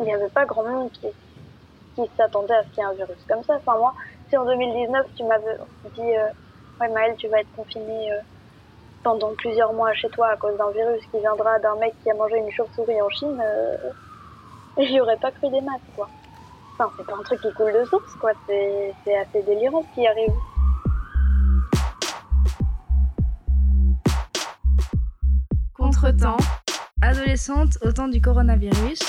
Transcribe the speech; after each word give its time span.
il 0.00 0.06
n'y 0.06 0.14
avait 0.14 0.28
pas 0.28 0.44
grand 0.44 0.64
monde 0.64 0.90
qui, 0.92 1.06
qui 1.94 2.10
s'attendait 2.16 2.54
à 2.54 2.62
ce 2.62 2.68
qu'il 2.68 2.78
y 2.78 2.80
ait 2.80 2.90
un 2.90 2.92
virus 2.92 3.24
comme 3.28 3.42
ça. 3.44 3.54
Enfin, 3.56 3.76
moi, 3.78 3.94
si 4.28 4.36
en 4.36 4.44
2019, 4.44 5.06
tu 5.16 5.24
m'avais 5.24 5.56
dit, 5.94 6.00
euh, 6.00 6.28
ouais, 6.80 6.88
Maëlle, 6.88 7.16
tu 7.16 7.28
vas 7.28 7.40
être 7.40 7.52
confinée 7.54 8.12
euh, 8.12 8.20
pendant 9.02 9.34
plusieurs 9.34 9.72
mois 9.72 9.92
chez 9.94 10.08
toi 10.10 10.28
à 10.28 10.36
cause 10.36 10.56
d'un 10.56 10.70
virus 10.70 11.02
qui 11.10 11.18
viendra 11.18 11.58
d'un 11.58 11.76
mec 11.76 11.94
qui 12.02 12.10
a 12.10 12.14
mangé 12.14 12.38
une 12.38 12.50
chauve-souris 12.50 13.02
en 13.02 13.08
Chine, 13.10 13.40
euh, 13.42 13.76
j'y 14.78 15.00
aurais 15.00 15.18
pas 15.18 15.30
cru 15.30 15.50
des 15.50 15.60
maths, 15.60 15.80
quoi. 15.96 16.08
Enfin, 16.74 16.90
c'est 16.96 17.06
pas 17.06 17.14
un 17.14 17.22
truc 17.22 17.40
qui 17.40 17.52
coule 17.52 17.72
de 17.72 17.84
source, 17.84 18.14
quoi. 18.20 18.32
C'est 18.46 18.94
c'est 19.04 19.16
assez 19.16 19.42
délirant 19.42 19.82
ce 19.82 19.94
qui 19.94 20.06
arrive. 20.06 20.32
Contretemps, 25.76 26.38
adolescente 27.02 27.76
au 27.82 27.92
temps 27.92 28.08
du 28.08 28.20
coronavirus, 28.20 29.00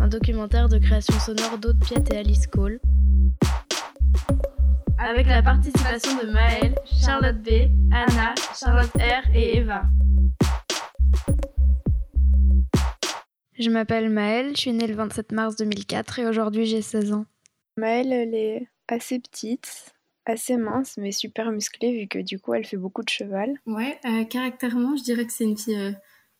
un 0.00 0.08
documentaire 0.08 0.68
de 0.68 0.78
création 0.78 1.18
sonore 1.18 1.58
d'Aude 1.58 1.78
Piet 1.80 2.02
et 2.12 2.18
Alice 2.18 2.46
Cole, 2.46 2.80
avec 4.98 5.26
la 5.26 5.42
participation 5.42 6.16
de 6.22 6.30
Maëlle, 6.30 6.74
Charlotte 6.84 7.42
B, 7.42 7.70
Anna, 7.92 8.34
Charlotte 8.58 8.90
R 8.96 9.34
et 9.34 9.58
Eva. 9.58 9.84
Je 13.58 13.70
m'appelle 13.70 14.10
Maëlle, 14.10 14.54
je 14.54 14.60
suis 14.60 14.72
née 14.72 14.86
le 14.86 14.94
27 14.94 15.32
mars 15.32 15.56
2004 15.56 16.18
et 16.18 16.26
aujourd'hui 16.26 16.66
j'ai 16.66 16.82
16 16.82 17.12
ans. 17.12 17.26
Maëlle, 17.76 18.12
elle 18.12 18.34
est 18.34 18.68
assez 18.88 19.18
petite, 19.18 19.94
assez 20.26 20.56
mince, 20.56 20.96
mais 20.98 21.12
super 21.12 21.50
musclée 21.52 22.00
vu 22.00 22.08
que 22.08 22.18
du 22.18 22.38
coup 22.38 22.54
elle 22.54 22.66
fait 22.66 22.76
beaucoup 22.76 23.02
de 23.02 23.08
cheval. 23.08 23.54
Ouais, 23.66 23.98
euh, 24.04 24.24
caractèrement, 24.24 24.96
je 24.96 25.02
dirais 25.02 25.24
que 25.26 25.32
c'est 25.32 25.44
une 25.44 25.56
fille 25.56 25.76
euh, 25.76 25.92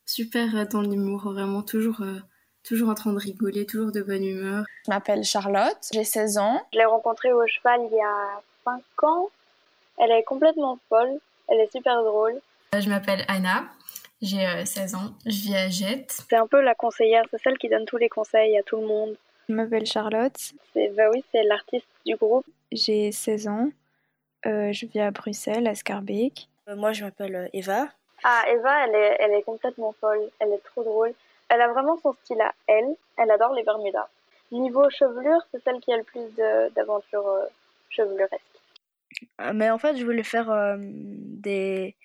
super 0.07 0.57
euh, 0.57 0.65
dans 0.65 0.83
l'humour, 0.83 1.33
vraiment 1.33 1.63
toujours, 1.63 2.01
euh, 2.03 2.19
toujours 2.67 2.89
en 2.89 2.95
train 2.95 3.13
de 3.13 3.19
rigoler, 3.19 3.65
toujours 3.65 3.93
de 3.93 4.03
bonne 4.03 4.25
humeur. 4.25 4.65
Je 4.85 4.91
m'appelle 4.91 5.23
Charlotte, 5.25 5.79
j'ai 5.93 6.05
16 6.05 6.39
ans. 6.39 6.61
Je 6.73 6.79
l'ai 6.79 6.85
rencontrée 6.85 7.33
au 7.33 7.47
cheval 7.47 7.81
il 7.91 7.97
y 7.97 8.01
a 8.01 8.41
5 8.65 8.83
ans. 9.05 9.29
Elle 9.99 10.11
est 10.11 10.25
complètement 10.25 10.79
folle. 10.89 11.19
Elle 11.49 11.61
est 11.61 11.71
super 11.71 12.03
drôle. 12.03 12.41
Je 12.77 12.89
m'appelle 12.89 13.25
Anna, 13.29 13.65
j'ai 14.21 14.45
euh, 14.47 14.65
16 14.65 14.95
ans, 14.97 15.15
je 15.25 15.31
vis 15.31 15.57
à 15.57 15.69
Jette. 15.69 16.19
C'est 16.29 16.37
un 16.37 16.47
peu 16.47 16.61
la 16.61 16.75
conseillère, 16.75 17.23
c'est 17.31 17.41
celle 17.43 17.57
qui 17.57 17.69
donne 17.69 17.87
tous 17.87 17.97
les 17.97 18.09
conseils 18.09 18.59
à 18.59 18.63
tout 18.63 18.77
le 18.77 18.87
monde. 18.87 19.17
Je 19.49 19.55
m'appelle 19.55 19.87
Charlotte, 19.87 20.37
C'est, 20.75 20.89
bah 20.89 21.05
oui, 21.13 21.25
c'est 21.31 21.45
l'artiste 21.45 21.87
du 22.05 22.17
groupe. 22.17 22.45
j'ai 22.73 23.13
16 23.13 23.47
ans, 23.47 23.71
euh, 24.45 24.73
je 24.73 24.87
vis 24.87 25.01
à 25.01 25.13
Bruxelles, 25.13 25.67
à 25.69 25.75
Scarbeck. 25.75 26.49
Euh, 26.69 26.75
moi, 26.75 26.93
je 26.93 27.05
m'appelle 27.05 27.37
euh, 27.37 27.49
Eva. 27.53 27.87
Ah, 28.25 28.43
Eva, 28.53 28.85
elle 28.85 28.95
est, 28.95 29.17
elle 29.21 29.33
est 29.35 29.43
complètement 29.43 29.95
folle. 30.01 30.31
Elle 30.41 30.53
est 30.53 30.63
trop 30.65 30.83
drôle. 30.83 31.15
Elle 31.49 31.61
a 31.61 31.69
vraiment 31.69 31.97
son 31.99 32.13
style 32.13 32.41
à 32.41 32.53
elle. 32.67 32.97
Elle 33.19 33.31
adore 33.31 33.55
les 33.55 33.63
Bermudas. 33.63 34.09
Niveau 34.53 34.89
chevelure, 34.91 35.41
c'est 35.51 35.63
celle 35.65 35.81
qui 35.81 35.93
a 35.93 35.97
le 35.97 36.05
plus 36.05 36.29
d'aventures 36.75 37.27
euh, 37.27 37.47
cheveluresques. 37.91 38.41
Euh, 39.41 39.53
Mais 39.55 39.71
en 39.71 39.79
fait, 39.79 39.97
je 39.97 40.05
voulais 40.05 40.23
faire 40.23 40.51
euh, 40.51 40.77
des 40.79 41.97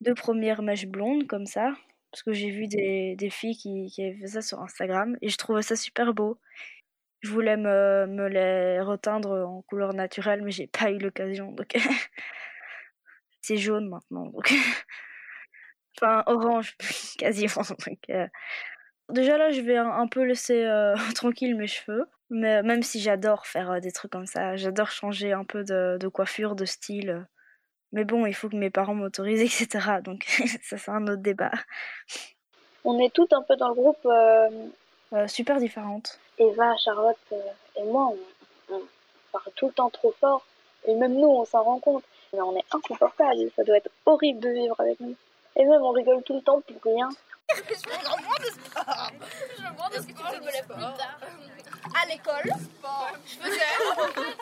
deux 0.00 0.14
premières 0.14 0.62
mèches 0.62 0.86
blondes 0.86 1.26
comme 1.26 1.46
ça. 1.46 1.72
Parce 2.10 2.22
que 2.22 2.32
j'ai 2.32 2.50
vu 2.50 2.68
des, 2.68 3.30
filles 3.30 3.56
qui, 3.56 3.92
avaient 4.02 4.16
fait 4.16 4.26
ça 4.28 4.40
sur 4.40 4.60
Instagram 4.60 5.18
et 5.20 5.28
je 5.28 5.36
trouvais 5.36 5.60
ça 5.60 5.76
super 5.76 6.14
beau. 6.14 6.38
Je 7.20 7.30
voulais 7.30 7.56
me, 7.56 8.28
les 8.28 8.80
reteindre 8.80 9.30
en 9.46 9.60
couleur 9.62 9.92
naturelle, 9.92 10.40
mais 10.42 10.50
j'ai 10.50 10.68
pas 10.68 10.90
eu 10.90 10.98
l'occasion. 10.98 11.52
Donc, 11.52 11.74
c'est 13.42 13.56
jaune 13.56 13.88
maintenant. 13.88 14.32
enfin, 16.00 16.22
orange 16.26 16.76
quasiment. 17.18 17.62
Donc, 17.86 17.98
euh, 18.10 18.26
Déjà 19.10 19.38
là, 19.38 19.50
je 19.50 19.62
vais 19.62 19.76
un, 19.78 19.88
un 19.90 20.06
peu 20.06 20.22
laisser 20.22 20.64
euh, 20.64 20.94
tranquille 21.14 21.56
mes 21.56 21.66
cheveux. 21.66 22.06
Mais 22.30 22.62
même 22.62 22.82
si 22.82 23.00
j'adore 23.00 23.46
faire 23.46 23.70
euh, 23.70 23.80
des 23.80 23.90
trucs 23.90 24.12
comme 24.12 24.26
ça, 24.26 24.56
j'adore 24.56 24.90
changer 24.90 25.32
un 25.32 25.44
peu 25.44 25.64
de, 25.64 25.96
de 25.98 26.08
coiffure, 26.08 26.54
de 26.56 26.66
style. 26.66 27.26
Mais 27.92 28.04
bon, 28.04 28.26
il 28.26 28.34
faut 28.34 28.50
que 28.50 28.56
mes 28.56 28.68
parents 28.68 28.94
m'autorisent, 28.94 29.40
etc. 29.62 30.00
Donc 30.04 30.24
ça, 30.62 30.76
c'est 30.76 30.90
un 30.90 31.04
autre 31.06 31.22
débat. 31.22 31.52
On 32.84 32.98
est 32.98 33.12
toutes 33.12 33.32
un 33.32 33.42
peu 33.42 33.56
dans 33.56 33.68
le 33.68 33.74
groupe. 33.74 34.04
euh, 34.04 35.26
super 35.26 35.58
différente. 35.58 36.20
Eva, 36.38 36.76
Charlotte 36.76 37.16
et 37.76 37.84
moi, 37.84 38.12
on, 38.70 38.74
on 38.74 38.82
parle 39.32 39.52
tout 39.56 39.68
le 39.68 39.72
temps 39.72 39.90
trop 39.90 40.14
fort. 40.20 40.46
Et 40.86 40.94
même 40.94 41.14
nous, 41.14 41.28
on 41.28 41.44
s'en 41.46 41.62
rend 41.62 41.80
compte. 41.80 42.04
Mais 42.34 42.42
on 42.42 42.54
est 42.56 42.64
inconfortable. 42.72 43.50
Ça 43.56 43.64
doit 43.64 43.78
être 43.78 43.90
horrible 44.04 44.40
de 44.40 44.50
vivre 44.50 44.78
avec 44.78 45.00
nous. 45.00 45.16
Et 45.56 45.64
même, 45.64 45.82
on 45.82 45.90
rigole 45.92 46.22
tout 46.24 46.34
le 46.34 46.42
temps 46.42 46.60
pour 46.60 46.92
rien. 46.92 47.08
Je 47.50 47.54
me 47.62 48.02
demande 49.72 49.92
ce 49.94 50.00
que 50.00 50.12
tu 50.12 50.52
fais 50.52 50.62
plus 50.62 50.66
tard. 50.74 51.18
À 52.02 52.06
l'école, 52.06 52.52
je 53.24 53.36
faisais 53.38 53.60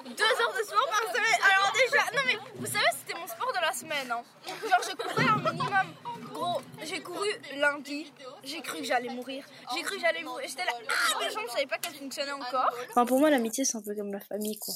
deux 0.04 0.24
heures 0.42 0.54
de 0.58 0.62
sport 0.64 0.88
par 0.90 1.14
semaine. 1.14 1.40
Alors 1.54 1.72
déjà, 1.72 2.02
non 2.16 2.22
mais 2.26 2.36
vous 2.56 2.66
savez, 2.66 2.84
c'était 2.98 3.18
mon 3.18 3.26
sport 3.28 3.52
de 3.52 3.60
la 3.60 3.72
semaine. 3.72 4.10
hein. 4.10 4.22
Genre, 4.46 4.82
je 4.82 4.96
courais 4.96 5.24
un 5.28 5.36
minimum. 5.52 5.94
Gros, 6.32 6.60
j'ai 6.82 7.00
couru 7.00 7.28
lundi. 7.56 8.12
J'ai 8.42 8.60
cru 8.60 8.78
que 8.78 8.84
j'allais 8.84 9.08
mourir. 9.10 9.44
J'ai 9.74 9.82
cru 9.82 9.94
que 9.96 10.00
j'allais 10.00 10.24
mourir. 10.24 10.48
J'étais 10.48 10.64
là, 10.64 10.72
ah, 10.74 11.18
mes 11.20 11.30
jambes, 11.30 11.44
je 11.46 11.52
savais 11.52 11.66
pas 11.66 11.78
qu'elles 11.78 11.94
fonctionnaient 11.94 12.32
encore. 12.32 12.70
Enfin, 12.90 13.06
pour 13.06 13.20
moi, 13.20 13.30
l'amitié, 13.30 13.64
c'est 13.64 13.76
un 13.76 13.82
peu 13.82 13.94
comme 13.94 14.12
la 14.12 14.20
famille, 14.20 14.58
quoi. 14.58 14.74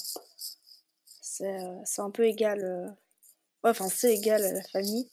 C'est 1.20 1.44
euh, 1.60 1.74
c'est 1.84 2.02
un 2.02 2.10
peu 2.10 2.24
égal. 2.26 2.60
euh, 2.62 2.86
Ouais, 3.64 3.70
enfin, 3.70 3.88
c'est 3.88 4.14
égal 4.14 4.42
à 4.44 4.52
la 4.52 4.62
famille. 4.62 5.10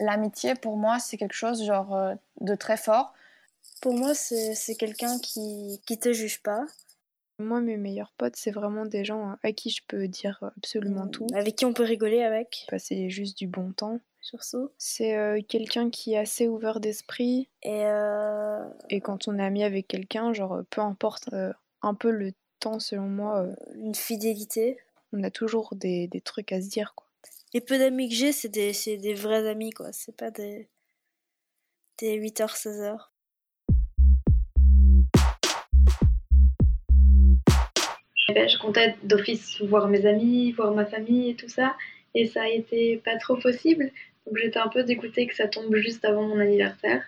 L'amitié, 0.00 0.54
pour 0.54 0.76
moi, 0.76 0.98
c'est 0.98 1.16
quelque 1.16 1.34
chose 1.34 1.64
genre 1.64 1.94
euh, 1.94 2.14
de 2.40 2.54
très 2.54 2.76
fort. 2.76 3.14
Pour 3.80 3.94
moi, 3.94 4.14
c'est 4.14 4.54
c'est 4.54 4.74
quelqu'un 4.74 5.18
qui, 5.18 5.80
qui 5.86 5.98
te 5.98 6.12
juge 6.12 6.42
pas, 6.42 6.64
Moi, 7.38 7.60
mes 7.60 7.76
meilleurs 7.76 8.12
potes, 8.16 8.36
c'est 8.36 8.50
vraiment 8.50 8.86
des 8.86 9.04
gens 9.04 9.36
à 9.42 9.52
qui 9.52 9.70
je 9.70 9.82
peux 9.86 10.08
dire 10.08 10.38
absolument 10.56 11.06
tout, 11.06 11.26
avec 11.34 11.56
qui 11.56 11.64
on 11.64 11.72
peut 11.72 11.84
rigoler 11.84 12.22
avec, 12.22 12.66
passer 12.68 13.08
juste 13.10 13.38
du 13.38 13.46
bon 13.46 13.72
temps. 13.72 14.00
surtout. 14.20 14.70
C'est 14.78 15.16
euh, 15.16 15.40
quelqu'un 15.46 15.90
qui 15.90 16.14
est 16.14 16.18
assez 16.18 16.48
ouvert 16.48 16.80
d'esprit 16.80 17.48
Et 17.62 17.84
euh, 17.86 18.64
et 18.90 19.00
quand 19.00 19.28
on 19.28 19.38
est 19.38 19.44
ami 19.44 19.62
avec 19.64 19.86
quelqu'un, 19.88 20.32
genre 20.32 20.54
euh, 20.54 20.62
peu 20.70 20.80
importe 20.80 21.28
euh, 21.32 21.52
un 21.82 21.94
peu 21.94 22.10
le 22.10 22.32
temps 22.60 22.80
selon 22.80 23.08
moi, 23.08 23.42
euh, 23.42 23.54
une 23.76 23.94
fidélité. 23.94 24.78
on 25.12 25.22
a 25.22 25.30
toujours 25.30 25.74
des, 25.76 26.08
des 26.08 26.20
trucs 26.20 26.52
à 26.52 26.60
se 26.60 26.68
dire 26.68 26.94
quoi. 26.96 27.07
Les 27.54 27.62
peu 27.62 27.78
d'amis 27.78 28.08
que 28.10 28.14
j'ai, 28.14 28.32
c'est 28.32 28.48
des, 28.48 28.72
c'est 28.72 28.98
des 28.98 29.14
vrais 29.14 29.48
amis, 29.48 29.70
quoi. 29.70 29.92
C'est 29.92 30.16
pas 30.16 30.30
des, 30.30 30.68
des 31.98 32.18
8h, 32.20 32.54
16h. 32.54 32.98
Eh 38.28 38.34
ben, 38.34 38.46
je 38.46 38.58
comptais 38.58 38.96
d'office 39.02 39.62
voir 39.62 39.88
mes 39.88 40.04
amis, 40.04 40.52
voir 40.52 40.72
ma 40.74 40.84
famille 40.84 41.30
et 41.30 41.36
tout 41.36 41.48
ça, 41.48 41.74
et 42.14 42.26
ça 42.26 42.42
a 42.42 42.48
été 42.48 42.98
pas 42.98 43.16
trop 43.16 43.36
possible. 43.36 43.90
Donc 44.26 44.36
j'étais 44.36 44.58
un 44.58 44.68
peu 44.68 44.84
dégoûtée 44.84 45.26
que 45.26 45.34
ça 45.34 45.48
tombe 45.48 45.74
juste 45.76 46.04
avant 46.04 46.24
mon 46.24 46.38
anniversaire. 46.38 47.02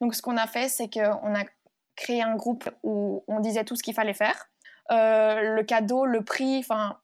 Donc, 0.00 0.16
ce 0.16 0.22
qu'on 0.22 0.36
a 0.36 0.48
fait, 0.48 0.68
c'est 0.68 0.92
qu'on 0.92 1.32
a 1.32 1.44
créé 1.94 2.22
un 2.22 2.34
groupe 2.34 2.68
où 2.82 3.22
on 3.28 3.38
disait 3.38 3.62
tout 3.62 3.76
ce 3.76 3.84
qu'il 3.84 3.94
fallait 3.94 4.14
faire. 4.14 4.50
Euh, 4.90 5.54
le 5.54 5.62
cadeau, 5.62 6.06
le 6.06 6.24
prix, 6.24 6.58
enfin, 6.58 6.98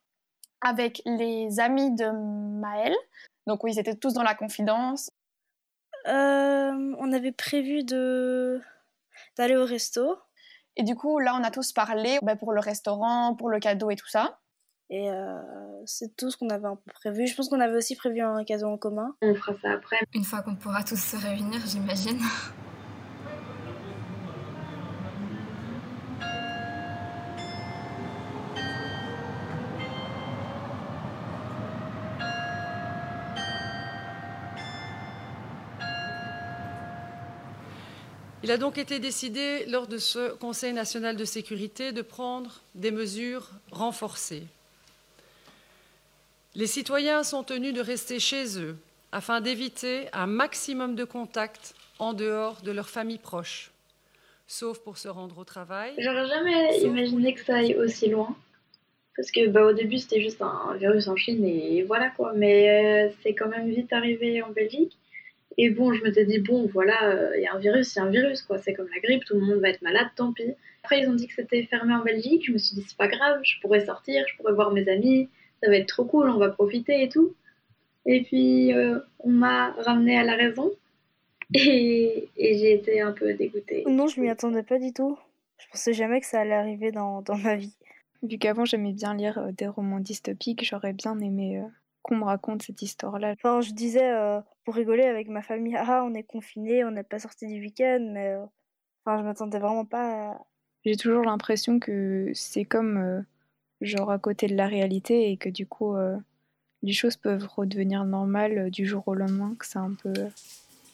avec 0.60 1.02
les 1.04 1.60
amis 1.60 1.94
de 1.94 2.10
Maëlle. 2.60 2.96
Donc, 3.46 3.64
oui, 3.64 3.72
ils 3.74 3.78
étaient 3.78 3.94
tous 3.94 4.12
dans 4.12 4.22
la 4.22 4.34
confidence. 4.34 5.10
Euh, 6.06 6.94
on 6.98 7.12
avait 7.12 7.32
prévu 7.32 7.84
de 7.84 8.60
d'aller 9.36 9.56
au 9.56 9.64
resto. 9.64 10.16
Et 10.76 10.84
du 10.84 10.94
coup, 10.94 11.18
là, 11.18 11.36
on 11.38 11.42
a 11.42 11.50
tous 11.50 11.72
parlé 11.72 12.18
ben, 12.22 12.36
pour 12.36 12.52
le 12.52 12.60
restaurant, 12.60 13.34
pour 13.34 13.48
le 13.48 13.58
cadeau 13.58 13.90
et 13.90 13.96
tout 13.96 14.08
ça. 14.08 14.38
Et 14.90 15.10
euh, 15.10 15.36
c'est 15.86 16.16
tout 16.16 16.30
ce 16.30 16.36
qu'on 16.36 16.48
avait 16.50 16.66
un 16.66 16.76
peu 16.76 16.92
prévu. 16.92 17.26
Je 17.26 17.34
pense 17.34 17.48
qu'on 17.48 17.60
avait 17.60 17.76
aussi 17.76 17.96
prévu 17.96 18.20
un 18.20 18.44
cadeau 18.44 18.66
en 18.68 18.78
commun. 18.78 19.14
On 19.20 19.34
fera 19.34 19.52
ça 19.60 19.72
après. 19.72 19.98
Une 20.14 20.24
fois 20.24 20.42
qu'on 20.42 20.56
pourra 20.56 20.82
tous 20.82 20.96
se 20.96 21.16
réunir, 21.16 21.60
j'imagine. 21.66 22.20
Il 38.48 38.52
a 38.52 38.56
donc 38.56 38.78
été 38.78 38.98
décidé 38.98 39.66
lors 39.66 39.86
de 39.86 39.98
ce 39.98 40.32
Conseil 40.36 40.72
national 40.72 41.16
de 41.16 41.26
sécurité 41.26 41.92
de 41.92 42.00
prendre 42.00 42.62
des 42.74 42.90
mesures 42.90 43.50
renforcées. 43.70 44.44
Les 46.54 46.66
citoyens 46.66 47.24
sont 47.24 47.42
tenus 47.42 47.74
de 47.74 47.82
rester 47.82 48.18
chez 48.18 48.58
eux 48.58 48.78
afin 49.12 49.42
d'éviter 49.42 50.06
un 50.14 50.26
maximum 50.26 50.94
de 50.94 51.04
contacts 51.04 51.74
en 51.98 52.14
dehors 52.14 52.62
de 52.62 52.72
leur 52.72 52.88
famille 52.88 53.18
proche, 53.18 53.70
sauf 54.46 54.78
pour 54.78 54.96
se 54.96 55.08
rendre 55.08 55.36
au 55.36 55.44
travail. 55.44 55.92
J'aurais 55.98 56.26
jamais 56.26 56.78
imaginé 56.78 57.34
que 57.34 57.44
ça 57.44 57.56
aille 57.56 57.74
aussi 57.74 58.08
loin. 58.08 58.34
Parce 59.14 59.30
que 59.30 59.46
bah, 59.48 59.66
au 59.66 59.74
début 59.74 59.98
c'était 59.98 60.22
juste 60.22 60.40
un 60.40 60.74
virus 60.78 61.06
en 61.08 61.16
Chine 61.16 61.44
et 61.44 61.82
voilà 61.82 62.08
quoi. 62.08 62.32
Mais 62.34 62.70
euh, 62.70 63.12
c'est 63.22 63.34
quand 63.34 63.48
même 63.48 63.68
vite 63.68 63.92
arrivé 63.92 64.40
en 64.40 64.48
Belgique. 64.52 64.96
Et 65.58 65.70
bon, 65.70 65.92
je 65.92 66.02
m'étais 66.02 66.24
dit, 66.24 66.38
bon, 66.38 66.70
voilà, 66.72 67.30
il 67.36 67.42
y 67.42 67.46
a 67.46 67.54
un 67.54 67.58
virus, 67.58 67.94
il 67.94 67.98
y 67.98 68.00
a 68.00 68.04
un 68.04 68.10
virus, 68.10 68.42
quoi. 68.42 68.58
C'est 68.58 68.74
comme 68.74 68.88
la 68.94 69.00
grippe, 69.00 69.24
tout 69.24 69.34
le 69.34 69.40
monde 69.40 69.60
va 69.60 69.70
être 69.70 69.82
malade, 69.82 70.06
tant 70.16 70.32
pis. 70.32 70.54
Après, 70.82 71.00
ils 71.00 71.08
ont 71.08 71.14
dit 71.14 71.26
que 71.26 71.34
c'était 71.34 71.64
fermé 71.64 71.94
en 71.94 72.04
Belgique. 72.04 72.44
Je 72.46 72.52
me 72.52 72.58
suis 72.58 72.76
dit, 72.76 72.84
c'est 72.86 72.96
pas 72.96 73.08
grave, 73.08 73.40
je 73.42 73.60
pourrais 73.60 73.84
sortir, 73.84 74.24
je 74.28 74.36
pourrais 74.36 74.52
voir 74.52 74.70
mes 74.72 74.88
amis, 74.88 75.28
ça 75.62 75.68
va 75.68 75.76
être 75.76 75.88
trop 75.88 76.04
cool, 76.04 76.30
on 76.30 76.38
va 76.38 76.48
profiter 76.50 77.02
et 77.02 77.08
tout. 77.08 77.34
Et 78.06 78.22
puis, 78.22 78.72
euh, 78.72 79.00
on 79.18 79.30
m'a 79.30 79.72
ramené 79.72 80.16
à 80.16 80.24
la 80.24 80.34
raison. 80.34 80.72
Et, 81.54 82.28
et 82.36 82.58
j'ai 82.58 82.74
été 82.74 83.00
un 83.00 83.12
peu 83.12 83.32
dégoûtée. 83.34 83.84
Non, 83.86 84.06
je 84.06 84.20
m'y 84.20 84.28
attendais 84.28 84.62
pas 84.62 84.78
du 84.78 84.92
tout. 84.92 85.18
Je 85.58 85.66
pensais 85.72 85.92
jamais 85.92 86.20
que 86.20 86.26
ça 86.26 86.40
allait 86.40 86.54
arriver 86.54 86.92
dans, 86.92 87.22
dans 87.22 87.36
ma 87.36 87.56
vie. 87.56 87.74
Vu 88.22 88.38
qu'avant 88.38 88.64
j'aimais 88.64 88.92
bien 88.92 89.14
lire 89.14 89.38
euh, 89.38 89.52
des 89.52 89.66
romans 89.66 90.00
dystopiques, 90.00 90.64
j'aurais 90.64 90.92
bien 90.92 91.18
aimé 91.20 91.58
euh, 91.58 91.68
qu'on 92.08 92.16
me 92.16 92.24
raconte 92.24 92.62
cette 92.62 92.82
histoire-là. 92.82 93.32
Enfin, 93.32 93.60
je 93.60 93.72
disais 93.72 94.10
pour 94.64 94.74
rigoler 94.74 95.04
avec 95.04 95.28
ma 95.28 95.42
famille, 95.42 95.76
ah, 95.76 96.02
on 96.04 96.14
est 96.14 96.22
confiné, 96.22 96.84
on 96.84 96.90
n'est 96.90 97.04
pas 97.04 97.18
sorti 97.18 97.46
du 97.46 97.60
week-end, 97.60 98.00
mais 98.12 98.34
enfin, 99.04 99.18
je 99.18 99.24
m'attendais 99.24 99.58
vraiment 99.58 99.84
pas 99.84 100.30
à... 100.30 100.46
J'ai 100.84 100.96
toujours 100.96 101.24
l'impression 101.24 101.78
que 101.78 102.30
c'est 102.34 102.64
comme 102.64 103.24
genre 103.80 104.10
à 104.10 104.18
côté 104.18 104.46
de 104.46 104.56
la 104.56 104.66
réalité 104.66 105.30
et 105.30 105.36
que 105.36 105.48
du 105.48 105.66
coup 105.66 105.94
les 106.82 106.92
choses 106.92 107.16
peuvent 107.16 107.46
redevenir 107.46 108.04
normales 108.04 108.70
du 108.70 108.86
jour 108.86 109.02
au 109.06 109.14
lendemain, 109.14 109.54
que 109.58 109.66
c'est 109.66 109.78
un 109.78 109.94
peu, 109.94 110.12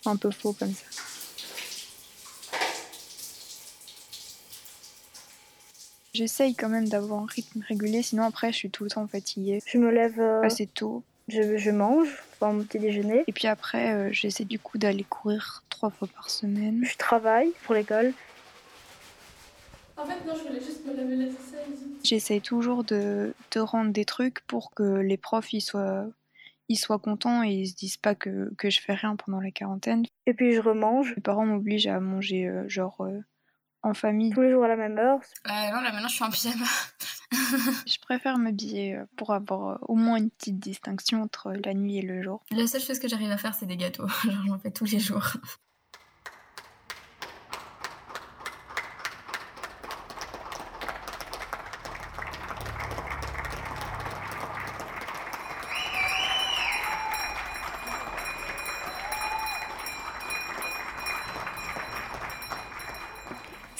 un 0.07 0.17
peu 0.17 0.31
faux 0.31 0.53
comme 0.53 0.73
ça. 0.73 0.87
J'essaye 6.15 6.55
quand 6.55 6.69
même 6.69 6.89
d'avoir 6.89 7.23
un 7.23 7.27
rythme 7.27 7.63
régulier, 7.69 8.03
sinon 8.03 8.23
après 8.23 8.53
je 8.53 8.57
suis 8.57 8.71
tout 8.71 8.85
le 8.85 8.91
temps 8.91 9.07
fatiguée. 9.07 9.61
Je 9.67 9.79
me 9.79 9.91
lève 9.91 10.21
assez 10.43 10.67
tôt. 10.67 11.03
Je, 11.29 11.57
je 11.57 11.71
mange, 11.71 12.23
enfin 12.33 12.53
mon 12.53 12.65
petit 12.65 12.79
déjeuner. 12.79 13.25
Et 13.27 13.33
puis 13.33 13.49
après, 13.49 14.13
j'essaie 14.13 14.45
du 14.45 14.59
coup 14.59 14.79
d'aller 14.79 15.05
courir 15.05 15.63
trois 15.71 15.91
fois 15.91 16.09
par 16.15 16.31
semaine. 16.31 16.85
Je 16.85 16.97
travaille 16.97 17.51
pour 17.65 17.75
l'école. 17.75 18.15
En 19.97 20.05
fait, 20.07 20.27
non, 20.27 20.35
je 20.37 20.49
voulais 20.49 20.65
juste 20.65 20.85
me 20.87 20.95
laver 20.97 21.17
la 21.17 21.27
J'essaye 22.03 22.41
toujours 22.41 22.85
de, 22.85 23.35
de, 23.53 23.61
rendre 23.61 23.93
des 23.93 24.05
trucs 24.05 24.41
pour 24.47 24.73
que 24.73 24.83
les 24.83 25.17
profs 25.17 25.53
ils 25.53 25.61
soient, 25.61 26.07
ils 26.69 26.77
soient 26.77 26.99
contents 26.99 27.45
et 27.45 27.53
ils 27.53 27.69
se 27.69 27.75
disent 27.75 27.97
pas 27.97 28.15
que, 28.15 28.53
que 28.59 28.71
je 28.71 28.81
fais 28.81 28.95
rien 28.95 29.17
pendant 29.17 29.41
la 29.41 29.51
quarantaine. 29.51 30.05
Et 30.27 30.35
puis 30.35 30.53
je 30.53 30.61
remange. 30.61 31.15
Mes 31.17 31.23
parents 31.23 31.47
m'obligent 31.47 31.87
à 31.87 32.01
manger 32.01 32.47
euh, 32.47 32.69
genre 32.69 33.01
euh, 33.01 33.21
en 33.85 33.95
famille. 33.95 34.31
Tous 34.31 34.43
les 34.43 34.51
jours 34.51 34.65
à 34.65 34.69
la 34.69 34.77
même 34.77 34.99
heure 34.99 35.21
euh, 35.47 35.51
Non, 35.51 35.81
là 35.81 35.93
maintenant 35.93 36.09
je 36.09 36.15
suis 36.15 36.25
en 36.25 36.31
pyjama. 36.31 36.65
je 37.87 37.99
préfère 38.01 38.39
m'habiller 38.39 38.99
pour 39.17 39.33
avoir 39.33 39.79
au 39.89 39.95
moins 39.95 40.17
une 40.17 40.31
petite 40.31 40.59
distinction 40.59 41.23
entre 41.23 41.53
la 41.53 41.75
nuit 41.75 41.99
et 41.99 42.03
le 42.03 42.23
jour. 42.23 42.43
La 42.51 42.67
seule 42.67 42.81
chose 42.81 42.99
que 42.99 43.09
j'arrive 43.09 43.31
à 43.31 43.39
faire, 43.39 43.55
c'est 43.55 43.67
des 43.67 43.77
gâteaux. 43.77 44.09
Genre 44.25 44.45
j'en 44.47 44.59
fais 44.59 44.71
tous 44.71 44.87
les 44.87 44.99
jours. 44.99 45.35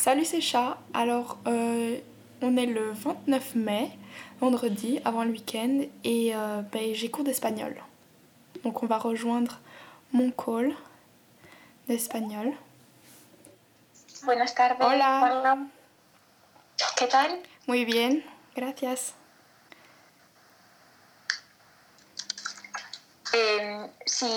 Salut 0.05 0.27
c'est 0.27 0.43
Chat, 0.43 0.77
alors 0.93 1.39
euh, 1.47 1.99
on 2.43 2.59
est 2.59 2.67
le 2.67 2.93
29 2.93 3.55
mai, 3.55 3.91
vendredi, 4.39 5.01
avant 5.03 5.25
le 5.25 5.31
week-end, 5.31 5.81
et 6.05 6.37
euh, 6.37 6.61
ben, 6.61 6.95
j'ai 6.95 7.11
cours 7.11 7.25
d'espagnol. 7.25 7.75
Donc 8.65 8.83
on 8.83 8.87
va 8.87 8.99
rejoindre 8.99 9.61
mon 10.13 10.31
call 10.31 10.75
d'espagnol. 11.89 12.53
Buenas 14.25 14.55
tardes. 14.55 14.77
Hola. 14.83 15.57
¿Qué 16.99 17.07
tal? 17.07 17.39
Muy 17.67 17.87
bien, 17.87 18.23
gracias. 18.55 19.15
Eh, 23.33 23.87
si 24.05 24.29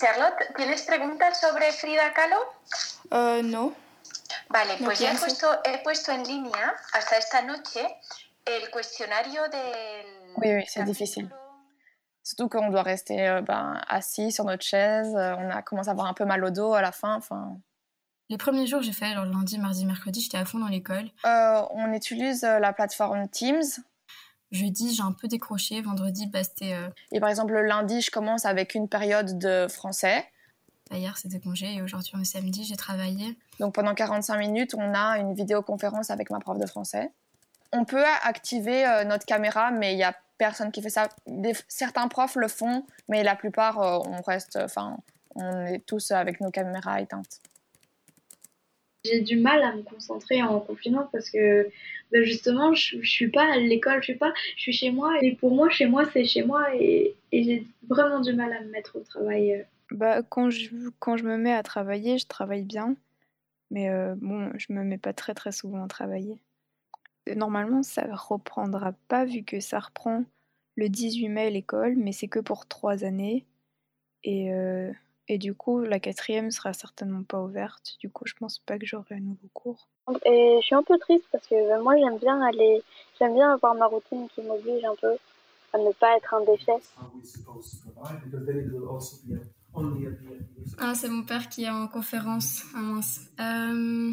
Charlotte, 0.00 0.54
¿tienes 0.56 0.80
preguntas 0.84 1.38
sobre 1.38 1.70
Frida 1.72 2.14
Kahlo? 2.14 2.38
Uh, 3.10 3.42
no. 3.42 3.85
Vale, 4.50 4.76
pues 4.78 5.00
ya 5.00 5.12
he 5.12 5.18
puesto, 5.18 5.48
he 5.64 5.78
puesto 5.82 6.12
en 6.12 6.24
línea 6.24 6.74
hasta 6.92 7.16
esta 7.16 7.42
noche 7.42 7.86
el 8.44 8.70
cuestionnario 8.70 9.42
del. 9.48 10.06
Oui, 10.36 10.54
oui, 10.54 10.64
c'est 10.68 10.84
difficile. 10.84 11.28
Surtout 12.22 12.48
qu'on 12.48 12.70
doit 12.70 12.82
rester 12.82 13.28
euh, 13.28 13.40
ben, 13.40 13.80
assis 13.88 14.32
sur 14.32 14.44
notre 14.44 14.64
chaise, 14.64 15.14
euh, 15.14 15.36
on 15.38 15.50
a 15.50 15.62
commencé 15.62 15.88
à 15.88 15.92
avoir 15.92 16.06
un 16.06 16.14
peu 16.14 16.24
mal 16.24 16.44
au 16.44 16.50
dos 16.50 16.74
à 16.74 16.82
la 16.82 16.92
fin. 16.92 17.14
Enfin. 17.14 17.56
Les 18.28 18.38
premiers 18.38 18.66
jours, 18.66 18.82
j'ai 18.82 18.92
fait, 18.92 19.06
alors 19.06 19.26
lundi, 19.26 19.58
mardi, 19.58 19.86
mercredi, 19.86 20.20
j'étais 20.20 20.38
à 20.38 20.44
fond 20.44 20.58
dans 20.58 20.66
l'école. 20.66 21.08
Euh, 21.24 21.62
on 21.70 21.92
utilise 21.92 22.42
la 22.42 22.72
plateforme 22.72 23.28
Teams. 23.28 23.62
Jeudi, 24.50 24.92
j'ai 24.94 25.02
un 25.02 25.12
peu 25.12 25.28
décroché. 25.28 25.80
Vendredi, 25.80 26.26
bah, 26.26 26.42
c'était. 26.42 26.74
Et 27.12 27.20
par 27.20 27.28
exemple, 27.28 27.52
le 27.52 27.62
lundi, 27.62 28.00
je 28.00 28.10
commence 28.10 28.44
avec 28.44 28.74
une 28.74 28.88
période 28.88 29.38
de 29.38 29.68
français. 29.68 30.26
Hier, 30.92 31.18
c'était 31.18 31.40
congé 31.40 31.66
et 31.74 31.82
aujourd'hui, 31.82 32.12
on 32.16 32.20
est 32.20 32.24
samedi, 32.24 32.64
j'ai 32.64 32.76
travaillé. 32.76 33.36
Donc 33.58 33.74
pendant 33.74 33.94
45 33.94 34.38
minutes, 34.38 34.74
on 34.78 34.94
a 34.94 35.18
une 35.18 35.34
vidéoconférence 35.34 36.10
avec 36.10 36.30
ma 36.30 36.38
prof 36.38 36.58
de 36.58 36.66
français. 36.66 37.10
On 37.72 37.84
peut 37.84 38.04
activer 38.22 38.86
euh, 38.86 39.04
notre 39.04 39.26
caméra, 39.26 39.72
mais 39.72 39.94
il 39.94 39.96
n'y 39.96 40.04
a 40.04 40.14
personne 40.38 40.70
qui 40.70 40.80
fait 40.82 40.90
ça. 40.90 41.08
certains 41.66 42.06
profs 42.06 42.36
le 42.36 42.46
font, 42.46 42.86
mais 43.08 43.24
la 43.24 43.34
plupart, 43.34 43.80
euh, 43.80 43.98
on 44.06 44.22
reste, 44.22 44.56
enfin, 44.62 44.96
on 45.34 45.66
est 45.66 45.84
tous 45.84 46.12
avec 46.12 46.40
nos 46.40 46.50
caméras 46.50 47.00
éteintes. 47.00 47.40
J'ai 49.04 49.20
du 49.20 49.36
mal 49.36 49.62
à 49.62 49.74
me 49.74 49.82
concentrer 49.82 50.42
en 50.42 50.60
confinement 50.60 51.08
parce 51.12 51.30
que 51.30 51.68
ben, 52.12 52.22
justement, 52.24 52.74
je, 52.74 52.96
ne 52.96 53.02
suis 53.02 53.28
pas 53.28 53.52
à 53.52 53.56
l'école, 53.56 54.00
je 54.00 54.12
suis 54.12 54.14
pas, 54.14 54.32
je 54.56 54.62
suis 54.62 54.72
chez 54.72 54.90
moi 54.90 55.12
et 55.20 55.34
pour 55.34 55.52
moi, 55.52 55.68
chez 55.68 55.86
moi, 55.86 56.04
c'est 56.12 56.24
chez 56.24 56.44
moi 56.44 56.74
et, 56.74 57.16
et 57.32 57.42
j'ai 57.42 57.66
vraiment 57.88 58.20
du 58.20 58.32
mal 58.32 58.52
à 58.52 58.60
me 58.60 58.70
mettre 58.70 58.96
au 58.96 59.00
travail. 59.00 59.64
Euh. 59.92 59.96
Bah, 59.96 60.22
quand 60.22 60.50
je, 60.50 60.90
quand 60.98 61.16
je 61.16 61.24
me 61.24 61.36
mets 61.36 61.52
à 61.52 61.62
travailler, 61.62 62.18
je 62.18 62.26
travaille 62.26 62.64
bien. 62.64 62.96
Mais 63.70 63.90
bon, 64.16 64.52
je 64.56 64.72
me 64.72 64.84
mets 64.84 64.98
pas 64.98 65.12
très 65.12 65.34
très 65.34 65.50
souvent 65.50 65.82
à 65.82 65.88
travailler. 65.88 66.40
Normalement, 67.34 67.82
ça 67.82 68.06
reprendra 68.14 68.92
pas 69.08 69.24
vu 69.24 69.42
que 69.42 69.58
ça 69.58 69.80
reprend 69.80 70.24
le 70.76 70.88
18 70.88 71.28
mai 71.28 71.50
l'école, 71.50 71.96
mais 71.96 72.12
c'est 72.12 72.28
que 72.28 72.38
pour 72.38 72.66
trois 72.66 73.02
années. 73.02 73.44
Et, 74.22 74.52
et 75.28 75.38
du 75.38 75.54
coup, 75.54 75.80
la 75.80 75.98
quatrième 75.98 76.50
sera 76.52 76.72
certainement 76.72 77.24
pas 77.24 77.42
ouverte. 77.42 77.96
Du 77.98 78.10
coup, 78.10 78.24
je 78.26 78.34
pense 78.34 78.60
pas 78.60 78.78
que 78.78 78.86
j'aurai 78.86 79.16
un 79.16 79.20
nouveau 79.20 79.48
cours. 79.52 79.88
Et 80.24 80.58
je 80.60 80.66
suis 80.66 80.74
un 80.74 80.84
peu 80.84 80.96
triste 80.98 81.24
parce 81.32 81.46
que 81.48 81.68
bah, 81.68 81.80
moi, 81.80 81.96
j'aime 81.96 82.18
bien 82.18 82.40
aller, 82.42 82.82
j'aime 83.18 83.34
bien 83.34 83.52
avoir 83.52 83.74
ma 83.74 83.86
routine 83.86 84.28
qui 84.34 84.42
m'oblige 84.42 84.84
un 84.84 84.94
peu 84.94 85.16
à 85.72 85.78
ne 85.78 85.92
pas 85.92 86.16
être 86.16 86.34
un 86.34 86.44
déchet. 86.44 86.78
Ah, 90.78 90.94
c'est 90.94 91.08
mon 91.08 91.22
père 91.22 91.48
qui 91.48 91.64
est 91.64 91.70
en 91.70 91.88
conférence. 91.88 92.62
Ah 92.74 92.80
mince. 92.80 93.20
Euh... 93.40 94.12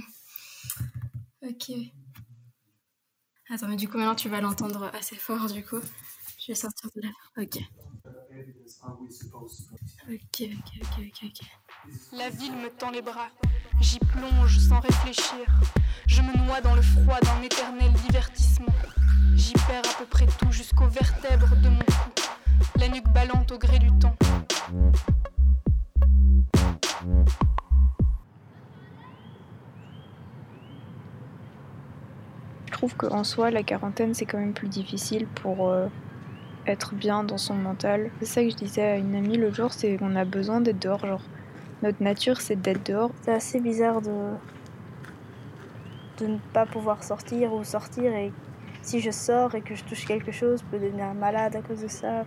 Ok. 1.41 1.71
Attends, 3.49 3.67
mais 3.67 3.75
du 3.75 3.87
coup, 3.87 3.97
maintenant 3.97 4.15
tu 4.15 4.29
vas 4.29 4.41
l'entendre 4.41 4.89
assez 4.93 5.15
fort, 5.15 5.47
du 5.51 5.63
coup. 5.63 5.81
Je 6.39 6.47
vais 6.51 6.55
sortir 6.55 6.89
de 6.95 7.01
là. 7.01 7.09
Ok. 7.37 7.59
Ok, 10.09 10.41
ok, 10.41 10.71
ok, 10.81 10.99
ok, 10.99 11.23
ok. 11.23 11.41
La 12.13 12.29
ville 12.29 12.53
me 12.53 12.69
tend 12.69 12.91
les 12.91 13.01
bras. 13.01 13.29
J'y 13.81 13.99
plonge 13.99 14.57
sans 14.57 14.79
réfléchir. 14.79 15.45
Je 16.07 16.21
me 16.21 16.45
noie 16.45 16.61
dans 16.61 16.75
le 16.75 16.81
froid 16.81 17.19
d'un 17.21 17.41
éternel 17.41 17.91
divertissement. 18.07 18.73
J'y 19.35 19.53
perds 19.53 19.89
à 19.89 19.99
peu 19.99 20.05
près 20.05 20.27
tout 20.39 20.51
jusqu'aux 20.51 20.87
vertèbres 20.87 21.55
de 21.61 21.69
mon 21.69 21.79
cou. 21.79 22.11
La 22.77 22.87
nuque 22.87 23.07
ballante 23.09 23.51
au 23.51 23.57
gré 23.57 23.79
du 23.79 23.91
temps. 23.99 24.15
Je 32.65 32.71
trouve 32.71 32.95
qu'en 32.95 33.23
soi, 33.23 33.51
la 33.51 33.63
quarantaine, 33.63 34.13
c'est 34.13 34.25
quand 34.25 34.37
même 34.37 34.53
plus 34.53 34.67
difficile 34.67 35.27
pour 35.27 35.69
euh, 35.69 35.87
être 36.67 36.95
bien 36.95 37.23
dans 37.23 37.37
son 37.37 37.55
mental. 37.55 38.09
C'est 38.19 38.25
ça 38.25 38.43
que 38.43 38.49
je 38.49 38.55
disais 38.55 38.83
à 38.83 38.97
une 38.97 39.15
amie 39.15 39.37
le 39.37 39.51
jour, 39.51 39.71
c'est 39.71 39.97
qu'on 39.97 40.15
a 40.15 40.25
besoin 40.25 40.61
d'être 40.61 40.81
dehors. 40.81 41.05
Genre, 41.05 41.21
notre 41.81 42.01
nature, 42.01 42.41
c'est 42.41 42.55
d'être 42.55 42.85
dehors. 42.85 43.11
C'est 43.21 43.33
assez 43.33 43.59
bizarre 43.59 44.01
de 44.01 44.33
de 46.19 46.27
ne 46.27 46.37
pas 46.53 46.67
pouvoir 46.67 47.03
sortir 47.03 47.53
ou 47.53 47.63
sortir 47.63 48.13
et 48.13 48.31
si 48.83 48.99
je 48.99 49.09
sors 49.09 49.55
et 49.55 49.61
que 49.61 49.73
je 49.75 49.83
touche 49.83 50.05
quelque 50.05 50.31
chose, 50.31 50.59
je 50.59 50.65
peux 50.65 50.83
devenir 50.83 51.13
malade 51.13 51.55
à 51.55 51.61
cause 51.61 51.81
de 51.81 51.87
ça. 51.87 52.23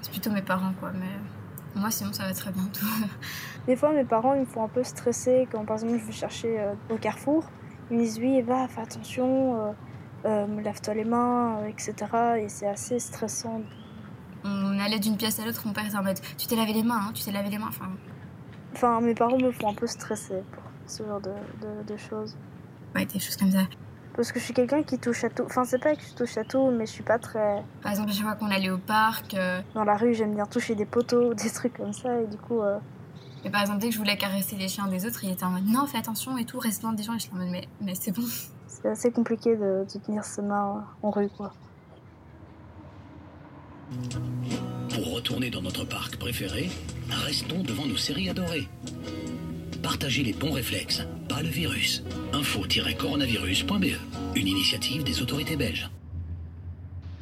C'est 0.00 0.10
plutôt 0.10 0.30
mes 0.30 0.42
parents 0.42 0.72
quoi, 0.78 0.92
mais 0.92 1.06
moi, 1.74 1.90
sinon, 1.90 2.12
ça 2.12 2.24
va 2.26 2.34
très 2.34 2.50
bien. 2.52 2.64
Tout. 2.72 2.86
Des 3.66 3.76
fois, 3.76 3.92
mes 3.92 4.04
parents, 4.04 4.34
ils 4.34 4.40
me 4.40 4.44
font 4.46 4.64
un 4.64 4.68
peu 4.68 4.82
stresser 4.84 5.46
quand, 5.50 5.64
par 5.64 5.76
exemple, 5.76 5.98
je 5.98 6.04
vais 6.04 6.12
chercher 6.12 6.60
euh, 6.60 6.74
au 6.90 6.96
carrefour. 6.96 7.44
Ils 7.90 7.96
me 7.98 8.02
disent 8.02 8.18
Oui, 8.18 8.40
va, 8.42 8.68
fais 8.68 8.80
attention, 8.80 9.56
euh, 9.60 9.72
euh, 10.26 10.60
lave-toi 10.62 10.94
les 10.94 11.04
mains, 11.04 11.64
etc. 11.66 11.94
Et 12.38 12.48
c'est 12.48 12.66
assez 12.68 12.98
stressant. 12.98 13.62
On 14.44 14.78
allait 14.80 14.98
d'une 14.98 15.16
pièce 15.16 15.38
à 15.38 15.44
l'autre, 15.44 15.62
mon 15.66 15.72
père 15.72 15.86
était 15.86 15.96
en 15.96 16.02
mode 16.02 16.18
Tu 16.36 16.46
t'es 16.48 16.56
lavé 16.56 16.72
les 16.72 16.82
mains, 16.82 17.00
hein, 17.08 17.10
tu 17.14 17.22
t'es 17.22 17.30
lavé 17.32 17.48
les 17.50 17.58
mains. 17.58 17.68
Enfin, 17.68 17.90
Enfin, 18.74 19.00
mes 19.00 19.14
parents 19.14 19.38
me 19.38 19.52
font 19.52 19.70
un 19.70 19.74
peu 19.74 19.86
stresser 19.86 20.42
pour 20.52 20.62
ce 20.86 21.04
genre 21.04 21.20
de, 21.20 21.30
de- 21.60 21.82
de 21.86 21.96
choses. 21.96 22.36
ouais, 22.94 23.04
des 23.06 23.18
choses 23.20 23.36
comme 23.36 23.50
ça. 23.52 23.64
Parce 24.14 24.30
que 24.30 24.38
je 24.38 24.44
suis 24.44 24.54
quelqu'un 24.54 24.82
qui 24.82 24.98
touche 24.98 25.24
à 25.24 25.30
tout. 25.30 25.44
Enfin, 25.46 25.64
c'est 25.64 25.78
pas 25.82 25.94
que 25.96 26.02
je 26.02 26.14
touche 26.14 26.36
à 26.36 26.44
tout, 26.44 26.70
mais 26.70 26.84
je 26.86 26.92
suis 26.92 27.02
pas 27.02 27.18
très. 27.18 27.62
Par 27.82 27.92
exemple, 27.92 28.12
chaque 28.12 28.22
fois 28.22 28.34
qu'on 28.34 28.50
allait 28.50 28.70
au 28.70 28.78
parc, 28.78 29.34
euh, 29.34 29.60
Dans 29.74 29.84
la 29.84 29.96
rue, 29.96 30.14
j'aime 30.14 30.34
bien 30.34 30.46
toucher 30.46 30.74
des 30.74 30.84
poteaux, 30.84 31.32
des 31.42 31.50
trucs 31.50 31.74
comme 31.76 31.92
ça, 31.94 32.20
et 32.20 32.26
du 32.26 32.36
coup. 32.36 32.60
euh, 32.60 32.78
et 33.44 33.50
par 33.50 33.60
exemple, 33.62 33.80
dès 33.80 33.88
que 33.88 33.94
je 33.94 33.98
voulais 33.98 34.16
caresser 34.16 34.54
les 34.56 34.68
chiens 34.68 34.86
des 34.86 35.04
autres, 35.06 35.24
il 35.24 35.30
était 35.30 35.44
en 35.44 35.50
mode 35.50 35.66
Non, 35.66 35.86
fais 35.86 35.98
attention 35.98 36.38
et 36.38 36.44
tout, 36.44 36.58
reste 36.60 36.82
loin 36.82 36.92
des 36.92 37.02
gens. 37.02 37.14
Et 37.14 37.18
je 37.18 37.22
suis 37.24 37.32
en 37.32 37.36
mode 37.38 37.48
Mais, 37.50 37.66
mais 37.80 37.94
c'est 37.94 38.12
bon. 38.12 38.22
C'est 38.66 38.88
assez 38.88 39.12
compliqué 39.12 39.54
de, 39.56 39.84
de 39.92 39.98
tenir 40.04 40.24
ses 40.24 40.42
mains 40.42 40.84
en 41.02 41.10
rue, 41.10 41.28
quoi. 41.36 41.52
Pour 44.94 45.14
retourner 45.14 45.50
dans 45.50 45.62
notre 45.62 45.84
parc 45.84 46.16
préféré, 46.16 46.70
restons 47.10 47.62
devant 47.62 47.86
nos 47.86 47.96
séries 47.96 48.28
adorées. 48.30 48.68
Partagez 49.82 50.22
les 50.22 50.32
bons 50.32 50.52
réflexes, 50.52 51.02
pas 51.28 51.42
le 51.42 51.48
virus. 51.48 52.04
Info-coronavirus.be, 52.32 53.98
une 54.36 54.46
initiative 54.46 55.02
des 55.02 55.20
autorités 55.20 55.56
belges. 55.56 55.90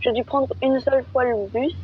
J'ai 0.00 0.12
dû 0.12 0.22
prendre 0.24 0.54
une 0.62 0.78
seule 0.80 1.02
fois 1.10 1.24
le 1.24 1.46
bus 1.48 1.74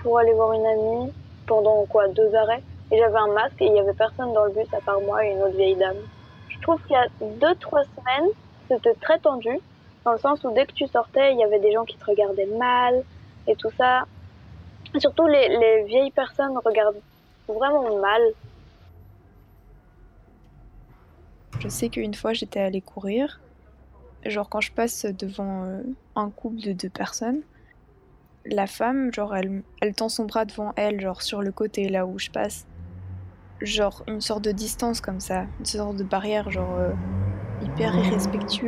pour 0.00 0.18
aller 0.18 0.32
voir 0.32 0.52
une 0.52 0.64
amie 0.64 1.12
pendant 1.46 1.84
quoi 1.86 2.06
deux 2.08 2.32
arrêts. 2.36 2.62
Et 2.92 2.98
j'avais 2.98 3.18
un 3.18 3.32
masque 3.32 3.60
et 3.60 3.66
il 3.66 3.74
y 3.74 3.80
avait 3.80 3.94
personne 3.94 4.32
dans 4.32 4.44
le 4.44 4.52
bus 4.52 4.72
à 4.72 4.80
part 4.80 5.00
moi 5.00 5.26
et 5.26 5.32
une 5.32 5.42
autre 5.42 5.56
vieille 5.56 5.74
dame. 5.74 5.96
Je 6.50 6.60
trouve 6.60 6.80
qu'il 6.82 6.92
y 6.92 6.96
a 6.96 7.08
deux 7.40 7.54
trois 7.56 7.82
semaines, 7.82 8.30
c'était 8.68 8.94
très 8.94 9.18
tendu 9.18 9.58
dans 10.04 10.12
le 10.12 10.18
sens 10.18 10.44
où 10.44 10.52
dès 10.52 10.66
que 10.66 10.72
tu 10.72 10.86
sortais, 10.86 11.32
il 11.32 11.38
y 11.40 11.44
avait 11.44 11.58
des 11.58 11.72
gens 11.72 11.84
qui 11.84 11.96
te 11.96 12.04
regardaient 12.04 12.46
mal 12.58 13.02
et 13.48 13.56
tout 13.56 13.70
ça. 13.76 14.04
Surtout 14.98 15.26
les, 15.26 15.48
les 15.48 15.84
vieilles 15.84 16.10
personnes 16.12 16.56
regardent 16.64 17.00
vraiment 17.48 17.98
mal. 17.98 18.22
Je 21.62 21.68
sais 21.68 21.90
qu'une 21.90 22.14
fois 22.14 22.32
j'étais 22.32 22.58
allée 22.58 22.80
courir, 22.80 23.40
genre 24.26 24.48
quand 24.48 24.60
je 24.60 24.72
passe 24.72 25.04
devant 25.04 25.62
euh, 25.62 25.80
un 26.16 26.28
couple 26.28 26.60
de 26.60 26.72
deux 26.72 26.88
personnes, 26.88 27.42
la 28.44 28.66
femme, 28.66 29.14
genre 29.14 29.36
elle, 29.36 29.62
elle 29.80 29.94
tend 29.94 30.08
son 30.08 30.24
bras 30.24 30.44
devant 30.44 30.72
elle, 30.74 31.00
genre 31.00 31.22
sur 31.22 31.40
le 31.40 31.52
côté 31.52 31.88
là 31.88 32.04
où 32.04 32.18
je 32.18 32.30
passe, 32.30 32.66
genre 33.60 34.02
une 34.08 34.20
sorte 34.20 34.42
de 34.42 34.50
distance 34.50 35.00
comme 35.00 35.20
ça, 35.20 35.46
une 35.60 35.64
sorte 35.64 35.96
de 35.98 36.02
barrière, 36.02 36.50
genre 36.50 36.74
euh, 36.80 36.90
hyper 37.62 37.94
irrespectueux. 37.94 38.66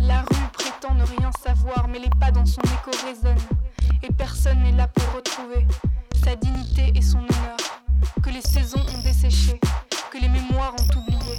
La 0.00 0.20
rue 0.20 0.48
prétend 0.52 0.94
ne 0.96 1.04
rien 1.04 1.30
savoir, 1.42 1.88
mais 1.88 2.00
les 2.00 2.10
pas 2.20 2.30
dans 2.30 2.44
son 2.44 2.60
écho 2.60 2.90
résonnent. 3.06 3.56
Et 4.02 4.12
personne 4.12 4.62
n'est 4.64 4.72
là 4.72 4.86
pour 4.86 5.14
retrouver 5.14 5.66
sa 6.22 6.36
dignité 6.36 6.92
et 6.94 7.00
son 7.00 7.20
honneur. 7.20 7.56
Que 8.22 8.28
les 8.28 8.42
saisons 8.42 8.80
ont 8.80 9.02
desséché, 9.02 9.58
que 10.10 10.18
les 10.18 10.28
mémoires 10.28 10.74
ont 10.74 10.98
oublié. 10.98 11.36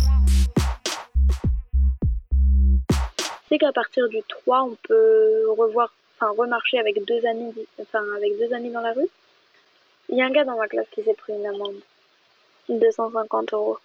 C'est 3.49 3.57
qu'à 3.57 3.73
partir 3.73 4.07
du 4.07 4.21
3, 4.23 4.63
on 4.63 4.77
peut 4.87 5.49
revoir, 5.57 5.93
enfin 6.15 6.31
remarcher 6.37 6.79
avec 6.79 7.03
deux 7.05 7.25
amis, 7.25 7.53
enfin 7.81 8.03
avec 8.15 8.37
deux 8.39 8.53
amis 8.53 8.71
dans 8.71 8.81
la 8.81 8.93
rue? 8.93 9.09
Il 10.09 10.17
y 10.17 10.21
a 10.21 10.25
un 10.25 10.31
gars 10.31 10.45
dans 10.45 10.57
ma 10.57 10.67
classe 10.67 10.87
qui 10.91 11.03
s'est 11.03 11.13
pris 11.13 11.33
une 11.33 11.45
amende, 11.45 11.81
250 12.69 13.53
euros. 13.53 13.77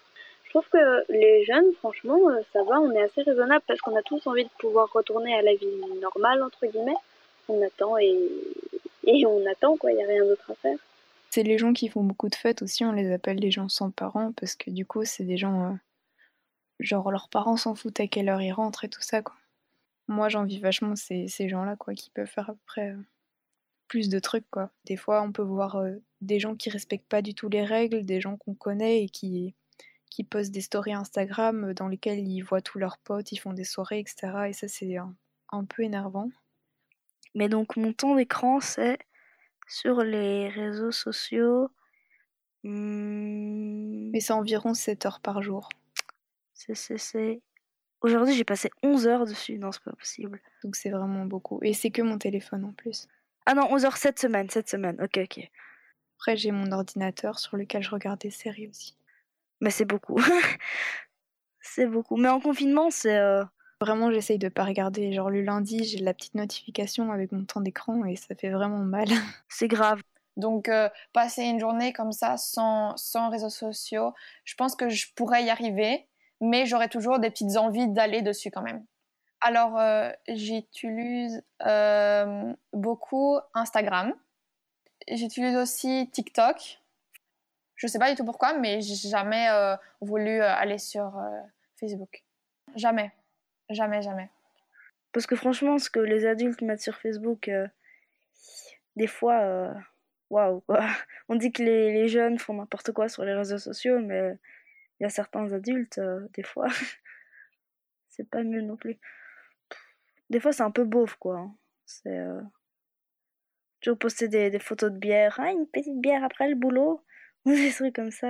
Je 0.44 0.50
trouve 0.50 0.68
que 0.70 1.12
les 1.12 1.44
jeunes, 1.44 1.72
franchement, 1.80 2.20
euh, 2.28 2.40
ça 2.52 2.62
va, 2.62 2.80
on 2.80 2.92
est 2.92 3.02
assez 3.02 3.22
raisonnable 3.22 3.64
parce 3.66 3.80
qu'on 3.80 3.96
a 3.96 4.02
tous 4.02 4.24
envie 4.26 4.44
de 4.44 4.50
pouvoir 4.58 4.92
retourner 4.92 5.36
à 5.36 5.42
la 5.42 5.54
vie 5.54 5.66
normale 6.00 6.42
entre 6.44 6.64
guillemets. 6.66 6.94
On 7.48 7.60
attend 7.64 7.98
et, 7.98 8.16
et 9.04 9.26
on 9.26 9.44
attend 9.46 9.76
quoi, 9.76 9.90
il 9.90 9.98
y 9.98 10.04
a 10.04 10.06
rien 10.06 10.24
d'autre 10.24 10.50
à 10.50 10.54
faire. 10.54 10.78
C'est 11.36 11.42
les 11.42 11.58
gens 11.58 11.74
qui 11.74 11.88
font 11.88 12.02
beaucoup 12.02 12.30
de 12.30 12.34
fêtes 12.34 12.62
aussi, 12.62 12.82
on 12.86 12.92
les 12.92 13.12
appelle 13.12 13.36
les 13.36 13.50
gens 13.50 13.68
sans 13.68 13.90
parents 13.90 14.32
parce 14.32 14.56
que 14.56 14.70
du 14.70 14.86
coup 14.86 15.04
c'est 15.04 15.24
des 15.24 15.36
gens, 15.36 15.70
euh, 15.70 15.74
genre 16.80 17.10
leurs 17.10 17.28
parents 17.28 17.58
s'en 17.58 17.74
foutent 17.74 18.00
à 18.00 18.06
quelle 18.06 18.30
heure 18.30 18.40
ils 18.40 18.54
rentrent 18.54 18.84
et 18.86 18.88
tout 18.88 19.02
ça 19.02 19.20
quoi. 19.20 19.36
Moi 20.08 20.30
j'envie 20.30 20.60
vachement 20.60 20.96
ces, 20.96 21.28
ces 21.28 21.50
gens-là 21.50 21.76
quoi, 21.76 21.92
qui 21.92 22.08
peuvent 22.08 22.26
faire 22.26 22.48
après 22.48 22.92
euh, 22.92 23.02
plus 23.86 24.08
de 24.08 24.18
trucs 24.18 24.48
quoi. 24.50 24.70
Des 24.86 24.96
fois 24.96 25.20
on 25.20 25.30
peut 25.30 25.42
voir 25.42 25.76
euh, 25.76 25.96
des 26.22 26.40
gens 26.40 26.56
qui 26.56 26.70
respectent 26.70 27.06
pas 27.06 27.20
du 27.20 27.34
tout 27.34 27.50
les 27.50 27.64
règles, 27.66 28.06
des 28.06 28.22
gens 28.22 28.38
qu'on 28.38 28.54
connaît 28.54 29.04
et 29.04 29.10
qui, 29.10 29.54
qui 30.10 30.24
postent 30.24 30.52
des 30.52 30.62
stories 30.62 30.94
Instagram 30.94 31.74
dans 31.74 31.88
lesquelles 31.88 32.26
ils 32.26 32.40
voient 32.40 32.62
tous 32.62 32.78
leurs 32.78 32.96
potes, 32.96 33.30
ils 33.32 33.36
font 33.36 33.52
des 33.52 33.64
soirées 33.64 33.98
etc. 33.98 34.46
Et 34.48 34.52
ça 34.54 34.68
c'est 34.68 34.96
un, 34.96 35.14
un 35.52 35.66
peu 35.66 35.82
énervant. 35.82 36.30
Mais 37.34 37.50
donc, 37.50 37.76
mon 37.76 37.92
temps 37.92 38.14
d'écran, 38.14 38.60
c'est 38.60 38.96
sur 39.66 40.02
les 40.02 40.49
réseaux 40.49 40.92
sociaux. 40.92 41.68
hmm, 42.64 44.11
Mais 44.12 44.20
c'est 44.20 44.32
environ 44.32 44.75
7 44.75 45.06
heures 45.06 45.20
par 45.20 45.42
jour. 45.42 45.68
c'est, 46.54 46.75
c'est, 46.75 46.99
c'est- 46.99 47.40
Aujourd'hui, 48.02 48.35
j'ai 48.35 48.44
passé 48.44 48.70
11 48.82 49.06
heures 49.08 49.25
dessus. 49.25 49.58
Non, 49.58 49.73
c'est 49.73 49.82
pas 49.82 49.92
possible. 49.92 50.40
Donc 50.62 50.76
c'est 50.76 50.90
vraiment 50.90 51.25
beaucoup. 51.25 51.58
Et 51.62 51.73
c'est 51.73 51.90
que 51.90 52.02
mon 52.02 52.18
téléphone 52.18 52.64
en 52.64 52.73
plus. 52.73 53.08
Ah 53.46 53.54
non, 53.54 53.68
11 53.73 53.85
heures 53.85 53.96
cette 53.96 54.18
semaine, 54.18 54.49
cette 54.50 54.68
semaine. 54.68 55.00
Ok, 55.02 55.18
ok. 55.23 55.50
Après 56.18 56.37
j'ai 56.37 56.50
mon 56.52 56.70
ordinateur 56.73 57.38
sur 57.38 57.56
lequel 57.56 57.82
je 57.82 57.90
regarde 57.90 58.20
des 58.20 58.30
séries 58.30 58.68
aussi. 58.68 58.96
Mais 59.61 59.70
c'est 59.70 59.85
beaucoup. 59.87 60.20
c'est 61.61 61.87
beaucoup. 61.87 62.16
Mais 62.16 62.28
en 62.28 62.40
confinement, 62.40 62.90
c'est. 62.90 63.16
euh, 63.16 63.44
Vraiment 63.80 64.11
j'essaye 64.11 64.38
de 64.38 64.49
pas 64.49 64.64
regarder. 64.64 65.12
Genre 65.12 65.30
le 65.30 65.42
lundi 65.42 65.85
j'ai 65.85 65.99
la 65.99 66.14
petite 66.14 66.35
notification 66.35 67.12
avec 67.12 67.33
mon 67.33 67.45
temps 67.45 67.61
d'écran 67.61 68.04
et 68.04 68.16
ça 68.16 68.35
fait 68.35 68.50
vraiment 68.50 68.78
mal. 68.78 69.06
C'est 69.49 69.68
grave. 69.68 70.00
Donc, 70.37 70.68
euh, 70.68 70.88
passer 71.12 71.45
une 71.45 71.59
journée 71.59 71.92
comme 71.92 72.12
ça 72.12 72.37
sans, 72.37 72.97
sans 72.97 73.30
réseaux 73.30 73.50
sociaux, 73.50 74.12
je 74.45 74.54
pense 74.54 74.76
que 74.76 74.88
je 74.88 75.06
pourrais 75.14 75.45
y 75.45 75.50
arriver, 75.50 76.06
mais 76.40 76.66
j'aurais 76.66 76.88
toujours 76.88 77.18
des 77.18 77.30
petites 77.30 77.56
envies 77.56 77.88
d'aller 77.88 78.23
dessus 78.23 78.50
quand 78.50 78.62
même. 78.62 78.85
Alors, 79.40 79.78
euh, 79.78 80.11
j'utilise 80.28 81.42
euh, 81.64 82.52
beaucoup 82.73 83.38
Instagram. 83.54 84.12
J'utilise 85.11 85.56
aussi 85.56 86.11
TikTok. 86.12 86.80
Je 87.76 87.87
sais 87.87 87.99
pas 87.99 88.11
du 88.11 88.16
tout 88.16 88.25
pourquoi, 88.25 88.54
mais 88.54 88.80
j'ai 88.80 89.09
jamais 89.09 89.49
voulu 90.00 90.40
aller 90.40 90.78
sur 90.78 91.12
Facebook. 91.78 92.25
Jamais. 92.75 93.12
Jamais, 93.70 94.02
jamais. 94.02 94.30
Parce 95.12 95.26
que 95.26 95.37
franchement, 95.37 95.78
ce 95.78 95.90
que 95.90 96.00
les 96.00 96.26
adultes 96.26 96.62
mettent 96.62 96.82
sur 96.82 96.96
Facebook, 96.96 97.49
euh, 97.49 97.66
des 98.96 99.06
fois, 99.06 99.40
euh, 99.40 99.73
waouh, 100.30 100.61
quoi. 100.62 100.80
On 101.28 101.35
dit 101.37 101.52
que 101.52 101.62
les, 101.62 101.92
les 101.92 102.08
jeunes 102.08 102.38
font 102.38 102.54
n'importe 102.54 102.92
quoi 102.92 103.08
sur 103.08 103.25
les 103.25 103.35
réseaux 103.35 103.58
sociaux, 103.58 103.99
mais 103.99 104.38
il 105.00 105.04
y 105.04 105.06
a 105.06 105.11
certains 105.11 105.50
adultes, 105.52 105.99
euh, 105.99 106.26
des 106.35 106.42
fois, 106.42 106.66
c'est 108.08 108.28
pas 108.28 108.42
mieux 108.42 108.61
non 108.62 108.76
plus. 108.76 108.99
Des 110.30 110.40
fois, 110.40 110.52
c'est 110.52 110.62
un 110.62 110.70
peu 110.70 110.85
beauf, 110.85 111.16
quoi. 111.16 111.38
hein. 111.38 111.56
C'est. 111.87 112.18
euh, 112.18 112.40
Toujours 113.80 113.99
poster 113.99 114.26
des, 114.28 114.50
des 114.50 114.58
photos 114.58 114.90
de 114.90 114.99
bière. 114.99 115.37
Ah, 115.38 115.50
une 115.52 115.66
petite 115.68 116.00
bière 116.00 116.25
après 116.25 116.49
le 116.49 116.54
boulot. 116.56 117.04
Ou 117.44 117.52
des 117.52 117.70
trucs 117.73 117.94
comme 117.94 118.11
ça. 118.11 118.28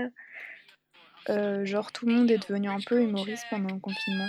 Euh, 1.30 1.64
genre 1.64 1.92
tout 1.92 2.06
le 2.06 2.12
monde 2.14 2.30
est 2.30 2.38
devenu 2.38 2.68
un 2.68 2.78
peu 2.86 3.00
humoriste 3.00 3.46
pendant 3.48 3.72
le 3.74 3.80
confinement. 3.80 4.26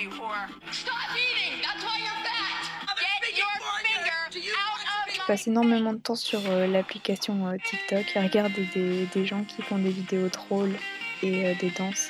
You 0.00 0.08
whore. 0.10 0.48
Stop 0.72 0.96
eating! 1.14 1.60
That's 1.62 1.84
why 1.84 1.98
you're 1.98 2.20
fat! 2.24 2.60
Get 2.96 3.36
your 3.36 3.46
finger 3.92 4.16
out 4.16 5.08
of 5.08 5.14
Je 5.14 5.20
passe 5.26 5.46
énormément 5.46 5.92
de 5.92 5.98
temps 5.98 6.14
sur 6.14 6.40
euh, 6.46 6.66
l'application 6.66 7.46
euh, 7.46 7.56
TikTok 7.62 8.16
et 8.16 8.20
regarder 8.20 8.64
des, 8.74 9.06
des 9.06 9.26
gens 9.26 9.44
qui 9.44 9.62
font 9.62 9.78
des 9.78 9.90
vidéos 9.90 10.28
drôles 10.28 10.74
et 11.22 11.46
euh, 11.46 11.54
des 11.60 11.70
danses. 11.70 12.08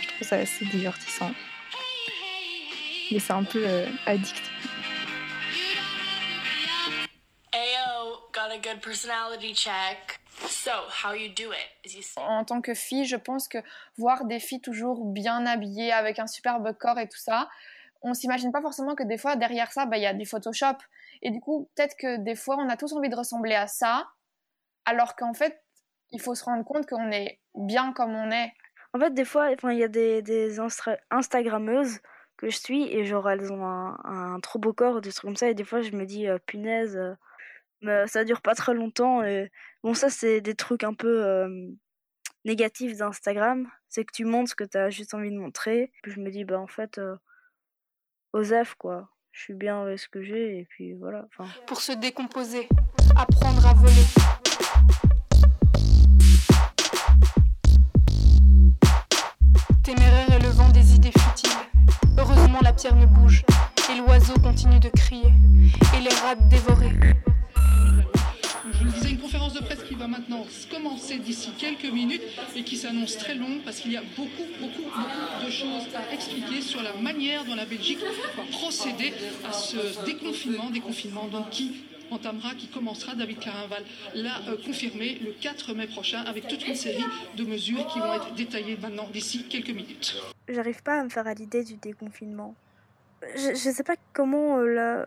Je 0.00 0.08
trouve 0.08 0.28
ça 0.28 0.36
assez 0.36 0.64
divertissant. 0.66 1.30
Mais 3.12 3.20
c'est 3.20 3.32
un 3.32 3.44
peu 3.44 3.62
euh, 3.64 3.86
addictif. 4.06 4.50
Ayo, 7.52 8.18
got 8.32 8.50
a 8.52 8.58
good 8.58 8.82
personality 8.82 9.54
check. 9.54 10.17
So, 10.46 10.70
how 11.02 11.14
you 11.14 11.28
do 11.34 11.50
it? 11.52 11.68
Is 11.84 11.96
you 11.96 12.02
En 12.16 12.44
tant 12.44 12.60
que 12.60 12.74
fille, 12.74 13.04
je 13.04 13.16
pense 13.16 13.48
que 13.48 13.58
voir 13.96 14.24
des 14.24 14.38
filles 14.38 14.60
toujours 14.60 15.04
bien 15.04 15.46
habillées 15.46 15.92
avec 15.92 16.18
un 16.18 16.26
superbe 16.26 16.72
corps 16.78 16.98
et 16.98 17.08
tout 17.08 17.18
ça, 17.18 17.48
on 18.02 18.14
s'imagine 18.14 18.52
pas 18.52 18.60
forcément 18.60 18.94
que 18.94 19.02
des 19.02 19.18
fois 19.18 19.36
derrière 19.36 19.72
ça, 19.72 19.86
bah, 19.86 19.96
il 19.96 20.02
y 20.02 20.06
a 20.06 20.14
du 20.14 20.26
Photoshop. 20.26 20.76
Et 21.22 21.30
du 21.30 21.40
coup, 21.40 21.68
peut-être 21.74 21.96
que 21.96 22.16
des 22.18 22.34
fois, 22.34 22.56
on 22.58 22.68
a 22.68 22.76
tous 22.76 22.92
envie 22.92 23.08
de 23.08 23.16
ressembler 23.16 23.54
à 23.54 23.66
ça, 23.66 24.08
alors 24.84 25.16
qu'en 25.16 25.34
fait, 25.34 25.62
il 26.12 26.20
faut 26.20 26.34
se 26.34 26.44
rendre 26.44 26.64
compte 26.64 26.86
qu'on 26.86 27.10
est 27.10 27.40
bien 27.54 27.92
comme 27.92 28.14
on 28.14 28.30
est. 28.30 28.52
En 28.94 28.98
fait, 29.00 29.12
des 29.12 29.24
fois, 29.24 29.50
enfin, 29.52 29.72
il 29.72 29.78
y 29.78 29.84
a 29.84 29.88
des, 29.88 30.22
des 30.22 30.58
instra- 30.60 30.98
Instagrammeuses 31.10 31.98
que 32.36 32.48
je 32.48 32.56
suis 32.56 32.84
et 32.84 33.04
genre 33.04 33.28
elles 33.28 33.52
ont 33.52 33.66
un, 33.66 33.98
un 34.04 34.40
trop 34.40 34.58
beau 34.58 34.72
corps, 34.72 35.00
des 35.00 35.10
trucs 35.10 35.24
comme 35.24 35.36
ça. 35.36 35.48
Et 35.48 35.54
des 35.54 35.64
fois, 35.64 35.82
je 35.82 35.90
me 35.90 36.06
dis, 36.06 36.28
euh, 36.28 36.38
punaise, 36.46 36.96
euh, 36.96 37.14
mais 37.80 38.06
ça 38.06 38.24
dure 38.24 38.40
pas 38.42 38.54
très 38.54 38.74
longtemps. 38.74 39.22
Et 39.22 39.50
bon, 39.82 39.94
ça, 39.94 40.10
c'est 40.10 40.40
des 40.40 40.54
trucs 40.54 40.84
un 40.84 40.94
peu. 40.94 41.24
euh, 41.24 41.68
négatif 42.44 42.96
d'Instagram, 42.96 43.68
c'est 43.88 44.04
que 44.04 44.12
tu 44.12 44.24
montres 44.24 44.50
ce 44.50 44.54
que 44.54 44.64
tu 44.64 44.78
as 44.78 44.88
juste 44.90 45.12
envie 45.12 45.30
de 45.30 45.36
montrer. 45.36 45.92
Puis 46.02 46.12
je 46.12 46.20
me 46.20 46.30
dis, 46.30 46.44
bah 46.44 46.58
en 46.58 46.66
fait, 46.66 46.96
euh, 46.96 47.16
Osef, 48.32 48.74
quoi. 48.76 49.10
Je 49.32 49.42
suis 49.42 49.54
bien 49.54 49.82
avec 49.82 49.98
ce 49.98 50.08
que 50.08 50.22
j'ai, 50.22 50.60
et 50.60 50.64
puis 50.64 50.94
voilà. 50.94 51.26
Pour 51.66 51.80
se 51.80 51.92
décomposer, 51.92 52.68
apprendre 53.16 53.66
à 53.66 53.74
voler. 53.74 53.92
Téméraire 59.84 60.32
et 60.34 60.38
le 60.42 60.48
vent 60.48 60.68
des 60.70 60.94
idées 60.94 61.12
futiles. 61.12 61.50
Heureusement, 62.18 62.60
la 62.62 62.72
pierre 62.72 62.96
ne 62.96 63.06
bouge, 63.06 63.44
et 63.92 63.98
l'oiseau 63.98 64.34
continue 64.40 64.80
de 64.80 64.88
crier, 64.88 65.32
et 65.96 66.00
les 66.00 66.14
rats 66.22 66.34
dévorer. 66.34 66.90
Je 68.78 68.84
le 68.84 68.90
disais, 68.90 69.10
une 69.10 69.18
conférence 69.18 69.54
de 69.54 69.60
presse 69.60 69.82
qui 69.82 69.94
va 69.94 70.06
maintenant 70.06 70.46
commencer 70.70 71.18
d'ici 71.18 71.50
quelques 71.58 71.92
minutes 71.92 72.22
et 72.54 72.62
qui 72.62 72.76
s'annonce 72.76 73.16
très 73.18 73.34
longue 73.34 73.62
parce 73.64 73.80
qu'il 73.80 73.92
y 73.92 73.96
a 73.96 74.02
beaucoup, 74.16 74.46
beaucoup, 74.60 74.82
beaucoup 74.82 75.44
de 75.44 75.50
choses 75.50 75.88
à 75.94 76.14
expliquer 76.14 76.60
sur 76.60 76.82
la 76.82 76.92
manière 76.94 77.44
dont 77.44 77.56
la 77.56 77.64
Belgique 77.64 77.98
va 78.36 78.42
procéder 78.52 79.12
à 79.48 79.52
ce 79.52 80.04
déconfinement, 80.04 80.70
déconfinement 80.70 81.26
donc 81.26 81.50
qui 81.50 81.84
entamera, 82.10 82.54
qui 82.54 82.68
commencera, 82.68 83.14
David 83.14 83.38
Carinval 83.40 83.84
l'a 84.14 84.38
euh, 84.48 84.56
confirmé 84.64 85.18
le 85.24 85.32
4 85.32 85.74
mai 85.74 85.86
prochain 85.86 86.22
avec 86.22 86.46
toute 86.46 86.66
une 86.66 86.74
série 86.74 87.04
de 87.36 87.44
mesures 87.44 87.86
qui 87.88 87.98
vont 87.98 88.14
être 88.14 88.32
détaillées 88.34 88.78
maintenant 88.80 89.08
d'ici 89.12 89.44
quelques 89.48 89.70
minutes. 89.70 90.16
j'arrive 90.48 90.82
pas 90.82 91.00
à 91.00 91.04
me 91.04 91.08
faire 91.08 91.26
à 91.26 91.34
l'idée 91.34 91.64
du 91.64 91.76
déconfinement. 91.76 92.54
Je, 93.34 93.50
je 93.50 93.70
sais 93.70 93.82
pas 93.82 93.96
comment 94.12 94.58
euh, 94.58 95.04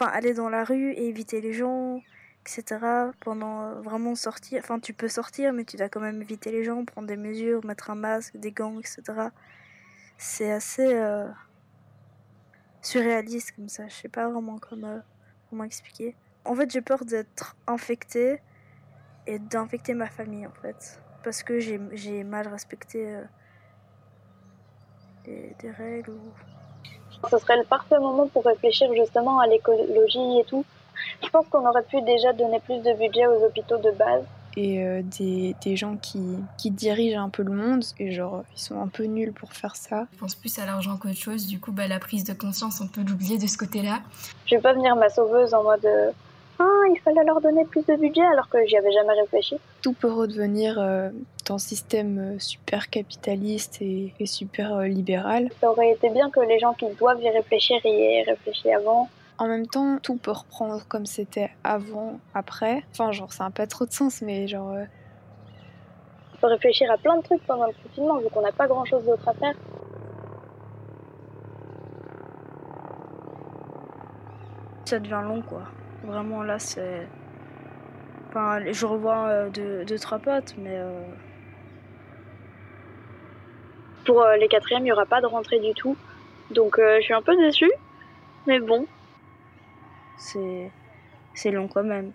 aller 0.00 0.34
dans 0.34 0.48
la 0.48 0.64
rue 0.64 0.92
et 0.92 1.06
éviter 1.06 1.40
les 1.40 1.52
gens, 1.52 2.02
etc. 2.44 3.12
Pendant 3.20 3.62
euh, 3.62 3.74
vraiment 3.80 4.14
sortir. 4.14 4.60
Enfin, 4.62 4.78
tu 4.78 4.92
peux 4.92 5.08
sortir, 5.08 5.52
mais 5.52 5.64
tu 5.64 5.76
dois 5.76 5.88
quand 5.88 6.00
même 6.00 6.20
éviter 6.20 6.50
les 6.52 6.64
gens, 6.64 6.84
prendre 6.84 7.08
des 7.08 7.16
mesures, 7.16 7.64
mettre 7.64 7.90
un 7.90 7.94
masque, 7.94 8.36
des 8.36 8.52
gants, 8.52 8.78
etc. 8.78 9.02
C'est 10.18 10.52
assez 10.52 10.94
euh, 10.94 11.26
surréaliste 12.82 13.52
comme 13.52 13.68
ça. 13.68 13.88
Je 13.88 13.94
sais 13.94 14.08
pas 14.08 14.28
vraiment 14.28 14.58
comment, 14.58 15.00
comment 15.48 15.64
expliquer. 15.64 16.14
En 16.44 16.54
fait, 16.54 16.70
j'ai 16.70 16.82
peur 16.82 17.04
d'être 17.04 17.56
infectée 17.66 18.40
et 19.26 19.38
d'infecter 19.38 19.94
ma 19.94 20.06
famille, 20.06 20.46
en 20.46 20.52
fait. 20.62 21.00
Parce 21.22 21.42
que 21.42 21.58
j'ai 21.58 22.24
mal 22.24 22.48
respecté 22.48 23.14
euh, 23.14 23.24
des, 25.24 25.56
des 25.58 25.70
règles. 25.70 26.12
Ce 27.30 27.38
serait 27.38 27.56
le 27.56 27.64
parfait 27.64 27.98
moment 27.98 28.28
pour 28.28 28.44
réfléchir 28.44 28.92
justement 28.94 29.38
à 29.38 29.46
l'écologie 29.46 30.40
et 30.40 30.44
tout. 30.44 30.66
Je 31.22 31.28
pense 31.28 31.46
qu'on 31.48 31.66
aurait 31.68 31.84
pu 31.84 32.00
déjà 32.02 32.32
donner 32.32 32.60
plus 32.60 32.78
de 32.78 32.92
budget 32.98 33.26
aux 33.26 33.44
hôpitaux 33.44 33.78
de 33.78 33.90
base. 33.92 34.24
Et 34.56 34.84
euh, 34.84 35.02
des, 35.02 35.56
des 35.64 35.76
gens 35.76 35.96
qui, 35.96 36.20
qui 36.58 36.70
dirigent 36.70 37.20
un 37.20 37.28
peu 37.28 37.42
le 37.42 37.52
monde, 37.52 37.84
et 37.98 38.12
genre, 38.12 38.44
ils 38.54 38.60
sont 38.60 38.80
un 38.80 38.86
peu 38.86 39.04
nuls 39.04 39.32
pour 39.32 39.52
faire 39.52 39.74
ça. 39.74 40.06
Je 40.12 40.18
pense 40.18 40.36
plus 40.36 40.56
à 40.58 40.66
l'argent 40.66 40.96
qu'autre 40.96 41.16
chose, 41.16 41.46
du 41.46 41.58
coup, 41.58 41.72
bah, 41.72 41.88
la 41.88 41.98
prise 41.98 42.22
de 42.22 42.34
conscience, 42.34 42.80
on 42.80 42.86
peut 42.86 43.02
l'oublier 43.02 43.36
de 43.36 43.48
ce 43.48 43.58
côté-là. 43.58 44.00
Je 44.46 44.54
vais 44.54 44.60
pas 44.60 44.72
venir 44.72 44.94
ma 44.94 45.08
sauveuse 45.08 45.54
en 45.54 45.64
mode 45.64 45.84
euh, 45.84 46.12
Ah, 46.60 46.84
il 46.88 47.00
fallait 47.00 47.24
leur 47.24 47.40
donner 47.40 47.64
plus 47.64 47.84
de 47.84 47.96
budget 47.96 48.22
alors 48.22 48.48
que 48.48 48.58
j'y 48.66 48.76
avais 48.76 48.92
jamais 48.92 49.14
réfléchi. 49.20 49.56
Tout 49.82 49.92
peut 49.92 50.12
redevenir 50.12 50.78
euh, 50.78 51.10
dans 51.46 51.56
un 51.56 51.58
système 51.58 52.18
euh, 52.18 52.38
super 52.38 52.90
capitaliste 52.90 53.82
et, 53.82 54.14
et 54.20 54.26
super 54.26 54.76
euh, 54.76 54.86
libéral. 54.86 55.48
Ça 55.60 55.68
aurait 55.68 55.90
été 55.90 56.10
bien 56.10 56.30
que 56.30 56.38
les 56.38 56.60
gens 56.60 56.74
qui 56.74 56.86
doivent 56.96 57.20
y 57.20 57.28
réfléchir 57.28 57.78
y 57.84 57.88
aient 57.88 58.22
réfléchi 58.22 58.70
avant. 58.72 59.08
En 59.38 59.48
même 59.48 59.66
temps, 59.66 59.98
tout 60.02 60.16
peut 60.16 60.30
reprendre 60.30 60.86
comme 60.86 61.06
c'était 61.06 61.50
avant, 61.64 62.20
après. 62.34 62.84
Enfin, 62.92 63.10
genre, 63.12 63.32
ça 63.32 63.44
n'a 63.44 63.50
pas 63.50 63.66
trop 63.66 63.84
de 63.84 63.92
sens, 63.92 64.22
mais 64.22 64.46
genre. 64.46 64.70
euh, 64.72 64.84
On 66.34 66.36
peut 66.38 66.46
réfléchir 66.46 66.90
à 66.90 66.96
plein 66.98 67.16
de 67.16 67.22
trucs 67.22 67.44
pendant 67.46 67.66
le 67.66 67.72
confinement 67.82 68.18
vu 68.18 68.26
qu'on 68.32 68.42
n'a 68.42 68.52
pas 68.52 68.66
grand 68.68 68.84
chose 68.84 69.04
d'autre 69.04 69.28
à 69.28 69.34
faire. 69.34 69.54
Ça 74.84 74.98
devient 75.00 75.22
long, 75.24 75.42
quoi. 75.42 75.62
Vraiment, 76.04 76.42
là, 76.42 76.58
c'est... 76.58 77.08
Enfin, 78.28 78.60
je 78.70 78.86
revois 78.86 79.26
euh, 79.28 79.50
deux, 79.50 79.84
deux, 79.84 79.98
trois 79.98 80.18
potes, 80.18 80.54
mais... 80.58 80.76
euh, 80.78 81.02
Pour 84.04 84.20
euh, 84.22 84.36
les 84.36 84.48
quatrièmes, 84.48 84.82
il 84.82 84.84
n'y 84.84 84.92
aura 84.92 85.06
pas 85.06 85.20
de 85.22 85.26
rentrée 85.26 85.58
du 85.60 85.72
tout. 85.72 85.96
Donc 86.50 86.78
euh, 86.78 86.98
je 86.98 87.04
suis 87.04 87.14
un 87.14 87.22
peu 87.22 87.34
déçue. 87.36 87.72
Mais 88.46 88.60
bon. 88.60 88.86
C'est... 90.24 90.70
C'est 91.34 91.50
long 91.50 91.66
quand 91.66 91.82
même. 91.82 92.12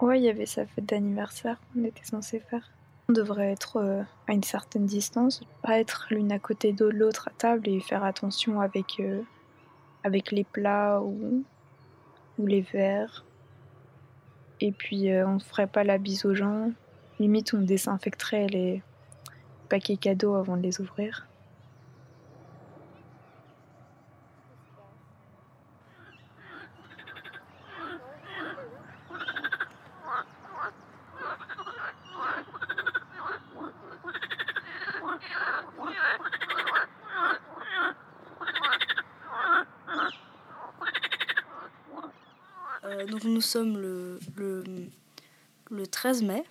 Ouais, 0.00 0.18
il 0.18 0.24
y 0.24 0.30
avait 0.30 0.46
sa 0.46 0.66
fête 0.66 0.86
d'anniversaire 0.86 1.60
qu'on 1.72 1.84
était 1.84 2.04
censé 2.04 2.40
faire. 2.40 2.70
On 3.08 3.12
devrait 3.12 3.52
être 3.52 3.76
euh, 3.76 4.02
à 4.26 4.32
une 4.32 4.42
certaine 4.42 4.86
distance, 4.86 5.42
pas 5.62 5.78
être 5.78 6.06
l'une 6.10 6.32
à 6.32 6.38
côté 6.38 6.72
de 6.72 6.86
l'autre 6.86 7.28
à 7.28 7.32
table 7.36 7.68
et 7.68 7.80
faire 7.80 8.02
attention 8.02 8.60
avec, 8.60 8.98
euh, 8.98 9.22
avec 10.04 10.32
les 10.32 10.44
plats 10.44 11.00
ou, 11.02 11.44
ou 12.38 12.46
les 12.46 12.62
verres. 12.62 13.24
Et 14.60 14.72
puis 14.72 15.10
euh, 15.10 15.28
on 15.28 15.38
ferait 15.38 15.66
pas 15.66 15.84
la 15.84 15.98
bise 15.98 16.24
aux 16.24 16.34
gens. 16.34 16.72
Limite, 17.20 17.52
on 17.54 17.60
désinfecterait 17.60 18.46
les 18.48 18.82
paquets 19.68 19.98
cadeaux 19.98 20.34
avant 20.34 20.56
de 20.56 20.62
les 20.62 20.80
ouvrir. 20.80 21.26
Euh, 42.86 43.04
donc 43.06 43.24
nous 43.24 43.40
sommes 43.56 43.78
le, 43.78 44.20
le, 44.36 44.64
le 45.70 45.86
13 45.86 46.22
mai, 46.24 46.44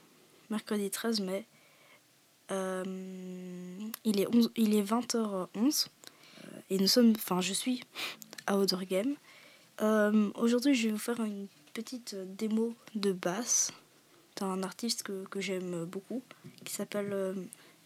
mercredi 0.50 0.90
13 0.90 1.20
mai. 1.22 1.46
Euh, 2.52 2.84
il, 4.04 4.20
est 4.20 4.28
11 4.28 4.52
il 4.56 4.76
est 4.76 4.82
20h11 4.82 5.48
euh, 5.56 6.48
et 6.72 6.80
nous 6.80 6.88
sommes, 6.88 7.14
enfin 7.16 7.42
je 7.42 7.54
suis 7.54 7.84
à 8.48 8.58
Odergem. 8.58 9.16
Euh, 9.82 10.32
Aujourd'hui 10.34 10.74
je 10.74 10.88
vais 10.88 10.94
vous 10.94 11.00
faire 11.00 11.20
une 11.20 11.48
petite 11.76 12.16
démo 12.38 12.74
de 12.96 13.12
basse 13.12 13.72
d'un 14.38 14.64
artiste 14.64 15.04
que, 15.04 15.26
que 15.26 15.40
j'aime 15.40 15.86
beaucoup 15.86 16.24
qui 16.64 16.74
s'appelle 16.74 17.36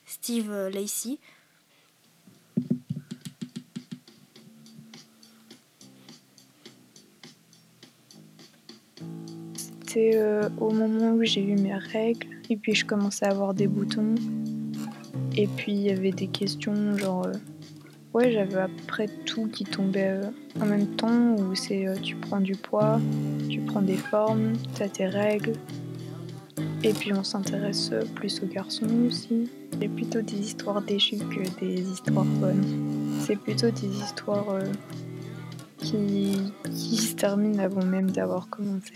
Steve 0.06 0.50
Lacey. 0.70 1.18
C'était 9.90 10.12
euh, 10.18 10.48
au 10.60 10.70
moment 10.70 11.14
où 11.14 11.24
j'ai 11.24 11.42
eu 11.42 11.56
mes 11.56 11.74
règles 11.74 12.28
et 12.48 12.58
puis 12.58 12.76
je 12.76 12.86
commençais 12.86 13.26
à 13.26 13.32
avoir 13.32 13.56
des 13.56 13.66
boutons. 13.66 14.14
Et 15.36 15.48
puis 15.48 15.72
il 15.72 15.82
y 15.82 15.90
avait 15.90 16.12
des 16.12 16.28
questions 16.28 16.96
genre 16.96 17.26
euh, 17.26 17.34
ouais 18.14 18.32
j'avais 18.32 18.60
à 18.60 18.68
peu 18.68 18.84
près 18.86 19.08
tout 19.26 19.48
qui 19.48 19.64
tombait 19.64 20.10
euh, 20.10 20.30
en 20.62 20.68
même 20.68 20.86
temps 20.96 21.34
où 21.38 21.56
c'est 21.56 21.88
euh, 21.88 21.96
tu 22.04 22.16
prends 22.16 22.40
du 22.40 22.56
poids, 22.56 23.02
tu 23.50 23.62
prends 23.62 23.82
des 23.82 23.98
formes, 23.98 24.54
t'as 24.76 24.90
tes 24.90 25.08
règles. 25.08 25.54
Et 26.84 26.94
puis 26.94 27.12
on 27.12 27.24
s'intéresse 27.24 27.90
plus 28.14 28.44
aux 28.44 28.48
garçons 28.48 28.86
aussi. 29.08 29.50
C'est 29.82 29.88
plutôt 29.88 30.22
des 30.22 30.38
histoires 30.38 30.84
déchues 30.84 31.18
que 31.18 31.60
des 31.60 31.82
histoires 31.82 32.26
bonnes. 32.26 33.18
C'est 33.22 33.38
plutôt 33.38 33.72
des 33.72 33.88
histoires 33.88 34.60
qui, 35.80 36.38
qui 36.66 36.98
se 36.98 37.16
terminent 37.16 37.64
avant 37.64 37.84
même 37.84 38.12
d'avoir 38.12 38.50
commencé. 38.50 38.94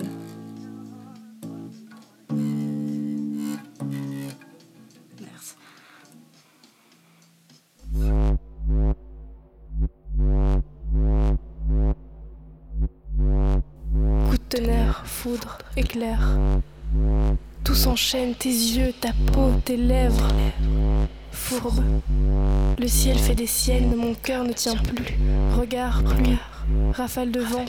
Tout 17.64 17.76
s'enchaîne, 17.76 18.36
tes 18.36 18.50
yeux, 18.50 18.94
ta 18.94 19.10
peau, 19.32 19.52
tes 19.66 19.78
lèvres. 19.78 20.28
Fourbe. 21.32 21.84
Le 22.78 22.88
ciel 22.88 23.18
fait 23.18 23.36
des 23.36 23.48
siennes, 23.48 23.96
mon 23.96 24.14
cœur 24.14 24.44
ne 24.44 24.54
tient 24.54 24.76
plus. 24.76 25.18
Regard, 25.58 26.04
pluie, 26.04 26.38
rafale 26.92 27.32
de 27.32 27.40
vent. 27.42 27.66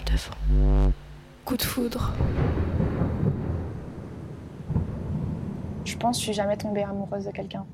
Coup 1.45 1.57
de 1.57 1.63
foudre. 1.63 2.13
Je 5.85 5.97
pense 5.97 6.17
que 6.17 6.21
je 6.21 6.25
suis 6.27 6.35
jamais 6.35 6.57
tombée 6.57 6.83
amoureuse 6.83 7.25
de 7.27 7.31
quelqu'un. 7.31 7.67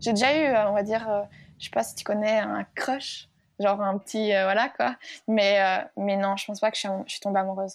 J'ai 0.00 0.12
déjà 0.12 0.34
eu, 0.36 0.54
euh, 0.54 0.70
on 0.70 0.72
va 0.74 0.82
dire, 0.82 1.08
euh, 1.08 1.22
je 1.58 1.64
sais 1.64 1.70
pas 1.70 1.82
si 1.82 1.94
tu 1.94 2.04
connais 2.04 2.38
un 2.38 2.64
crush, 2.74 3.28
genre 3.60 3.80
un 3.82 3.98
petit, 3.98 4.32
euh, 4.34 4.44
voilà 4.44 4.68
quoi. 4.70 4.96
Mais, 5.26 5.58
euh, 5.60 5.84
mais 5.96 6.16
non, 6.16 6.36
je 6.36 6.46
pense 6.46 6.60
pas 6.60 6.70
que 6.70 6.76
je 6.76 6.80
suis, 6.80 6.88
am- 6.88 7.04
je 7.06 7.12
suis 7.12 7.20
tombée 7.20 7.40
amoureuse. 7.40 7.74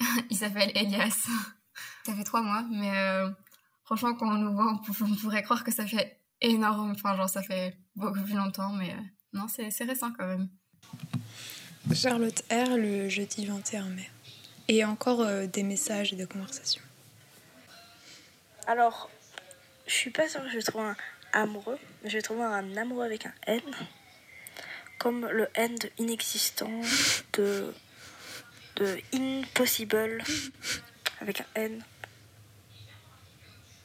Il 0.30 0.36
s'appelle 0.36 0.72
Elias. 0.74 1.26
Ça 2.06 2.14
fait 2.14 2.24
trois 2.24 2.42
mois, 2.42 2.64
mais 2.70 2.90
euh, 2.94 3.30
franchement, 3.84 4.14
quand 4.14 4.28
on 4.28 4.38
nous 4.38 4.52
voit, 4.52 4.72
on, 4.72 5.16
pourrait 5.16 5.42
croire 5.42 5.64
que 5.64 5.72
ça 5.72 5.86
fait 5.86 6.20
énorme. 6.42 6.92
Enfin, 6.92 7.16
genre, 7.16 7.28
ça 7.30 7.42
fait 7.42 7.78
beaucoup 7.96 8.20
plus 8.22 8.34
longtemps, 8.34 8.74
mais 8.74 8.90
euh, 8.90 9.00
non, 9.32 9.46
c'est 9.48 9.84
récent 9.84 10.12
quand 10.12 10.26
même. 10.26 10.48
Charlotte 11.94 12.42
R, 12.50 12.76
le 12.76 13.08
jeudi 13.08 13.46
21 13.46 13.84
mai. 13.84 14.10
Et 14.68 14.84
encore 14.84 15.20
euh, 15.20 15.46
des 15.46 15.62
messages 15.62 16.12
et 16.12 16.16
des 16.16 16.26
conversations. 16.26 16.82
Alors, 18.66 19.10
je 19.86 19.92
suis 19.92 20.10
pas 20.10 20.28
sûre 20.28 20.42
que 20.42 20.48
je 20.48 20.56
vais 20.56 20.62
trouver 20.62 20.84
un 20.84 20.96
amoureux. 21.32 21.78
Je 22.04 22.12
vais 22.12 22.22
trouver 22.22 22.42
un 22.42 22.76
amoureux 22.76 23.04
avec 23.04 23.26
un 23.26 23.34
N. 23.46 23.60
Comme 24.98 25.26
le 25.26 25.48
N 25.54 25.74
de 25.76 25.90
inexistant, 25.98 26.70
de, 27.34 27.74
de 28.76 28.98
impossible, 29.12 30.22
avec 31.20 31.40
un 31.40 31.46
N. 31.54 31.82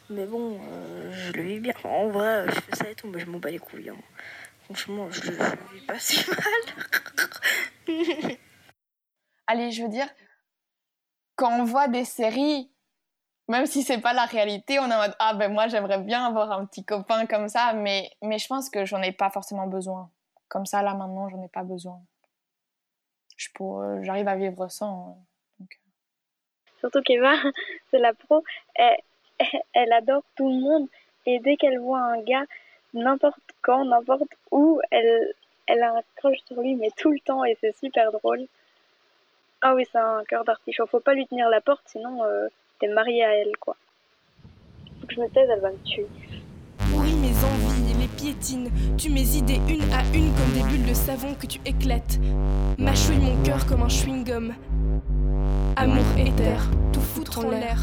Mais 0.10 0.26
bon, 0.26 0.60
euh, 0.60 1.12
je 1.14 1.32
le 1.34 1.44
vis 1.44 1.60
bien. 1.60 1.74
En 1.84 2.10
vrai, 2.10 2.46
je 2.48 2.60
fais 2.60 2.76
ça 2.76 2.90
et 2.90 2.96
tout, 2.96 3.08
mais 3.08 3.20
je 3.20 3.28
m'en 3.28 3.38
bats 3.38 3.52
les 3.52 3.60
couilles. 3.60 3.90
Hein. 3.90 3.98
Franchement, 4.64 5.10
je, 5.12 5.22
je 5.22 5.32
le 5.32 5.38
vis 5.74 5.86
pas 5.86 6.00
si 6.00 6.26
mal. 6.30 6.38
Allez, 9.48 9.72
je 9.72 9.84
veux 9.84 9.90
dire, 9.90 10.08
quand 11.36 11.60
on 11.60 11.64
voit 11.64 11.88
des 11.88 12.06
séries, 12.06 12.72
même 13.48 13.66
si 13.66 13.82
c'est 13.84 14.00
pas 14.00 14.14
la 14.14 14.26
réalité, 14.26 14.80
on 14.80 14.90
est 14.90 14.94
en 14.94 15.00
mode 15.00 15.16
ah 15.20 15.34
ben 15.34 15.52
moi 15.52 15.68
j'aimerais 15.68 15.98
bien 16.00 16.26
avoir 16.26 16.52
un 16.52 16.66
petit 16.66 16.86
copain 16.86 17.26
comme 17.26 17.48
ça, 17.48 17.74
mais, 17.74 18.12
mais 18.22 18.38
je 18.38 18.48
pense 18.48 18.70
que 18.70 18.86
j'en 18.86 19.02
ai 19.02 19.12
pas 19.12 19.32
forcément 19.32 19.66
besoin. 19.66 20.12
Comme 20.50 20.66
ça, 20.66 20.84
là 20.84 20.94
maintenant, 20.94 21.30
j'en 21.30 21.42
ai 21.42 21.48
pas 21.48 21.64
besoin. 21.64 22.00
Euh, 23.62 24.04
J'arrive 24.04 24.28
à 24.28 24.36
vivre 24.36 24.68
sans. 24.70 25.18
Euh, 25.62 25.66
Surtout 26.80 27.02
qu'Eva, 27.02 27.34
c'est 27.92 28.00
la 28.00 28.14
pro. 28.14 28.44
Elle, 29.74 29.94
adore 29.94 30.24
tout 30.36 30.50
le 30.50 30.60
monde 30.60 30.88
et 31.26 31.40
dès 31.40 31.56
qu'elle 31.56 31.80
voit 31.80 32.02
un 32.02 32.22
gars, 32.22 32.46
n'importe 32.94 33.40
quand, 33.62 33.86
n'importe 33.86 34.28
où, 34.52 34.82
elle, 34.92 35.34
elle 35.68 35.82
a 35.82 35.96
un 35.96 36.02
crush 36.18 36.40
sur 36.46 36.60
lui, 36.60 36.76
mais 36.76 36.90
tout 36.98 37.12
le 37.12 37.20
temps 37.20 37.46
et 37.46 37.58
c'est 37.62 37.78
super 37.78 38.12
drôle. 38.12 38.48
Ah 39.62 39.76
oui, 39.76 39.86
c'est 39.92 39.98
un 39.98 40.24
cœur 40.26 40.44
d'artichaut. 40.44 40.88
Faut 40.88 41.00
pas 41.00 41.14
lui 41.14 41.26
tenir 41.28 41.50
la 41.50 41.62
porte, 41.62 41.84
sinon 41.86 42.24
euh, 42.26 42.48
t'es 42.80 42.88
marié 42.88 43.24
à 43.24 43.36
elle, 43.36 43.56
quoi. 43.58 43.78
Faut 45.00 45.08
que 45.08 45.14
je 45.14 45.22
me 45.22 45.30
taise, 45.30 45.50
elle 45.50 45.62
va 45.62 45.72
me 45.72 45.84
tuer. 45.84 46.08
Piétines. 48.20 48.70
Tu 48.98 49.10
mes 49.10 49.38
idées 49.38 49.62
une 49.70 49.84
à 49.94 50.04
une 50.14 50.34
comme 50.34 50.54
des 50.54 50.64
bulles 50.64 50.86
de 50.86 50.94
savon 50.94 51.36
que 51.36 51.48
tu 51.48 51.60
éclates. 51.66 52.20
Mâchouille 52.78 53.18
mon 53.18 53.42
cœur 53.44 53.66
comme 53.66 53.82
un 53.82 53.88
chewing-gum. 53.88 54.54
Amour 55.78 56.06
éther, 56.18 56.60
tout 56.92 57.02
foutre 57.02 57.40
en 57.40 57.50
l'air. 57.50 57.80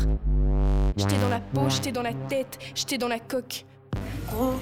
J'étais 0.97 1.19
dans 1.19 1.31
la 1.31 1.41
peau, 1.41 1.71
j'étais 1.71 1.93
dans 1.93 2.03
la 2.03 2.13
tête, 2.13 2.59
j'étais 2.75 2.99
dans 2.99 3.09
la 3.09 3.19
coque. 3.19 3.65
Gros, 4.27 4.55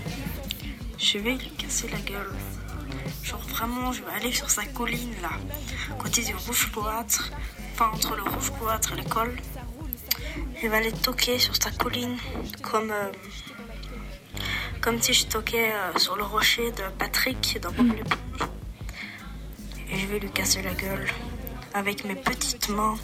je 0.96 1.18
vais 1.18 1.32
lui 1.32 1.50
casser 1.58 1.88
la 1.88 1.98
gueule. 1.98 2.32
Genre 3.24 3.40
vraiment, 3.40 3.90
je 3.90 4.02
vais 4.02 4.12
aller 4.16 4.32
sur 4.32 4.50
sa 4.50 4.64
colline 4.66 5.14
là, 5.22 5.30
côté 5.98 6.22
du 6.22 6.34
rouge 6.34 6.70
cloître, 6.70 7.32
enfin 7.72 7.90
entre 7.92 8.14
le 8.14 8.22
rouge 8.22 8.52
cloître 8.58 8.92
et 8.92 8.96
l'école. 8.96 9.34
Je 10.62 10.68
vais 10.68 10.76
aller 10.76 10.92
toquer 10.92 11.38
sur 11.38 11.56
sa 11.56 11.70
colline 11.70 12.16
comme 12.62 12.90
euh, 12.90 13.10
comme 14.84 15.00
si 15.00 15.14
je 15.14 15.26
toquais 15.26 15.72
euh, 15.72 15.98
sur 15.98 16.14
le 16.14 16.24
rocher 16.24 16.70
de 16.72 16.82
Patrick 16.98 17.58
dans 17.62 17.70
Bob 17.72 17.96
l'éponge. 17.96 18.48
Et 19.90 19.98
je 19.98 20.06
vais 20.06 20.18
lui 20.18 20.30
casser 20.30 20.60
la 20.60 20.74
gueule 20.74 21.06
avec 21.72 22.04
mes 22.04 22.14
petites 22.14 22.68
mains 22.68 22.96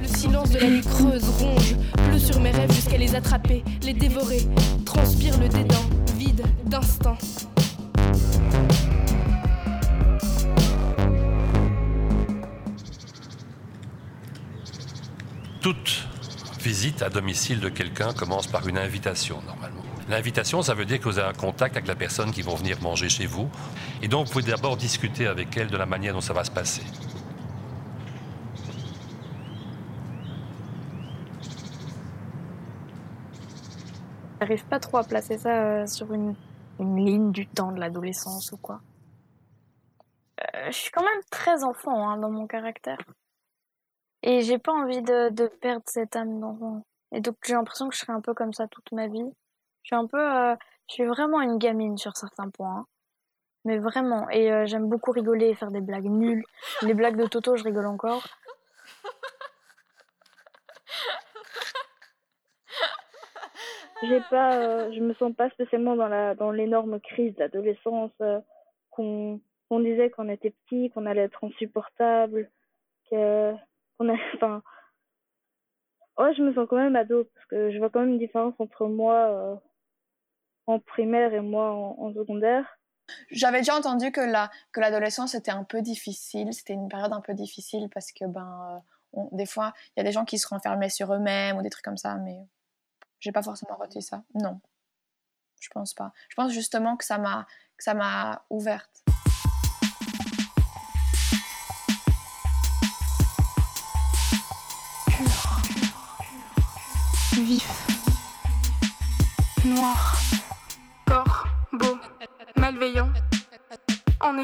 le 0.00 0.08
silence 0.08 0.50
de 0.50 0.58
la 0.58 0.68
nuit 0.68 0.80
creuse 0.80 1.28
ronge, 1.28 1.76
pleut 2.08 2.18
sur 2.18 2.40
mes 2.40 2.50
rêves 2.50 2.72
jusqu'à 2.72 2.96
les 2.96 3.14
attraper, 3.14 3.62
les 3.82 3.92
dévorer, 3.92 4.40
transpire 4.84 5.38
le 5.38 5.48
dédain, 5.48 5.76
vide 6.16 6.42
d'instinct. 6.64 7.18
Toute 15.60 16.08
visite 16.60 17.02
à 17.02 17.10
domicile 17.10 17.60
de 17.60 17.68
quelqu'un 17.68 18.12
commence 18.12 18.46
par 18.46 18.66
une 18.66 18.78
invitation 18.78 19.40
normalement. 19.46 19.77
L'invitation, 20.08 20.62
ça 20.62 20.72
veut 20.72 20.86
dire 20.86 20.98
que 20.98 21.04
vous 21.04 21.18
avez 21.18 21.28
un 21.28 21.34
contact 21.34 21.76
avec 21.76 21.86
la 21.86 21.94
personne 21.94 22.30
qui 22.30 22.40
va 22.40 22.54
venir 22.54 22.80
manger 22.80 23.08
chez 23.08 23.26
vous. 23.26 23.50
Et 24.02 24.08
donc, 24.08 24.26
vous 24.26 24.32
pouvez 24.32 24.50
d'abord 24.50 24.76
discuter 24.76 25.26
avec 25.26 25.54
elle 25.56 25.68
de 25.68 25.76
la 25.76 25.84
manière 25.84 26.14
dont 26.14 26.22
ça 26.22 26.32
va 26.32 26.44
se 26.44 26.50
passer. 26.50 26.82
J'arrive 34.40 34.64
pas 34.66 34.78
trop 34.78 34.98
à 34.98 35.04
placer 35.04 35.36
ça 35.36 35.64
euh, 35.64 35.86
sur 35.86 36.12
une, 36.12 36.34
ligne 36.78 37.32
du 37.32 37.46
temps 37.46 37.72
de 37.72 37.80
l'adolescence 37.80 38.52
ou 38.52 38.56
quoi. 38.56 38.80
Euh, 40.40 40.66
je 40.66 40.76
suis 40.76 40.92
quand 40.92 41.02
même 41.02 41.22
très 41.30 41.64
enfant 41.64 42.08
hein, 42.08 42.18
dans 42.18 42.30
mon 42.30 42.46
caractère. 42.46 42.98
Et 44.22 44.42
j'ai 44.42 44.58
pas 44.58 44.72
envie 44.72 45.02
de, 45.02 45.48
perdre 45.60 45.82
cette 45.86 46.14
âme 46.14 46.38
d'enfant. 46.38 46.86
Et 47.12 47.20
donc 47.20 47.36
j'ai 47.44 47.54
l'impression 47.54 47.88
que 47.88 47.96
je 47.96 48.00
serai 48.00 48.12
un 48.12 48.20
peu 48.20 48.32
comme 48.32 48.52
ça 48.52 48.68
toute 48.68 48.92
ma 48.92 49.08
vie. 49.08 49.28
Je 49.88 49.94
suis 49.94 49.96
un 49.96 50.06
peu, 50.06 50.20
euh, 50.20 50.54
je 50.88 50.94
suis 50.94 51.06
vraiment 51.06 51.40
une 51.40 51.56
gamine 51.56 51.96
sur 51.96 52.14
certains 52.14 52.50
points. 52.50 52.80
Hein. 52.80 52.86
Mais 53.64 53.78
vraiment. 53.78 54.28
Et 54.30 54.66
j'aime 54.66 54.88
beaucoup 54.88 55.12
rigoler 55.12 55.48
et 55.48 55.54
faire 55.54 55.70
des 55.70 55.80
blagues 55.80 56.04
nulles. 56.04 56.44
Les 56.82 56.92
blagues 56.94 57.16
de 57.16 57.26
Toto, 57.26 57.56
je 57.56 57.64
rigole 57.64 57.86
encore. 57.86 58.22
j'ai 64.02 64.20
pas, 64.30 64.56
euh, 64.56 64.92
je 64.92 65.00
me 65.00 65.14
sens 65.14 65.34
pas 65.34 65.50
spécialement 65.50 65.96
dans 65.96 66.08
la, 66.08 66.34
dans 66.34 66.50
l'énorme 66.50 67.00
crise 67.00 67.34
d'adolescence 67.36 68.12
euh, 68.20 68.40
qu'on, 68.90 69.40
qu'on 69.68 69.80
disait 69.80 70.10
qu'on 70.10 70.28
était 70.28 70.50
petit, 70.50 70.90
qu'on 70.90 71.06
allait 71.06 71.22
être 71.22 71.44
insupportable, 71.44 72.50
qu'on 73.08 73.58
a, 74.08 74.16
enfin, 74.34 74.62
ouais, 76.18 76.34
je 76.34 76.42
me 76.42 76.52
sens 76.54 76.66
quand 76.68 76.76
même 76.76 76.96
ado 76.96 77.24
parce 77.34 77.46
que 77.46 77.70
je 77.70 77.78
vois 77.78 77.90
quand 77.90 78.00
même 78.00 78.10
une 78.10 78.18
différence 78.18 78.54
entre 78.58 78.86
moi 78.86 79.14
euh, 79.14 79.54
en 80.68 80.78
primaire 80.78 81.32
et 81.32 81.40
moi 81.40 81.72
en, 81.72 82.12
secondaire. 82.12 82.78
J'avais 83.30 83.58
déjà 83.58 83.74
entendu 83.74 84.12
que 84.12 84.20
la, 84.20 84.50
que 84.70 84.80
l'adolescence 84.80 85.34
était 85.34 85.50
un 85.50 85.64
peu 85.64 85.80
difficile, 85.80 86.52
c'était 86.52 86.74
une 86.74 86.88
période 86.88 87.12
un 87.12 87.22
peu 87.22 87.32
difficile 87.32 87.88
parce 87.92 88.12
que 88.12 88.26
ben, 88.26 88.82
des 89.32 89.46
fois, 89.46 89.72
il 89.88 90.00
y 90.00 90.02
a 90.02 90.04
des 90.04 90.12
gens 90.12 90.26
qui 90.26 90.38
se 90.38 90.46
renfermaient 90.46 90.90
sur 90.90 91.12
eux-mêmes 91.12 91.56
ou 91.56 91.62
des 91.62 91.70
trucs 91.70 91.84
comme 91.84 91.96
ça, 91.96 92.16
mais 92.16 92.46
j'ai 93.18 93.32
pas 93.32 93.42
forcément 93.42 93.76
retenu 93.76 94.02
ça. 94.02 94.22
Non. 94.34 94.60
Je 95.58 95.68
pense 95.70 95.94
pas. 95.94 96.12
Je 96.28 96.36
pense 96.36 96.52
justement 96.52 96.96
que 96.96 97.04
ça 97.04 97.18
m'a 97.18 97.46
que 97.76 97.84
ça 97.84 97.94
m'a 97.94 98.44
ouverte. 98.50 99.02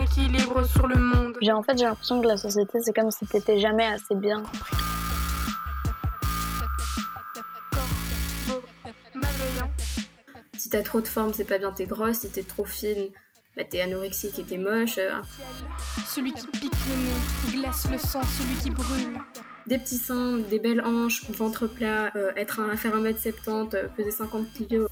Équilibre 0.03 0.67
sur 0.67 0.87
le 0.87 0.97
monde. 0.97 1.37
J'ai 1.41 1.53
en 1.53 1.63
fait 1.63 1.79
j'ai 1.79 1.85
l'impression 1.85 2.21
que 2.21 2.27
la 2.27 2.37
société 2.37 2.79
c'est 2.83 2.93
comme 2.93 3.11
si 3.11 3.27
t'étais 3.27 3.59
jamais 3.59 3.87
assez 3.87 4.15
bien. 4.15 4.43
t'as 10.75 10.83
trop 10.83 11.01
de 11.01 11.07
forme, 11.07 11.33
c'est 11.33 11.45
pas 11.45 11.59
bien, 11.59 11.71
t'es 11.71 11.87
grosse, 11.87 12.19
si 12.19 12.31
t'es 12.31 12.43
trop 12.43 12.65
fine, 12.65 13.11
bah 13.57 13.63
t'es 13.63 13.81
anorexique 13.81 14.37
et 14.41 14.43
t'es 14.43 14.59
moche. 14.59 14.99
Celui 16.09 16.33
qui 16.33 16.49
pique 16.49 16.73
le 16.89 17.53
nez, 17.53 17.61
glace 17.61 17.89
le 17.89 17.97
sang, 17.97 18.23
celui 18.25 18.57
qui 18.57 18.71
brûle. 18.71 19.21
Des 19.69 19.79
petits 19.79 19.99
seins, 19.99 20.39
des 20.39 20.59
belles 20.59 20.85
hanches, 20.85 21.31
ventre 21.31 21.69
plat, 21.69 22.11
euh, 22.17 22.33
être 22.35 22.59
un, 22.59 22.77
faire 22.77 22.97
1m70, 22.97 23.77
euh, 23.77 23.87
peser 23.97 24.11
50 24.11 24.47
kg. 24.53 24.87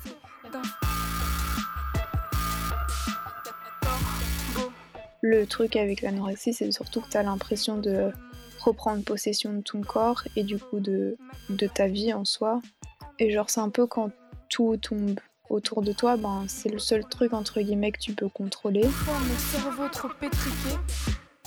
Le 5.22 5.46
truc 5.46 5.76
avec 5.76 6.02
l'anorexie, 6.02 6.52
c'est 6.52 6.70
surtout 6.72 7.00
que 7.00 7.08
t'as 7.08 7.22
l'impression 7.22 7.78
de 7.78 8.10
reprendre 8.58 9.04
possession 9.04 9.52
de 9.52 9.60
ton 9.60 9.80
corps 9.80 10.24
et 10.36 10.42
du 10.42 10.58
coup 10.58 10.80
de, 10.80 11.16
de 11.48 11.66
ta 11.68 11.86
vie 11.86 12.12
en 12.12 12.24
soi. 12.24 12.60
Et 13.20 13.30
genre, 13.30 13.48
c'est 13.48 13.60
un 13.60 13.70
peu 13.70 13.86
quand 13.86 14.10
tout 14.48 14.76
tombe 14.76 15.20
autour 15.48 15.82
de 15.82 15.92
toi, 15.92 16.16
ben, 16.16 16.44
c'est 16.48 16.68
le 16.68 16.78
seul 16.78 17.04
truc 17.04 17.32
entre 17.32 17.60
guillemets 17.60 17.92
que 17.92 18.00
tu 18.00 18.14
peux 18.14 18.28
contrôler. 18.28 18.82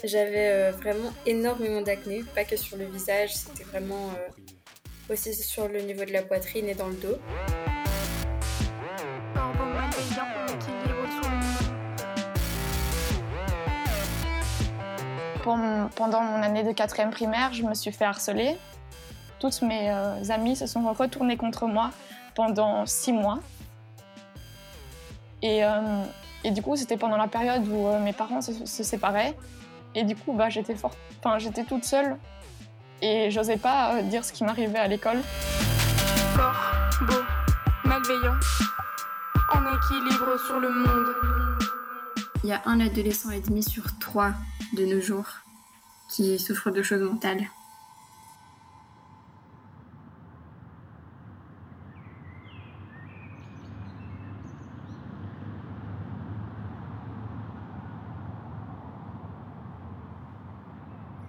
J'avais 0.04 0.52
euh, 0.52 0.72
vraiment 0.72 1.12
énormément 1.26 1.82
d'acné, 1.82 2.24
pas 2.34 2.46
que 2.46 2.56
sur 2.56 2.78
le 2.78 2.86
visage, 2.86 3.34
c'était 3.34 3.64
vraiment 3.64 4.10
euh, 4.10 5.14
aussi 5.14 5.34
sur 5.34 5.68
le 5.68 5.82
niveau 5.82 6.06
de 6.06 6.12
la 6.12 6.22
poitrine 6.22 6.70
et 6.70 6.76
dans 6.76 6.88
le 6.88 6.96
dos. 6.96 7.18
Pendant 15.46 16.22
mon 16.22 16.42
année 16.42 16.64
de 16.64 16.72
quatrième 16.72 17.12
primaire, 17.12 17.54
je 17.54 17.62
me 17.62 17.76
suis 17.76 17.92
fait 17.92 18.06
harceler. 18.06 18.58
Toutes 19.40 19.62
mes 19.62 19.92
euh, 19.92 20.30
amies 20.30 20.56
se 20.56 20.66
sont 20.66 20.92
retournées 20.92 21.38
contre 21.38 21.68
moi 21.68 21.92
pendant 22.34 22.88
six 22.88 23.14
mois. 23.14 23.40
Et, 25.44 25.64
euh, 25.64 26.04
et 26.44 26.50
du 26.50 26.64
coup, 26.64 26.76
c'était 26.76 26.98
pendant 26.98 27.18
la 27.18 27.28
période 27.28 27.68
où 27.68 27.88
euh, 27.88 28.00
mes 28.00 28.14
parents 28.14 28.42
se, 28.42 28.66
se 28.66 28.84
séparaient. 28.84 29.38
Et 29.94 30.04
du 30.04 30.16
coup, 30.16 30.34
bah, 30.34 30.50
j'étais 30.50 30.74
fort... 30.74 30.96
enfin, 31.20 31.38
j'étais 31.38 31.64
toute 31.64 31.86
seule 31.86 32.18
et 33.04 33.30
j'osais 33.30 33.58
pas 33.58 33.94
euh, 33.94 34.02
dire 34.02 34.26
ce 34.26 34.34
qui 34.34 34.44
m'arrivait 34.44 34.80
à 34.80 34.88
l'école. 34.88 35.22
Fort, 36.36 36.56
beau, 37.02 37.22
malveillant, 37.84 38.40
en 39.54 39.60
équilibre 39.60 40.40
sur 40.48 40.60
le 40.60 40.70
monde. 40.72 41.08
Il 42.44 42.50
y 42.50 42.54
a 42.54 42.62
un 42.66 42.80
adolescent 42.80 43.30
et 43.30 43.42
demi 43.42 43.62
sur 43.62 43.84
trois 44.00 44.32
de 44.74 44.86
nos 44.86 45.02
jours 45.02 45.28
qui 46.10 46.40
souffre 46.40 46.72
de 46.72 46.82
choses 46.82 47.02
mentales. 47.02 47.48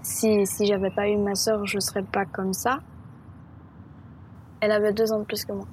Si, 0.02 0.46
si 0.46 0.66
j'avais 0.66 0.90
pas 0.90 1.08
eu 1.08 1.16
ma 1.18 1.34
sœur, 1.34 1.66
je 1.66 1.78
serais 1.78 2.02
pas 2.02 2.24
comme 2.24 2.52
ça. 2.54 2.80
Elle 4.60 4.72
avait 4.72 4.92
deux 4.92 5.12
ans 5.12 5.20
de 5.20 5.24
plus 5.24 5.44
que 5.44 5.52
moi. 5.52 5.66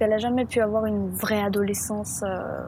Elle 0.00 0.12
a 0.14 0.18
jamais 0.18 0.46
pu 0.46 0.60
avoir 0.60 0.86
une 0.86 1.10
vraie 1.10 1.42
adolescence. 1.42 2.22
euh, 2.24 2.66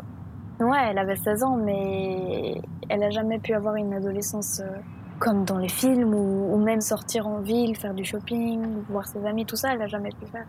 Ouais, 0.62 0.78
elle 0.90 0.98
avait 0.98 1.16
16 1.16 1.42
ans, 1.42 1.56
mais 1.56 2.60
elle 2.88 3.02
a 3.02 3.10
jamais 3.10 3.38
pu 3.40 3.52
avoir 3.52 3.74
une 3.74 3.92
adolescence 3.92 4.60
euh, 4.60 4.78
comme 5.18 5.44
dans 5.44 5.58
les 5.58 5.68
films, 5.68 6.14
ou, 6.14 6.56
même 6.58 6.80
sortir 6.80 7.26
en 7.26 7.40
ville, 7.40 7.76
faire 7.76 7.94
du 7.94 8.04
shopping, 8.04 8.82
voir 8.88 9.06
ses 9.06 9.24
amis, 9.26 9.44
tout 9.44 9.56
ça, 9.56 9.72
elle 9.74 9.82
a 9.82 9.86
jamais 9.88 10.10
pu 10.10 10.26
faire. 10.26 10.46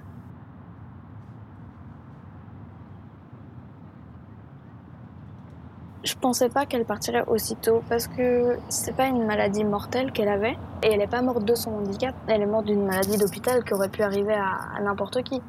Je 6.04 6.16
pensais 6.16 6.50
pas 6.50 6.66
qu'elle 6.66 6.86
partirait 6.86 7.24
aussitôt 7.28 7.82
parce 7.90 8.08
que 8.08 8.58
c'est 8.70 8.96
pas 8.96 9.08
une 9.08 9.26
maladie 9.26 9.64
mortelle 9.64 10.12
qu'elle 10.12 10.28
avait 10.28 10.58
et 10.84 10.92
elle 10.92 11.02
est 11.02 11.08
pas 11.08 11.22
morte 11.22 11.46
de 11.46 11.56
son 11.56 11.72
handicap, 11.72 12.14
elle 12.28 12.42
est 12.42 12.46
morte 12.46 12.66
d'une 12.66 12.86
maladie 12.86 13.18
d'hôpital 13.18 13.64
qui 13.64 13.74
aurait 13.74 13.90
pu 13.90 14.04
arriver 14.04 14.34
à 14.34 14.82
n'importe 14.82 15.24
qui. 15.24 15.42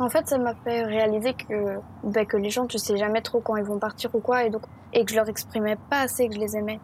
En 0.00 0.08
fait, 0.08 0.28
ça 0.28 0.38
m'a 0.38 0.54
fait 0.64 0.82
réaliser 0.82 1.34
que, 1.34 1.76
ben, 2.02 2.26
que 2.26 2.36
les 2.36 2.50
gens, 2.50 2.66
tu 2.66 2.78
sais 2.78 2.96
jamais 2.96 3.22
trop 3.22 3.40
quand 3.40 3.56
ils 3.56 3.64
vont 3.64 3.78
partir 3.78 4.12
ou 4.14 4.20
quoi, 4.20 4.44
et, 4.44 4.50
donc, 4.50 4.64
et 4.92 5.04
que 5.04 5.10
je 5.12 5.16
leur 5.16 5.28
exprimais 5.28 5.76
pas 5.88 6.00
assez 6.02 6.28
que 6.28 6.34
je 6.34 6.40
les 6.40 6.56
aimais. 6.56 6.82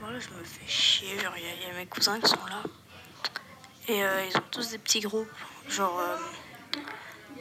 Voilà, 0.00 0.18
je 0.20 0.30
me 0.34 0.42
fais 0.44 0.66
chier. 0.66 1.18
Genre, 1.18 1.32
il 1.36 1.42
y, 1.44 1.46
a- 1.48 1.54
il 1.54 1.62
y 1.62 1.70
a 1.70 1.74
mes 1.74 1.77
cousins 1.88 2.20
qui 2.20 2.28
sont 2.28 2.46
là. 2.46 2.62
Et 3.88 4.02
euh, 4.04 4.24
ils 4.26 4.36
ont 4.36 4.42
tous 4.50 4.70
des 4.70 4.78
petits 4.78 5.00
groupes. 5.00 5.28
Genre, 5.68 5.98
euh, 5.98 6.16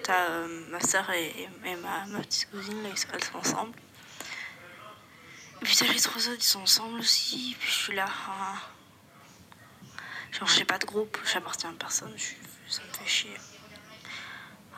t'as 0.03 0.29
euh, 0.29 0.65
ma 0.71 0.79
soeur 0.81 1.09
et, 1.11 1.27
et- 1.27 1.49
et 1.65 1.75
ma, 1.75 2.05
petite 2.21 2.49
cousine, 2.51 2.81
là, 2.83 2.89
ils 2.91 2.97
sont- 2.97 3.37
ensemble. 3.37 3.73
Et 5.61 5.65
puis 5.65 5.75
t'as 5.75 5.87
les 5.91 5.99
trois 5.99 6.21
autres, 6.29 6.37
ils 6.39 6.43
sont 6.43 6.61
ensemble 6.61 6.99
aussi. 6.99 7.55
Puis 7.59 7.69
je 7.69 7.73
suis 7.83 7.95
là. 7.95 8.05
ah. 8.29 8.55
Genre, 10.31 10.47
j'ai 10.47 10.65
pas 10.65 10.77
de 10.77 10.85
groupe, 10.85 11.17
j'appartiens 11.31 11.71
à 11.71 11.73
personne. 11.73 12.13
Ça 12.69 12.81
me 12.83 12.93
fait 12.93 13.07
chier. 13.09 13.33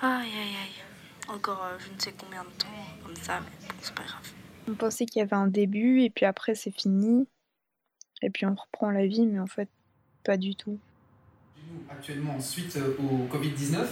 Aïe, 0.02 0.30
aïe, 0.32 0.56
aïe. 0.64 0.84
Encore 1.28 1.68
je 1.80 1.90
ne 1.94 2.00
sais 2.00 2.14
combien 2.18 2.44
de 2.44 2.50
temps 2.52 2.68
comme 3.04 3.16
ça, 3.16 3.40
mais 3.42 3.68
bon, 3.68 3.74
c'est 3.82 3.94
pas 3.94 4.04
grave. 4.04 4.32
On 4.68 4.74
pensait 4.76 5.06
qu'il 5.06 5.20
y 5.20 5.24
avait 5.24 5.36
un 5.36 5.48
début 5.48 6.02
et 6.02 6.10
puis 6.10 6.26
après 6.26 6.56
c'est 6.56 6.72
fini. 6.72 7.28
Et 8.22 8.30
puis 8.30 8.46
on 8.46 8.56
reprend 8.56 8.92
la 8.92 9.06
vie, 9.08 9.26
mais 9.28 9.40
en 9.40 9.48
fait, 9.48 9.70
pas 10.24 10.38
du 10.38 10.56
tout. 10.56 10.80
actuellement 11.90 12.40
suite 12.40 12.78
euh, 12.78 12.96
au 13.00 13.28
Covid-19, 13.28 13.86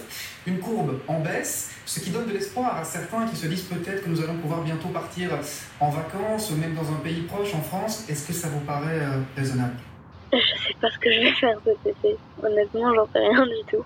une 0.46 0.60
courbe 0.60 1.02
en 1.08 1.20
baisse, 1.20 1.74
ce 1.86 2.00
qui 2.00 2.10
donne 2.10 2.26
de 2.26 2.32
l'espoir 2.32 2.76
à 2.76 2.84
certains 2.84 3.26
qui 3.28 3.36
se 3.36 3.46
disent 3.46 3.64
peut-être 3.64 4.04
que 4.04 4.08
nous 4.10 4.20
allons 4.22 4.38
pouvoir 4.38 4.62
bientôt 4.62 4.88
partir 4.88 5.30
en 5.80 5.90
vacances 5.90 6.50
ou 6.50 6.56
même 6.56 6.74
dans 6.74 6.90
un 6.92 7.00
pays 7.00 7.22
proche, 7.22 7.54
en 7.54 7.62
France. 7.62 8.08
Est-ce 8.08 8.26
que 8.26 8.32
ça 8.32 8.48
vous 8.48 8.60
paraît 8.64 9.00
euh, 9.00 9.22
raisonnable? 9.36 9.76
Je 10.32 10.38
sais 10.38 10.74
pas 10.80 10.90
ce 10.90 10.98
que 10.98 11.12
je 11.12 11.20
vais 11.20 11.32
faire 11.32 11.58
cet 11.64 11.84
été. 11.86 12.20
Honnêtement, 12.42 12.94
j'en 12.94 13.06
sais 13.12 13.18
rien 13.20 13.46
du 13.46 13.64
tout. 13.70 13.84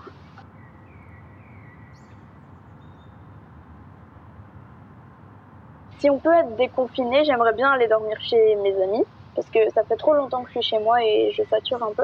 Si 5.99 6.09
on 6.09 6.19
peut 6.19 6.33
être 6.33 6.55
déconfiné, 6.55 7.23
j'aimerais 7.25 7.53
bien 7.53 7.71
aller 7.71 7.87
dormir 7.87 8.17
chez 8.21 8.55
mes 8.57 8.75
amis. 8.83 9.05
Parce 9.35 9.49
que 9.49 9.69
ça 9.71 9.83
fait 9.83 9.97
trop 9.97 10.13
longtemps 10.13 10.43
que 10.43 10.49
je 10.53 10.59
suis 10.59 10.69
chez 10.69 10.79
moi 10.79 11.03
et 11.03 11.31
je 11.35 11.43
sature 11.43 11.81
un 11.83 11.93
peu. 11.93 12.03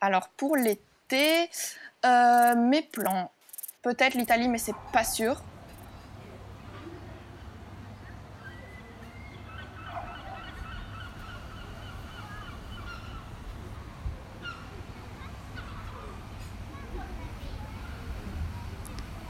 Alors 0.00 0.28
pour 0.36 0.56
l'été, 0.56 1.50
euh, 2.04 2.54
mes 2.54 2.82
plans, 2.82 3.30
peut-être 3.82 4.14
l'Italie, 4.14 4.48
mais 4.48 4.58
c'est 4.58 4.76
pas 4.92 5.04
sûr. 5.04 5.42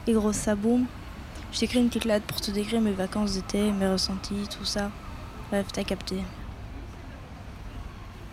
Et 0.09 0.13
gros, 0.13 0.33
ça 0.33 0.55
boum. 0.55 0.87
Je 1.53 1.59
t'écris 1.59 1.77
une 1.77 1.91
lettre 2.09 2.25
pour 2.25 2.41
te 2.41 2.49
décrire 2.49 2.81
mes 2.81 2.93
vacances 2.93 3.33
d'été, 3.33 3.71
mes 3.71 3.87
ressentis, 3.87 4.47
tout 4.49 4.65
ça. 4.65 4.89
Bref, 5.51 5.67
t'as 5.71 5.83
capté. 5.83 6.15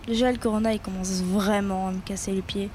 Déjà, 0.07 0.33
le 0.33 0.39
corona, 0.39 0.73
il 0.73 0.81
commence 0.81 1.21
vraiment 1.21 1.89
à 1.89 1.91
me 1.91 2.01
casser 2.01 2.33
les 2.33 2.41
pieds. 2.41 2.71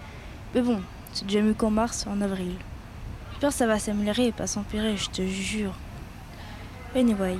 Mais 0.53 0.61
bon, 0.61 0.81
c'est 1.13 1.25
déjà 1.25 1.41
mieux 1.41 1.55
qu'en 1.55 1.71
mars, 1.71 2.05
en 2.05 2.21
avril. 2.21 2.53
J'espère 3.31 3.49
que 3.49 3.55
ça 3.55 3.65
va 3.65 3.79
s'améliorer 3.79 4.27
et 4.27 4.31
pas 4.31 4.45
s'empirer, 4.45 4.95
je 4.95 5.09
te 5.09 5.25
jure. 5.25 5.73
Anyway, 6.95 7.37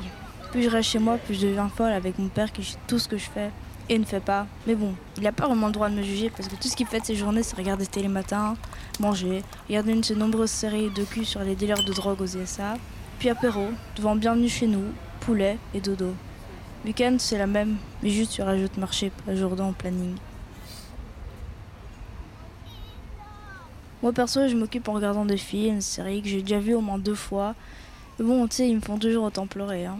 plus 0.52 0.64
je 0.64 0.70
reste 0.72 0.90
chez 0.90 0.98
moi, 0.98 1.20
plus 1.20 1.36
je 1.36 1.46
deviens 1.46 1.70
folle 1.70 1.92
avec 1.92 2.18
mon 2.18 2.30
père 2.30 2.52
qui 2.52 2.64
juge 2.64 2.78
tout 2.88 2.98
ce 2.98 3.08
que 3.08 3.20
je 3.20 3.30
fais 3.30 3.52
et 3.90 3.98
ne 3.98 4.06
fait 4.06 4.20
pas. 4.20 4.48
Mais 4.68 4.76
bon, 4.76 4.94
il 5.18 5.26
a 5.28 5.32
pas 5.32 5.48
vraiment 5.48 5.68
le 5.68 5.74
droit 5.74 5.90
de 5.90 5.96
me 5.96 6.04
juger 6.04 6.30
parce 6.30 6.48
que 6.48 6.56
tout 6.56 6.68
ce 6.68 6.76
qu'il 6.76 6.88
fait 6.88 7.00
de 7.00 7.06
ses 7.06 7.16
journées, 7.16 7.44
c'est 7.44 7.56
regarder 7.56 7.86
télé 7.86 8.08
matin, 8.08 8.56
manger, 9.00 9.44
regarder 9.68 9.92
une 9.92 10.02
de 10.02 10.06
ses 10.06 10.16
nombreuses 10.16 10.52
séries 10.52 10.90
de 10.90 11.04
cul 11.04 11.26
sur 11.26 11.42
les 11.42 11.56
dealers 11.56 11.84
de 11.84 11.94
drogue 11.94 12.22
aux 12.22 12.38
USA, 12.38 12.76
puis 13.20 13.30
apéro, 13.30 13.68
devant 13.96 14.16
bienvenue 14.16 14.50
chez 14.50 14.68
nous, 14.68 14.86
poulet 15.20 15.58
et 15.74 15.82
dodo. 15.82 16.14
Week-end, 16.86 17.18
c'est 17.20 17.38
la 17.38 17.48
même, 17.48 17.78
mais 18.02 18.10
juste 18.10 18.34
tu 18.34 18.42
rajoutes 18.42 18.78
marché, 18.78 19.12
pas 19.26 19.36
Jourdan 19.36 19.70
au 19.70 19.74
planning. 19.74 20.16
Moi 24.02 24.14
perso, 24.14 24.48
je 24.48 24.56
m'occupe 24.56 24.88
en 24.88 24.94
regardant 24.94 25.26
des 25.26 25.38
films, 25.38 25.80
séries 25.82 26.24
que 26.24 26.28
j'ai 26.28 26.42
déjà 26.42 26.60
vues 26.60 26.74
au 26.74 26.82
moins 26.82 26.98
deux 26.98 27.14
fois. 27.14 27.54
Mais 28.18 28.26
bon, 28.26 28.48
tu 28.48 28.56
sais, 28.56 28.68
ils 28.68 28.76
me 28.76 28.82
font 28.82 28.98
toujours 28.98 29.26
autant 29.26 29.46
pleurer. 29.46 29.86
Hein. 29.86 30.00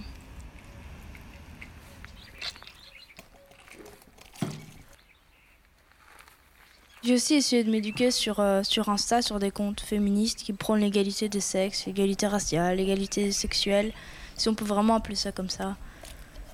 J'ai 7.04 7.16
aussi 7.16 7.34
essayé 7.34 7.64
de 7.64 7.72
m'éduquer 7.72 8.12
sur, 8.12 8.40
euh, 8.40 8.62
sur 8.62 8.90
Insta, 8.90 9.24
sur 9.24 9.40
des 9.40 9.50
comptes 9.50 9.82
féministes 9.82 10.44
qui 10.44 10.54
prônent 10.54 10.82
l'égalité 10.82 11.30
des 11.30 11.40
sexes, 11.40 11.88
l'égalité 11.88 12.28
raciale, 12.28 12.78
l'égalité 12.78 13.32
sexuelle, 13.32 13.92
si 14.38 14.50
on 14.50 14.54
peut 14.54 14.66
vraiment 14.66 14.94
appeler 14.94 15.16
ça 15.16 15.32
comme 15.32 15.50
ça. 15.50 15.78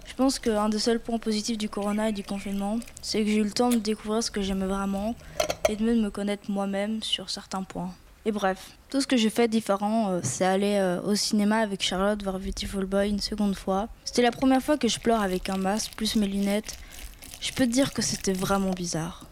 Je 0.05 0.13
pense 0.13 0.39
qu'un 0.39 0.69
des 0.69 0.79
seuls 0.79 1.01
points 1.01 1.17
positifs 1.17 1.57
du 1.57 1.67
corona 1.67 2.07
et 2.09 2.13
du 2.13 2.23
confinement, 2.23 2.79
c'est 3.01 3.25
que 3.25 3.27
j'ai 3.27 3.35
eu 3.35 3.43
le 3.43 3.51
temps 3.51 3.69
de 3.69 3.75
découvrir 3.75 4.23
ce 4.23 4.31
que 4.31 4.41
j'aimais 4.41 4.67
vraiment 4.67 5.15
et 5.67 5.75
de 5.75 5.83
même 5.83 6.01
me 6.01 6.09
connaître 6.09 6.49
moi-même 6.49 7.03
sur 7.03 7.29
certains 7.29 7.63
points. 7.63 7.93
Et 8.25 8.31
bref, 8.31 8.71
tout 8.89 9.01
ce 9.01 9.07
que 9.07 9.17
j'ai 9.17 9.29
fait 9.29 9.49
différent, 9.49 10.11
euh, 10.11 10.19
c'est 10.23 10.45
aller 10.45 10.75
euh, 10.75 11.01
au 11.01 11.15
cinéma 11.15 11.57
avec 11.57 11.83
Charlotte 11.83 12.23
voir 12.23 12.39
Beautiful 12.39 12.85
Boy 12.85 13.09
une 13.09 13.19
seconde 13.19 13.55
fois. 13.55 13.89
C'était 14.05 14.21
la 14.21 14.31
première 14.31 14.61
fois 14.61 14.77
que 14.77 14.87
je 14.87 14.99
pleure 14.99 15.21
avec 15.21 15.49
un 15.49 15.57
masque 15.57 15.91
plus 15.97 16.15
mes 16.15 16.27
lunettes. 16.27 16.77
Je 17.41 17.51
peux 17.51 17.65
te 17.65 17.71
dire 17.71 17.91
que 17.91 18.01
c'était 18.01 18.33
vraiment 18.33 18.71
bizarre. 18.71 19.25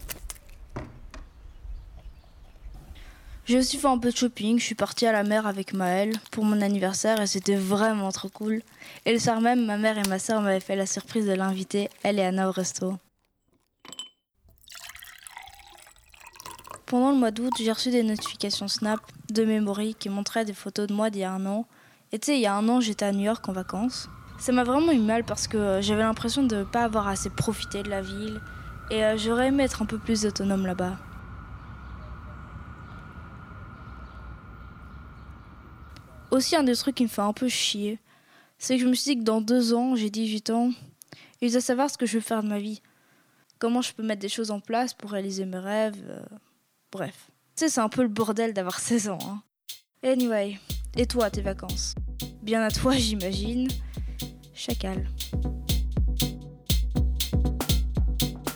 J'ai 3.46 3.58
aussi 3.58 3.78
fait 3.78 3.86
un 3.86 3.98
peu 3.98 4.10
de 4.10 4.16
shopping. 4.16 4.58
Je 4.58 4.64
suis 4.64 4.74
partie 4.74 5.06
à 5.06 5.12
la 5.12 5.22
mer 5.22 5.46
avec 5.46 5.72
Maëlle 5.72 6.12
pour 6.32 6.44
mon 6.44 6.60
anniversaire 6.60 7.20
et 7.20 7.28
c'était 7.28 7.54
vraiment 7.54 8.10
trop 8.10 8.28
cool. 8.28 8.60
Et 9.04 9.12
le 9.12 9.20
soir 9.20 9.40
même, 9.40 9.64
ma 9.64 9.76
mère 9.76 9.96
et 9.98 10.08
ma 10.08 10.18
soeur 10.18 10.42
m'avaient 10.42 10.58
fait 10.58 10.74
la 10.74 10.84
surprise 10.84 11.26
de 11.26 11.32
l'inviter, 11.32 11.88
elle 12.02 12.18
et 12.18 12.24
Anna, 12.24 12.48
au 12.48 12.52
resto. 12.52 12.98
Pendant 16.86 17.12
le 17.12 17.18
mois 17.18 17.30
d'août, 17.30 17.52
j'ai 17.56 17.70
reçu 17.70 17.90
des 17.90 18.02
notifications 18.02 18.66
Snap 18.66 19.00
de 19.30 19.44
Memory 19.44 19.94
qui 19.94 20.08
montraient 20.08 20.44
des 20.44 20.52
photos 20.52 20.88
de 20.88 20.92
moi 20.92 21.10
d'il 21.10 21.20
y 21.20 21.24
a 21.24 21.30
un 21.30 21.46
an. 21.46 21.66
Et 22.10 22.18
tu 22.18 22.26
sais, 22.26 22.36
il 22.36 22.40
y 22.40 22.46
a 22.46 22.54
un 22.54 22.68
an, 22.68 22.80
j'étais 22.80 23.04
à 23.04 23.12
New 23.12 23.24
York 23.24 23.48
en 23.48 23.52
vacances. 23.52 24.08
Ça 24.40 24.50
m'a 24.50 24.64
vraiment 24.64 24.90
eu 24.90 24.98
mal 24.98 25.22
parce 25.22 25.46
que 25.46 25.56
euh, 25.56 25.82
j'avais 25.82 26.02
l'impression 26.02 26.42
de 26.42 26.56
ne 26.56 26.64
pas 26.64 26.82
avoir 26.82 27.06
assez 27.06 27.30
profité 27.30 27.84
de 27.84 27.90
la 27.90 28.02
ville 28.02 28.40
et 28.90 29.04
euh, 29.04 29.16
j'aurais 29.16 29.48
aimé 29.48 29.62
être 29.62 29.82
un 29.82 29.86
peu 29.86 29.98
plus 29.98 30.26
autonome 30.26 30.66
là-bas. 30.66 30.96
Aussi, 36.30 36.56
un 36.56 36.64
des 36.64 36.74
trucs 36.76 36.96
qui 36.96 37.04
me 37.04 37.08
fait 37.08 37.22
un 37.22 37.32
peu 37.32 37.48
chier, 37.48 37.98
c'est 38.58 38.76
que 38.76 38.82
je 38.82 38.88
me 38.88 38.94
suis 38.94 39.14
dit 39.14 39.18
que 39.20 39.24
dans 39.24 39.40
deux 39.40 39.74
ans, 39.74 39.94
j'ai 39.96 40.10
18 40.10 40.50
ans, 40.50 40.70
et 41.40 41.48
je 41.48 41.52
dois 41.52 41.60
savoir 41.60 41.90
ce 41.90 41.96
que 41.98 42.06
je 42.06 42.14
veux 42.14 42.20
faire 42.22 42.42
de 42.42 42.48
ma 42.48 42.58
vie. 42.58 42.82
Comment 43.58 43.80
je 43.82 43.92
peux 43.92 44.02
mettre 44.02 44.20
des 44.20 44.28
choses 44.28 44.50
en 44.50 44.60
place 44.60 44.92
pour 44.92 45.10
réaliser 45.12 45.44
mes 45.46 45.58
rêves. 45.58 46.02
euh, 46.08 46.20
bref. 46.92 47.30
Tu 47.56 47.64
sais, 47.64 47.68
c'est 47.70 47.80
un 47.80 47.88
peu 47.88 48.02
le 48.02 48.08
bordel 48.08 48.52
d'avoir 48.52 48.80
16 48.80 49.08
ans. 49.08 49.18
Hein. 49.22 49.42
Anyway, 50.02 50.58
et 50.96 51.06
toi, 51.06 51.30
tes 51.30 51.42
vacances? 51.42 51.94
Bien 52.42 52.62
à 52.62 52.70
toi, 52.70 52.92
j'imagine. 52.96 53.68
Chacal. 54.54 55.08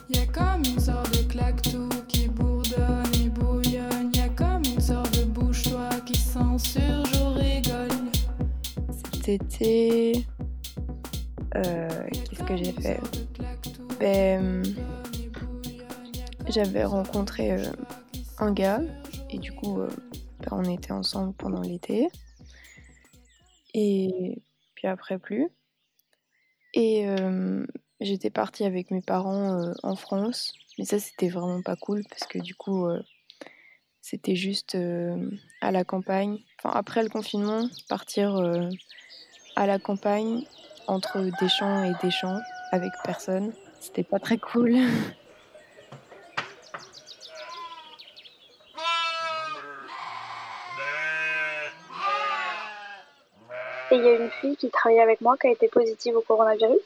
Y 0.09 0.19
a 0.19 0.27
comme 0.27 0.65
une 0.67 0.81
sorte 0.81 1.17
de 1.17 1.23
claque-tout 1.31 1.89
qui 2.09 2.29
bourdonne 2.29 3.05
et 3.23 3.29
bouillonne. 3.29 4.11
Y 4.15 4.21
a 4.21 4.29
comme 4.31 4.63
une 4.65 4.81
sorte 4.81 5.19
de 5.19 5.25
bouche-toi 5.25 5.89
qui. 6.07 6.19
Été, 9.31 10.27
euh, 11.55 12.09
qu'est-ce 12.11 12.43
que 12.43 12.57
j'ai 12.57 12.73
fait? 12.73 12.99
Ben, 14.01 14.65
J'avais 16.49 16.83
rencontré 16.83 17.53
euh, 17.53 17.71
un 18.39 18.53
gars 18.53 18.81
et 19.31 19.39
du 19.39 19.53
coup, 19.53 19.83
euh, 19.83 19.89
ben, 20.41 20.49
on 20.51 20.65
était 20.65 20.91
ensemble 20.91 21.33
pendant 21.35 21.61
l'été. 21.61 22.09
Et 23.73 24.43
puis 24.75 24.89
après, 24.89 25.21
plus. 25.21 25.49
Et 26.75 27.07
j'étais 28.01 28.31
partie 28.31 28.65
avec 28.65 28.91
mes 28.91 29.01
parents 29.01 29.73
en 29.85 29.95
France. 29.95 30.55
Mais 30.77 30.85
ça, 30.85 30.99
c'était 30.99 31.29
vraiment 31.29 31.63
pas 31.63 31.77
cool 31.77 32.03
parce 32.11 32.25
que 32.25 32.41
du 32.41 32.57
coup, 32.57 32.89
c'était 34.01 34.35
juste 34.35 34.77
à 35.61 35.71
la 35.71 35.85
campagne. 35.85 36.41
Enfin, 36.59 36.75
après 36.77 37.05
le 37.05 37.11
confinement, 37.11 37.69
partir 37.89 38.35
à 39.61 39.67
la 39.67 39.79
campagne 39.79 40.43
entre 40.87 41.19
des 41.39 41.49
champs 41.51 41.85
et 41.85 41.93
des 42.03 42.11
champs 42.11 42.41
avec 42.73 42.93
personne, 43.05 43.53
c'était 43.79 44.03
pas 44.03 44.19
très 44.19 44.39
cool. 44.39 44.71
Et 53.91 53.97
il 53.97 54.03
y 54.03 54.09
a 54.09 54.15
une 54.15 54.31
fille 54.41 54.57
qui 54.57 54.71
travaillait 54.71 55.03
avec 55.03 55.21
moi 55.21 55.37
qui 55.37 55.49
a 55.49 55.51
été 55.51 55.69
positive 55.69 56.17
au 56.17 56.23
coronavirus. 56.23 56.81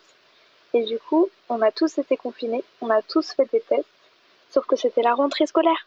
Et 0.73 0.83
du 0.83 0.99
coup, 0.99 1.29
on 1.49 1.63
a 1.63 1.71
tous 1.71 1.97
été 1.99 2.17
confinés, 2.17 2.65
on 2.81 2.91
a 2.91 3.03
tous 3.03 3.35
fait 3.35 3.49
des 3.53 3.61
tests, 3.61 3.87
sauf 4.51 4.67
que 4.67 4.75
c'était 4.75 5.03
la 5.03 5.15
rentrée 5.15 5.47
scolaire. 5.47 5.87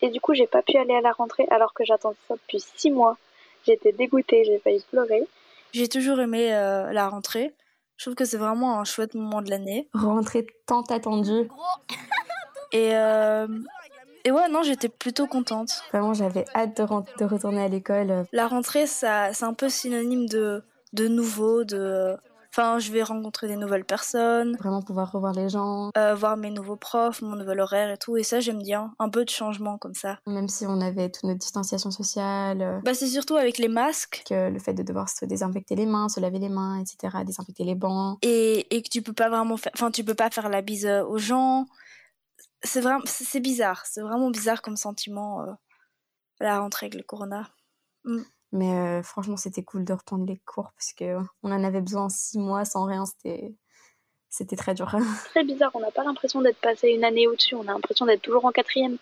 Et 0.00 0.10
du 0.10 0.20
coup, 0.20 0.34
j'ai 0.34 0.46
pas 0.46 0.62
pu 0.62 0.76
aller 0.76 0.94
à 0.94 1.00
la 1.00 1.10
rentrée 1.10 1.48
alors 1.50 1.74
que 1.74 1.84
j'attendais 1.84 2.16
ça 2.28 2.34
depuis 2.34 2.60
six 2.60 2.92
mois. 2.92 3.16
J'étais 3.66 3.90
dégoûtée, 3.90 4.44
j'ai 4.44 4.60
failli 4.60 4.84
pleurer. 4.92 5.26
J'ai 5.72 5.88
toujours 5.88 6.20
aimé 6.20 6.52
euh, 6.54 6.92
la 6.92 7.08
rentrée. 7.08 7.54
Je 7.96 8.04
trouve 8.04 8.14
que 8.14 8.24
c'est 8.24 8.38
vraiment 8.38 8.78
un 8.80 8.84
chouette 8.84 9.14
moment 9.14 9.42
de 9.42 9.50
l'année. 9.50 9.88
Rentrée 9.94 10.46
tant 10.66 10.82
attendue. 10.82 11.48
Et, 12.72 12.94
euh, 12.94 13.48
et 14.24 14.30
ouais, 14.30 14.48
non, 14.48 14.62
j'étais 14.62 14.88
plutôt 14.88 15.26
contente. 15.26 15.82
Vraiment, 15.92 16.14
j'avais 16.14 16.44
hâte 16.54 16.76
de, 16.76 16.82
rent- 16.84 17.04
de 17.18 17.24
retourner 17.24 17.64
à 17.64 17.68
l'école. 17.68 18.26
La 18.32 18.46
rentrée, 18.46 18.86
ça, 18.86 19.32
c'est 19.32 19.44
un 19.44 19.54
peu 19.54 19.68
synonyme 19.68 20.26
de, 20.28 20.62
de 20.92 21.08
nouveau, 21.08 21.64
de... 21.64 22.16
Enfin, 22.52 22.80
je 22.80 22.90
vais 22.90 23.04
rencontrer 23.04 23.46
des 23.46 23.54
nouvelles 23.54 23.84
personnes. 23.84 24.56
Vraiment 24.56 24.82
pouvoir 24.82 25.12
revoir 25.12 25.32
les 25.32 25.48
gens. 25.48 25.90
euh, 25.96 26.14
voir 26.16 26.36
mes 26.36 26.50
nouveaux 26.50 26.76
profs, 26.76 27.22
mon 27.22 27.36
nouvel 27.36 27.60
horaire 27.60 27.90
et 27.92 27.96
tout. 27.96 28.16
Et 28.16 28.24
ça, 28.24 28.40
j'aime 28.40 28.58
bien. 28.62 28.92
Un 28.98 29.08
peu 29.08 29.24
de 29.24 29.30
changement 29.30 29.78
comme 29.78 29.94
ça. 29.94 30.18
Même 30.26 30.48
si 30.48 30.66
on 30.66 30.80
avait 30.80 31.10
toute 31.10 31.22
notre 31.24 31.38
distanciation 31.38 31.92
sociale. 31.92 32.60
euh, 32.60 32.80
Bah, 32.84 32.92
c'est 32.94 33.06
surtout 33.06 33.36
avec 33.36 33.58
les 33.58 33.68
masques. 33.68 34.24
que 34.28 34.50
le 34.50 34.58
fait 34.58 34.74
de 34.74 34.82
devoir 34.82 35.08
se 35.08 35.24
désinfecter 35.24 35.76
les 35.76 35.86
mains, 35.86 36.08
se 36.08 36.18
laver 36.18 36.40
les 36.40 36.48
mains, 36.48 36.80
etc., 36.80 37.18
désinfecter 37.24 37.62
les 37.62 37.76
bancs. 37.76 38.18
Et, 38.22 38.74
et 38.76 38.82
que 38.82 38.88
tu 38.88 39.00
peux 39.02 39.12
pas 39.12 39.28
vraiment 39.28 39.56
faire... 39.56 39.70
Enfin, 39.76 39.92
tu 39.92 40.02
peux 40.02 40.14
pas 40.14 40.30
faire 40.30 40.48
la 40.48 40.60
bise 40.60 40.86
euh, 40.86 41.04
aux 41.04 41.18
gens. 41.18 41.66
C'est 42.64 42.80
vraiment... 42.80 43.02
C'est 43.06 43.40
bizarre. 43.40 43.84
C'est 43.86 44.00
vraiment 44.02 44.28
bizarre 44.30 44.60
comme 44.60 44.76
sentiment, 44.76 45.42
euh, 45.42 45.52
la 46.40 46.58
rentrée 46.58 46.86
avec 46.86 46.94
le 46.96 47.04
corona. 47.04 47.48
Mm. 48.04 48.22
Mais 48.52 48.72
euh, 48.72 49.02
franchement, 49.02 49.36
c'était 49.36 49.62
cool 49.62 49.84
de 49.84 49.92
reprendre 49.92 50.26
les 50.26 50.38
cours 50.38 50.72
parce 50.76 50.92
que 50.92 51.18
on 51.42 51.52
en 51.52 51.62
avait 51.64 51.80
besoin 51.80 52.08
six 52.08 52.38
mois 52.38 52.64
sans 52.64 52.84
rien. 52.84 53.04
C'était, 53.06 53.54
c'était 54.28 54.56
très 54.56 54.74
dur. 54.74 54.90
Très 55.30 55.44
bizarre, 55.44 55.70
on 55.74 55.80
n'a 55.80 55.90
pas 55.90 56.04
l'impression 56.04 56.40
d'être 56.40 56.60
passé 56.60 56.88
une 56.88 57.04
année 57.04 57.26
au-dessus, 57.28 57.54
on 57.54 57.62
a 57.62 57.72
l'impression 57.72 58.06
d'être 58.06 58.22
toujours 58.22 58.44
en 58.44 58.50
quatrième. 58.52 58.96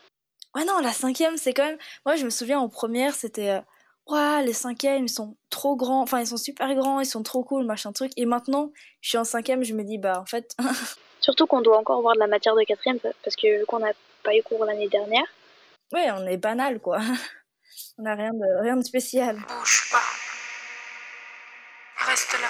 Ouais, 0.55 0.65
non, 0.65 0.79
la 0.81 0.93
cinquième, 0.93 1.37
c'est 1.37 1.53
quand 1.55 1.67
même. 1.67 1.79
Moi, 2.07 2.17
je 2.17 2.25
me 2.25 2.31
souviens 2.31 2.59
en 2.61 2.69
première, 2.69 3.15
c'était. 3.15 3.51
euh, 3.51 3.61
Ouah, 4.07 4.41
les 4.43 4.55
cinquièmes, 4.55 5.05
ils 5.05 5.11
sont 5.11 5.37
trop 5.51 5.77
grands. 5.77 6.01
Enfin, 6.01 6.21
ils 6.21 6.27
sont 6.27 6.39
super 6.39 6.75
grands, 6.75 7.01
ils 7.01 7.07
sont 7.07 7.23
trop 7.23 7.45
cool, 7.45 7.67
machin 7.67 7.93
truc. 7.93 8.11
Et 8.17 8.25
maintenant, 8.25 8.73
je 9.03 9.11
suis 9.11 9.19
en 9.19 9.25
cinquième, 9.25 9.63
je 9.65 9.75
me 9.75 9.85
dis, 9.85 9.99
bah, 9.99 10.19
en 10.21 10.25
fait. 10.25 10.57
Surtout 11.21 11.47
qu'on 11.47 11.61
doit 11.61 11.79
encore 11.79 12.01
voir 12.01 12.15
de 12.15 12.21
la 12.21 12.27
matière 12.27 12.55
de 12.57 12.63
quatrième 12.63 12.99
parce 13.23 13.37
que 13.37 13.61
vu 13.61 13.67
qu'on 13.67 13.81
n'a 13.81 13.93
pas 14.23 14.35
eu 14.35 14.43
cours 14.43 14.65
l'année 14.65 14.89
dernière. 14.89 15.27
ouais, 15.93 16.11
on 16.13 16.27
est 16.27 16.39
banal, 16.39 16.81
quoi. 16.81 17.01
On 17.99 18.03
n'a 18.03 18.15
rien 18.15 18.33
de, 18.33 18.63
rien 18.63 18.77
de 18.77 18.83
spécial. 18.85 19.37
Bouge 19.37 19.91
pas. 19.93 19.99
Reste 22.11 22.33
là. 22.41 22.49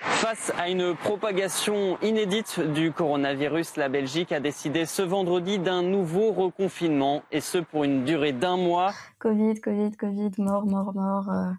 Face 0.00 0.52
à 0.58 0.68
une 0.68 0.94
propagation 0.94 1.98
inédite 2.02 2.60
du 2.60 2.92
coronavirus, 2.92 3.76
la 3.76 3.88
Belgique 3.88 4.30
a 4.32 4.40
décidé 4.40 4.84
ce 4.86 5.02
vendredi 5.02 5.58
d'un 5.58 5.82
nouveau 5.82 6.32
reconfinement, 6.32 7.22
et 7.32 7.40
ce 7.40 7.58
pour 7.58 7.84
une 7.84 8.04
durée 8.04 8.32
d'un 8.32 8.56
mois. 8.56 8.92
Covid, 9.18 9.60
Covid, 9.60 9.92
Covid, 9.96 10.30
mort, 10.38 10.64
mort, 10.66 10.94
mort. 10.94 11.28
euh, 11.30 11.50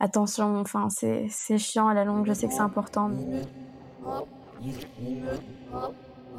attention, 0.00 0.58
enfin, 0.60 0.88
c'est, 0.90 1.26
c'est 1.30 1.58
chiant 1.58 1.88
à 1.88 1.94
la 1.94 2.04
longue. 2.04 2.26
Je 2.26 2.32
sais 2.32 2.48
que 2.48 2.54
c'est 2.54 2.60
important. 2.60 3.08
mais- 3.08 3.42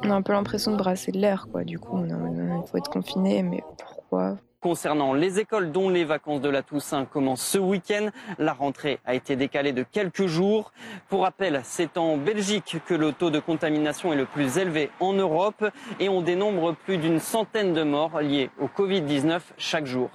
On 0.04 0.10
a 0.10 0.14
un 0.14 0.22
peu 0.22 0.32
l'impression 0.32 0.72
de 0.72 0.76
brasser 0.76 1.12
de 1.12 1.18
l'air, 1.18 1.46
quoi. 1.50 1.64
Du 1.64 1.78
coup, 1.78 1.96
on 1.96 2.10
a- 2.10 2.14
on- 2.14 2.62
il 2.62 2.68
faut 2.68 2.76
être 2.78 2.90
confiné, 2.90 3.42
mais 3.42 3.62
pourquoi 3.78 4.36
Concernant 4.62 5.12
les 5.12 5.40
écoles 5.40 5.72
dont 5.72 5.88
les 5.88 6.04
vacances 6.04 6.40
de 6.40 6.48
la 6.48 6.62
Toussaint 6.62 7.04
commencent 7.04 7.44
ce 7.44 7.58
week-end, 7.58 8.10
la 8.38 8.52
rentrée 8.52 9.00
a 9.04 9.16
été 9.16 9.34
décalée 9.34 9.72
de 9.72 9.82
quelques 9.82 10.26
jours. 10.26 10.72
Pour 11.08 11.22
rappel, 11.22 11.62
c'est 11.64 11.98
en 11.98 12.16
Belgique 12.16 12.76
que 12.86 12.94
le 12.94 13.12
taux 13.12 13.30
de 13.30 13.40
contamination 13.40 14.12
est 14.12 14.16
le 14.16 14.24
plus 14.24 14.58
élevé 14.58 14.90
en 15.00 15.14
Europe 15.14 15.64
et 15.98 16.08
on 16.08 16.22
dénombre 16.22 16.76
plus 16.76 16.96
d'une 16.96 17.18
centaine 17.18 17.74
de 17.74 17.82
morts 17.82 18.20
liés 18.20 18.50
au 18.60 18.66
Covid-19 18.68 19.40
chaque 19.58 19.86
jour. 19.86 20.10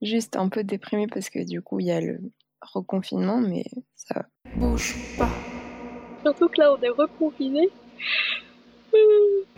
Juste 0.00 0.36
un 0.36 0.48
peu 0.48 0.64
déprimé 0.64 1.06
parce 1.06 1.28
que 1.28 1.46
du 1.46 1.60
coup, 1.60 1.80
il 1.80 1.86
y 1.88 1.92
a 1.92 2.00
le 2.00 2.18
reconfinement, 2.62 3.42
mais 3.42 3.64
ça. 3.94 4.24
Bouge 4.56 4.96
pas. 5.18 5.28
Surtout 6.24 6.48
que 6.48 6.62
là, 6.62 6.72
on 6.72 6.80
est 6.80 6.88
reconfinés. 6.88 7.68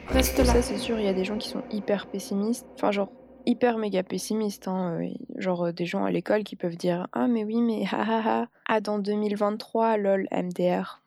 Reste 0.08 0.44
Ça, 0.44 0.60
c'est 0.60 0.78
sûr, 0.78 0.98
il 0.98 1.04
y 1.04 1.08
a 1.08 1.14
des 1.14 1.24
gens 1.24 1.38
qui 1.38 1.48
sont 1.48 1.62
hyper 1.70 2.08
pessimistes. 2.08 2.66
Enfin, 2.74 2.90
genre, 2.90 3.12
hyper 3.46 3.78
méga 3.78 4.02
pessimistes. 4.02 4.68
Hein. 4.68 5.00
euh, 5.00 5.08
Genre, 5.36 5.66
euh, 5.66 5.72
des 5.72 5.86
gens 5.86 6.04
à 6.04 6.10
l'école 6.10 6.44
qui 6.44 6.56
peuvent 6.56 6.76
dire 6.76 7.06
Ah, 7.12 7.26
mais 7.26 7.44
oui, 7.44 7.60
mais 7.60 7.84
ha 7.90 8.02
ha 8.02 8.22
ha. 8.24 8.46
Ah, 8.68 8.80
dans 8.80 8.98
2023, 8.98 9.96
lol, 9.96 10.28
MDR. 10.30 11.00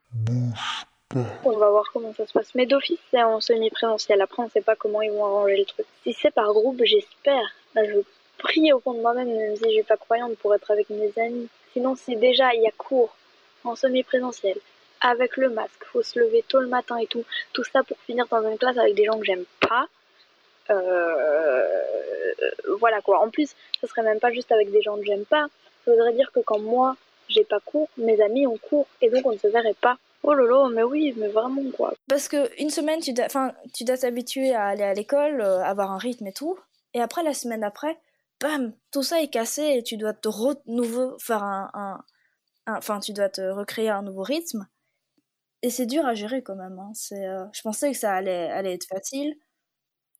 On 1.45 1.57
va 1.57 1.69
voir 1.69 1.85
comment 1.93 2.13
ça 2.13 2.25
se 2.25 2.33
passe. 2.33 2.53
Mais 2.55 2.65
d'office, 2.65 2.99
c'est 3.11 3.23
en 3.23 3.39
semi-présentiel. 3.39 4.21
Après, 4.21 4.43
on 4.43 4.49
sait 4.49 4.61
pas 4.61 4.75
comment 4.75 5.01
ils 5.01 5.11
vont 5.11 5.25
arranger 5.25 5.57
le 5.57 5.65
truc. 5.65 5.85
Si 6.03 6.13
c'est 6.13 6.31
par 6.31 6.51
groupe, 6.53 6.81
j'espère. 6.83 7.55
Là, 7.73 7.83
je 7.85 7.99
prie 8.37 8.73
au 8.73 8.79
fond 8.79 8.93
de 8.93 9.01
moi-même, 9.01 9.27
même 9.27 9.55
si 9.55 9.63
je 9.65 9.69
suis 9.69 9.83
pas 9.83 9.97
croyante, 9.97 10.35
pour 10.37 10.53
être 10.53 10.69
avec 10.71 10.89
mes 10.89 11.11
amis. 11.17 11.47
Sinon, 11.73 11.95
si 11.95 12.15
déjà 12.15 12.53
il 12.53 12.61
y 12.61 12.67
a 12.67 12.71
cours 12.77 13.15
en 13.63 13.75
semi-présentiel, 13.75 14.57
avec 15.01 15.37
le 15.37 15.49
masque, 15.49 15.83
faut 15.91 16.01
se 16.01 16.19
lever 16.19 16.43
tôt 16.47 16.59
le 16.59 16.67
matin 16.67 16.97
et 16.97 17.07
tout, 17.07 17.23
tout 17.53 17.63
ça 17.63 17.83
pour 17.83 17.97
finir 17.99 18.25
dans 18.29 18.47
une 18.49 18.57
classe 18.57 18.77
avec 18.77 18.95
des 18.95 19.05
gens 19.05 19.19
que 19.19 19.25
j'aime 19.25 19.45
pas. 19.61 19.87
Euh, 20.69 21.63
voilà 22.79 23.01
quoi. 23.01 23.19
En 23.23 23.29
plus, 23.29 23.55
ce 23.81 23.87
serait 23.87 24.03
même 24.03 24.19
pas 24.19 24.31
juste 24.31 24.51
avec 24.51 24.71
des 24.71 24.81
gens 24.81 24.97
que 24.97 25.05
j'aime 25.05 25.25
pas. 25.25 25.47
Ça 25.85 25.91
voudrait 25.91 26.13
dire 26.13 26.31
que 26.31 26.39
quand 26.39 26.59
moi 26.59 26.95
j'ai 27.27 27.43
pas 27.43 27.59
cours, 27.59 27.89
mes 27.97 28.21
amis 28.21 28.45
ont 28.47 28.57
cours 28.57 28.87
et 29.01 29.09
donc 29.09 29.25
on 29.25 29.31
ne 29.31 29.37
se 29.37 29.47
verrait 29.47 29.75
pas. 29.79 29.97
Oh 30.23 30.33
lolo, 30.33 30.69
mais 30.69 30.83
oui, 30.83 31.13
mais 31.17 31.27
vraiment 31.27 31.61
quoi. 31.75 31.93
Parce 32.09 32.27
que 32.27 32.49
une 32.59 32.71
semaine, 32.71 32.99
tu 32.99 33.13
dois, 33.13 33.27
tu 33.73 33.83
dois 33.83 33.97
t'habituer 33.97 34.55
à 34.55 34.65
aller 34.65 34.83
à 34.83 34.93
l'école, 34.93 35.39
euh, 35.41 35.63
avoir 35.63 35.91
un 35.91 35.99
rythme 35.99 36.25
et 36.27 36.33
tout. 36.33 36.57
Et 36.95 37.01
après, 37.01 37.21
la 37.21 37.33
semaine 37.33 37.61
d'après, 37.61 37.99
bam, 38.41 38.73
tout 38.91 39.03
ça 39.03 39.21
est 39.21 39.27
cassé 39.27 39.61
et 39.77 39.83
tu 39.83 39.97
dois 39.97 40.13
te 40.13 40.29
nouveau 40.65 41.15
faire 41.19 41.43
un, 41.43 42.03
enfin, 42.67 42.99
tu 42.99 43.13
dois 43.13 43.29
te 43.29 43.41
recréer 43.41 43.89
un 43.89 44.01
nouveau 44.01 44.23
rythme. 44.23 44.67
Et 45.61 45.69
c'est 45.69 45.85
dur 45.85 46.05
à 46.05 46.13
gérer 46.15 46.41
quand 46.41 46.55
même. 46.55 46.79
hein. 46.79 46.91
C'est, 46.93 47.25
euh, 47.27 47.45
je 47.53 47.61
pensais 47.61 47.91
que 47.91 47.97
ça 47.97 48.13
allait, 48.13 48.49
allait 48.51 48.73
être 48.73 48.87
facile. 48.87 49.35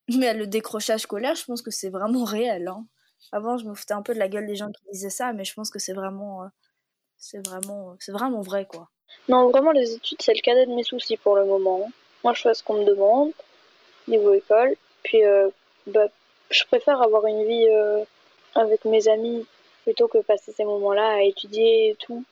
Mais 0.10 0.34
le 0.34 0.47
décrochage 0.47 1.01
scolaire, 1.01 1.36
je 1.36 1.45
pense 1.45 1.62
que 1.62 1.72
c'est 1.72 1.89
vraiment 1.89 2.24
réel. 2.24 2.68
Hein. 2.68 2.86
Avant, 3.32 3.58
je 3.58 3.66
me 3.66 3.74
foutais 3.74 3.93
un 3.93 4.01
peu 4.01 4.14
de 4.14 4.20
la 4.20 4.28
gueule 4.28 4.45
des 4.45 4.56
gens 4.56 4.72
qui 4.72 4.84
disaient 4.91 5.10
ça, 5.10 5.34
mais 5.34 5.45
je 5.45 5.53
pense 5.53 5.72
que 5.72 5.80
c'est 5.80 5.93
vraiment, 5.93 6.43
euh, 6.43 6.47
c'est 7.18 7.45
vraiment, 7.45 7.95
c'est 7.99 8.12
vraiment 8.12 8.41
vrai, 8.41 8.66
quoi. 8.66 8.89
Non, 9.30 9.49
vraiment, 9.49 9.72
les 9.72 9.93
études, 9.93 10.22
c'est 10.22 10.34
le 10.34 10.41
cadet 10.41 10.68
de 10.68 10.74
mes 10.74 10.84
soucis 10.84 11.18
pour 11.18 11.36
le 11.36 11.45
moment. 11.45 11.89
Moi, 12.24 12.34
je 12.34 12.41
fais 12.41 12.53
ce 12.53 12.64
qu'on 12.64 12.80
me 12.80 12.86
demande, 12.86 13.32
niveau 14.08 14.34
école. 14.34 14.76
Puis, 15.03 15.26
euh, 15.26 15.49
bah, 15.88 16.08
je 16.49 16.64
préfère 16.66 17.01
avoir 17.01 17.26
une 17.26 17.45
vie 17.45 17.68
euh, 17.70 18.03
avec 18.53 18.86
mes 18.86 19.08
amis 19.08 19.45
plutôt 19.84 20.08
que 20.08 20.20
passer 20.20 20.51
ces 20.51 20.66
moments-là 20.66 21.16
à 21.16 21.22
étudier 21.22 21.89
et 21.89 21.95
tout. 21.95 22.24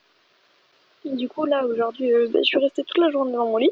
Du 1.05 1.27
coup, 1.27 1.45
là, 1.45 1.65
aujourd'hui, 1.65 2.13
euh, 2.13 2.27
bah, 2.29 2.39
je 2.41 2.47
suis 2.47 2.57
restée 2.59 2.83
toute 2.83 2.97
la 2.97 3.09
journée 3.11 3.33
devant 3.33 3.47
mon 3.47 3.57
lit. 3.57 3.71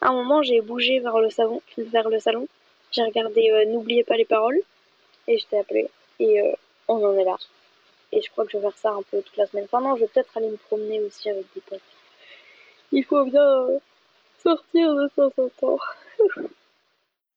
À 0.00 0.08
un 0.08 0.12
moment, 0.12 0.42
j'ai 0.42 0.60
bougé 0.60 1.00
vers 1.00 1.18
le 1.18 1.30
salon. 1.30 1.62
Vers 1.76 2.08
le 2.08 2.18
salon. 2.18 2.46
J'ai 2.92 3.02
regardé 3.02 3.66
N'oubliez 3.68 4.04
pas 4.04 4.16
les 4.16 4.24
paroles 4.24 4.60
et 5.28 5.38
je 5.38 5.46
t'ai 5.46 5.58
appelé. 5.58 5.90
Et 6.18 6.54
on 6.88 7.04
en 7.04 7.16
est 7.16 7.24
là. 7.24 7.36
Et 8.12 8.22
je 8.22 8.30
crois 8.30 8.44
que 8.44 8.52
je 8.52 8.58
vais 8.58 8.62
faire 8.62 8.78
ça 8.78 8.90
un 8.90 9.02
peu 9.10 9.20
toute 9.22 9.36
la 9.36 9.46
semaine. 9.46 9.66
Enfin, 9.70 9.94
je 9.96 10.00
vais 10.00 10.08
peut-être 10.08 10.36
aller 10.36 10.48
me 10.48 10.56
promener 10.56 11.00
aussi 11.00 11.28
avec 11.28 11.44
des 11.54 11.60
potes. 11.60 11.80
Il 12.92 13.04
faut 13.04 13.24
bien 13.24 13.66
sortir 14.42 14.94
de 14.94 15.08
temps 15.08 15.32
en 15.42 15.48
temps. 15.60 15.78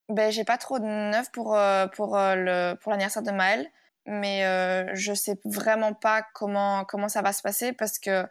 Ben, 0.09 0.31
j'ai 0.31 0.43
pas 0.43 0.57
trop 0.57 0.79
de 0.79 0.85
neuf 0.85 1.31
pour, 1.31 1.55
euh, 1.55 1.85
pour, 1.85 2.17
euh, 2.17 2.73
pour 2.81 2.91
l'anniversaire 2.91 3.21
de 3.21 3.29
Maël, 3.29 3.69
mais 4.07 4.43
euh, 4.43 4.89
je 4.95 5.13
sais 5.13 5.39
vraiment 5.45 5.93
pas 5.93 6.23
comment, 6.33 6.83
comment 6.85 7.09
ça 7.09 7.21
va 7.21 7.31
se 7.31 7.43
passer 7.43 7.73
parce 7.73 7.99
que 7.99 8.25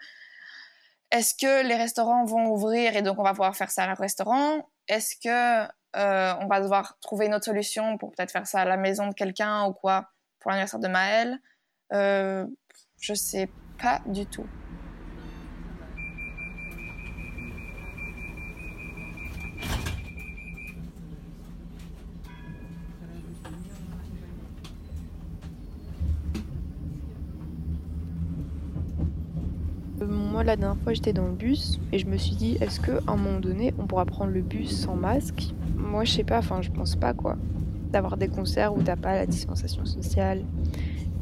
est-ce 1.13 1.35
que 1.37 1.65
les 1.65 1.77
restaurants 1.77 2.25
vont 2.25 2.51
ouvrir 2.51 2.97
et 2.97 3.03
donc 3.03 3.21
on 3.21 3.23
va 3.23 3.31
pouvoir 3.31 3.55
faire 3.55 3.71
ça 3.71 3.85
à 3.85 3.95
restaurant? 3.95 4.69
Est-ce 4.89 5.15
que 5.23 5.73
on 5.95 6.47
va 6.49 6.61
devoir 6.61 6.99
trouver 7.01 7.27
une 7.27 7.35
autre 7.35 7.47
solution 7.47 7.99
pour 7.99 8.13
peut-être 8.13 8.31
faire 8.31 8.47
ça 8.47 8.61
à 8.61 8.65
la 8.65 8.77
maison 8.77 9.09
de 9.09 9.15
quelqu'un 9.15 9.67
ou 9.67 9.73
quoi 9.73 10.11
pour 10.39 10.51
l'anniversaire 10.51 10.81
de 10.81 10.89
Maël 10.89 11.39
Je 11.91 13.15
sais 13.15 13.51
pas 13.81 14.01
du 14.07 14.27
tout. 14.27 14.47
Moi, 30.39 30.45
la 30.45 30.55
dernière 30.55 30.81
fois, 30.85 30.95
j'étais 30.95 31.13
dans 31.13 31.27
le 31.27 31.35
bus 31.35 31.81
et 31.91 31.99
je 31.99 32.07
me 32.07 32.17
suis 32.17 32.37
dit, 32.37 32.59
est-ce 32.61 32.79
qu'à 32.79 33.01
un 33.09 33.17
moment 33.17 33.41
donné, 33.41 33.75
on 33.77 33.89
pourra 33.89 34.05
prendre 34.05 34.31
le 34.31 34.41
bus 34.41 34.71
sans 34.71 34.95
masque? 34.95 35.53
Moi, 35.75 36.05
je 36.05 36.13
sais 36.13 36.23
pas, 36.23 36.39
enfin, 36.39 36.63
je 36.63 36.71
pense 36.71 36.95
pas, 36.95 37.13
quoi. 37.13 37.35
D'avoir 37.91 38.17
des 38.17 38.29
concerts 38.29 38.73
où 38.73 38.81
t'as 38.81 38.95
pas 38.95 39.17
la 39.17 39.27
distanciation 39.27 39.85
sociale 39.85 40.45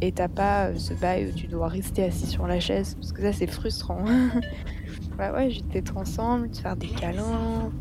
et 0.02 0.12
t'as 0.12 0.28
pas 0.28 0.66
euh, 0.66 0.74
ce 0.76 0.92
bail 0.92 1.28
où 1.28 1.32
tu 1.32 1.46
dois 1.46 1.68
rester 1.68 2.04
assis 2.04 2.26
sur 2.26 2.46
la 2.46 2.60
chaise, 2.60 2.94
parce 2.96 3.12
que 3.12 3.22
ça, 3.22 3.32
c'est 3.32 3.46
frustrant. 3.46 4.04
bah 5.16 5.32
ouais, 5.32 5.48
juste 5.48 5.68
d'être 5.68 5.96
ensemble, 5.96 6.50
de 6.50 6.56
faire 6.58 6.76
des 6.76 6.88
câlins, 6.88 7.72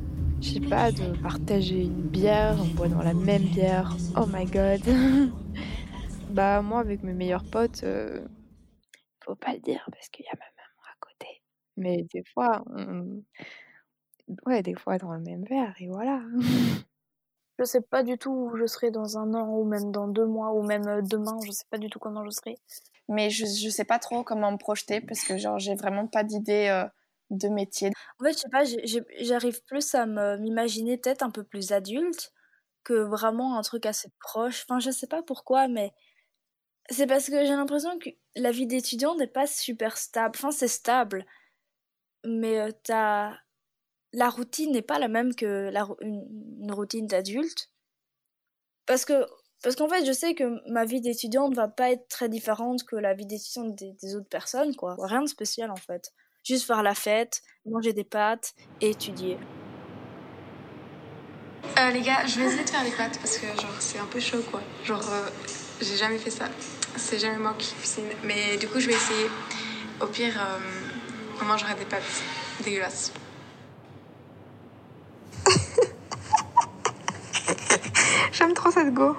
je 0.41 0.51
sais 0.51 0.61
pas, 0.61 0.93
de 0.93 1.17
partager 1.21 1.81
une 1.81 2.01
bière, 2.01 2.55
on 2.61 2.73
boit 2.75 2.87
dans 2.87 3.03
la 3.03 3.13
même 3.13 3.43
bière, 3.43 3.97
oh 4.15 4.25
my 4.33 4.45
god. 4.45 4.79
bah, 6.29 6.61
moi, 6.61 6.79
avec 6.79 7.03
mes 7.03 7.11
meilleurs 7.11 7.43
potes, 7.43 7.81
euh, 7.83 8.21
faut 9.19 9.35
pas 9.35 9.51
le 9.51 9.59
dire 9.59 9.85
parce 9.91 10.07
qu'il 10.07 10.23
y 10.23 10.29
a 10.29 10.37
ma 10.37 10.45
à. 10.45 10.54
Mais 11.77 12.03
des 12.13 12.23
fois, 12.33 12.63
on... 12.67 13.23
ouais, 14.45 14.61
des 14.63 14.75
fois 14.75 14.97
dans 14.97 15.13
le 15.13 15.21
même 15.21 15.43
verre, 15.43 15.73
et 15.79 15.87
voilà. 15.87 16.21
Je 17.57 17.63
sais 17.63 17.81
pas 17.81 18.03
du 18.03 18.17
tout 18.17 18.31
où 18.31 18.57
je 18.57 18.65
serai 18.65 18.91
dans 18.91 19.17
un 19.17 19.33
an, 19.33 19.47
ou 19.47 19.63
même 19.63 19.91
dans 19.91 20.09
deux 20.09 20.25
mois, 20.25 20.51
ou 20.51 20.61
même 20.61 20.87
euh, 20.87 21.01
demain, 21.01 21.37
je 21.45 21.51
sais 21.51 21.63
pas 21.69 21.77
du 21.77 21.89
tout 21.89 21.99
comment 21.99 22.25
je 22.25 22.29
serai. 22.29 22.57
Mais 23.07 23.29
je, 23.29 23.45
je 23.45 23.69
sais 23.69 23.85
pas 23.85 23.99
trop 23.99 24.23
comment 24.23 24.51
me 24.51 24.57
projeter 24.57 24.99
parce 24.99 25.23
que 25.23 25.37
genre 25.37 25.57
j'ai 25.57 25.75
vraiment 25.75 26.05
pas 26.07 26.23
d'idée 26.23 26.67
euh, 26.69 26.85
de 27.29 27.47
métier. 27.47 27.91
En 28.19 28.25
fait, 28.25 28.33
je 28.33 28.37
sais 28.39 28.49
pas, 28.49 28.63
j'arrive 29.21 29.63
plus 29.63 29.95
à 29.95 30.05
m'imaginer 30.37 30.97
peut-être 30.97 31.23
un 31.23 31.29
peu 31.29 31.43
plus 31.43 31.71
adulte 31.71 32.33
que 32.83 32.93
vraiment 32.93 33.57
un 33.57 33.61
truc 33.61 33.85
assez 33.85 34.09
proche. 34.19 34.65
Enfin, 34.67 34.79
je 34.79 34.91
sais 34.91 35.07
pas 35.07 35.23
pourquoi, 35.23 35.67
mais 35.67 35.93
c'est 36.89 37.07
parce 37.07 37.27
que 37.27 37.45
j'ai 37.45 37.55
l'impression 37.55 37.97
que 37.99 38.09
la 38.35 38.51
vie 38.51 38.67
d'étudiant 38.67 39.15
n'est 39.15 39.27
pas 39.27 39.47
super 39.47 39.97
stable. 39.97 40.35
Enfin, 40.35 40.51
c'est 40.51 40.67
stable, 40.67 41.25
mais 42.25 42.59
euh, 42.59 42.71
t'as 42.83 43.33
la 44.13 44.29
routine 44.29 44.71
n'est 44.71 44.81
pas 44.81 44.99
la 44.99 45.07
même 45.07 45.35
que 45.35 45.69
la, 45.71 45.87
une, 46.01 46.71
routine 46.71 47.07
d'adulte. 47.07 47.69
Parce 48.85 49.05
que 49.05 49.25
parce 49.63 49.75
qu'en 49.75 49.89
fait, 49.89 50.05
je 50.05 50.11
sais 50.11 50.35
que 50.35 50.61
ma 50.69 50.85
vie 50.85 51.01
d'étudiante 51.01 51.55
va 51.55 51.67
pas 51.67 51.91
être 51.91 52.07
très 52.07 52.29
différente 52.29 52.83
que 52.83 52.95
la 52.95 53.13
vie 53.13 53.25
d'étudiante 53.25 53.75
des, 53.75 53.93
des, 53.93 54.15
autres 54.15 54.29
personnes, 54.29 54.75
quoi. 54.75 54.95
Rien 54.99 55.21
de 55.21 55.27
spécial 55.27 55.71
en 55.71 55.75
fait. 55.75 56.13
Juste 56.43 56.65
faire 56.65 56.83
la 56.83 56.93
fête, 56.93 57.41
manger 57.65 57.93
des 57.93 58.03
pâtes 58.03 58.53
et 58.81 58.91
étudier. 58.91 59.37
Euh, 61.77 61.89
les 61.89 62.01
gars, 62.01 62.25
je 62.25 62.39
vais 62.39 62.45
essayer 62.45 62.63
de 62.63 62.69
faire 62.69 62.83
les 62.83 62.91
pâtes 62.91 63.17
parce 63.19 63.37
que 63.37 63.47
genre 63.47 63.75
c'est 63.79 63.99
un 63.99 64.05
peu 64.05 64.19
chaud 64.19 64.43
quoi. 64.49 64.61
Genre 64.83 65.01
euh, 65.11 65.29
j'ai 65.81 65.97
jamais 65.97 66.17
fait 66.17 66.29
ça. 66.29 66.45
C'est 66.95 67.19
jamais 67.19 67.37
moi 67.37 67.55
qui 67.57 67.73
cuisine. 67.73 68.05
Mais 68.23 68.57
du 68.57 68.67
coup, 68.67 68.79
je 68.79 68.87
vais 68.87 68.93
essayer. 68.93 69.27
Au 69.99 70.07
pire, 70.07 70.33
euh, 70.37 70.59
on 71.41 71.45
mangera 71.45 71.73
des 71.75 71.85
pâtes 71.85 72.23
dégueulasses. 72.63 73.11
J'aime 78.31 78.53
trop 78.53 78.71
cette 78.71 78.93
go. 78.93 79.15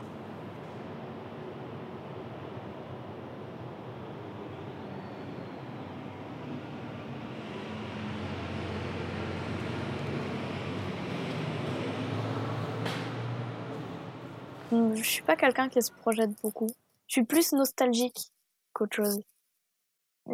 Je 14.72 15.02
suis 15.02 15.22
pas 15.22 15.36
quelqu'un 15.36 15.68
qui 15.68 15.80
se 15.80 15.92
projette 15.92 16.30
beaucoup. 16.42 16.68
Je 17.06 17.12
suis 17.12 17.24
plus 17.24 17.52
nostalgique 17.52 18.32
qu'autre 18.72 18.96
chose. 18.96 19.20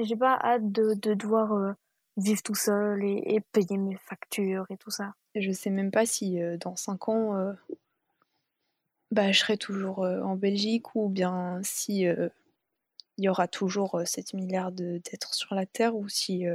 J'ai 0.01 0.17
pas 0.17 0.39
hâte 0.43 0.73
de, 0.73 0.95
de 0.95 1.15
devoir 1.15 1.53
euh, 1.53 1.73
vivre 2.17 2.43
tout 2.43 2.55
seul 2.55 3.05
et, 3.05 3.35
et, 3.35 3.41
payer 3.41 3.77
mes 3.77 3.97
factures 3.97 4.67
et 4.71 4.77
tout 4.77 4.91
ça. 4.91 5.15
Je 5.35 5.51
sais 5.53 5.71
même 5.71 5.91
pas 5.91 6.07
si 6.07 6.41
euh, 6.41 6.57
dans 6.57 6.77
5 6.77 7.09
ans, 7.09 7.37
euh, 7.37 7.53
bah, 9.11 9.33
je 9.33 9.39
serai 9.39 9.59
toujours 9.59 9.99
en 10.01 10.37
Belgique 10.37 10.95
ou 10.95 11.09
bien 11.09 11.61
si 11.63 12.05
il 12.05 12.31
y 13.19 13.29
aura 13.29 13.47
toujours 13.47 14.01
7 14.07 14.33
milliards 14.33 14.73
d'êtres 14.73 15.35
sur 15.35 15.55
la 15.55 15.67
Terre 15.67 15.95
ou 15.97 16.09
si. 16.09 16.47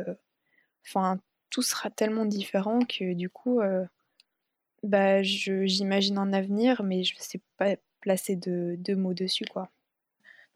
Enfin, 0.88 1.20
tout 1.52 1.62
sera 1.62 1.92
tellement 1.92 2.26
différent 2.26 2.80
que 2.80 3.14
du 3.14 3.30
coup, 3.30 3.60
bah, 4.82 5.22
j'imagine 5.22 6.18
un 6.18 6.34
avenir, 6.34 6.82
mais 6.82 7.04
je 7.04 7.14
sais 7.20 7.42
pas 7.58 7.76
placer 8.02 8.36
de, 8.36 8.76
de 8.80 8.96
mots 8.96 9.14
dessus, 9.14 9.46
quoi. 9.46 9.70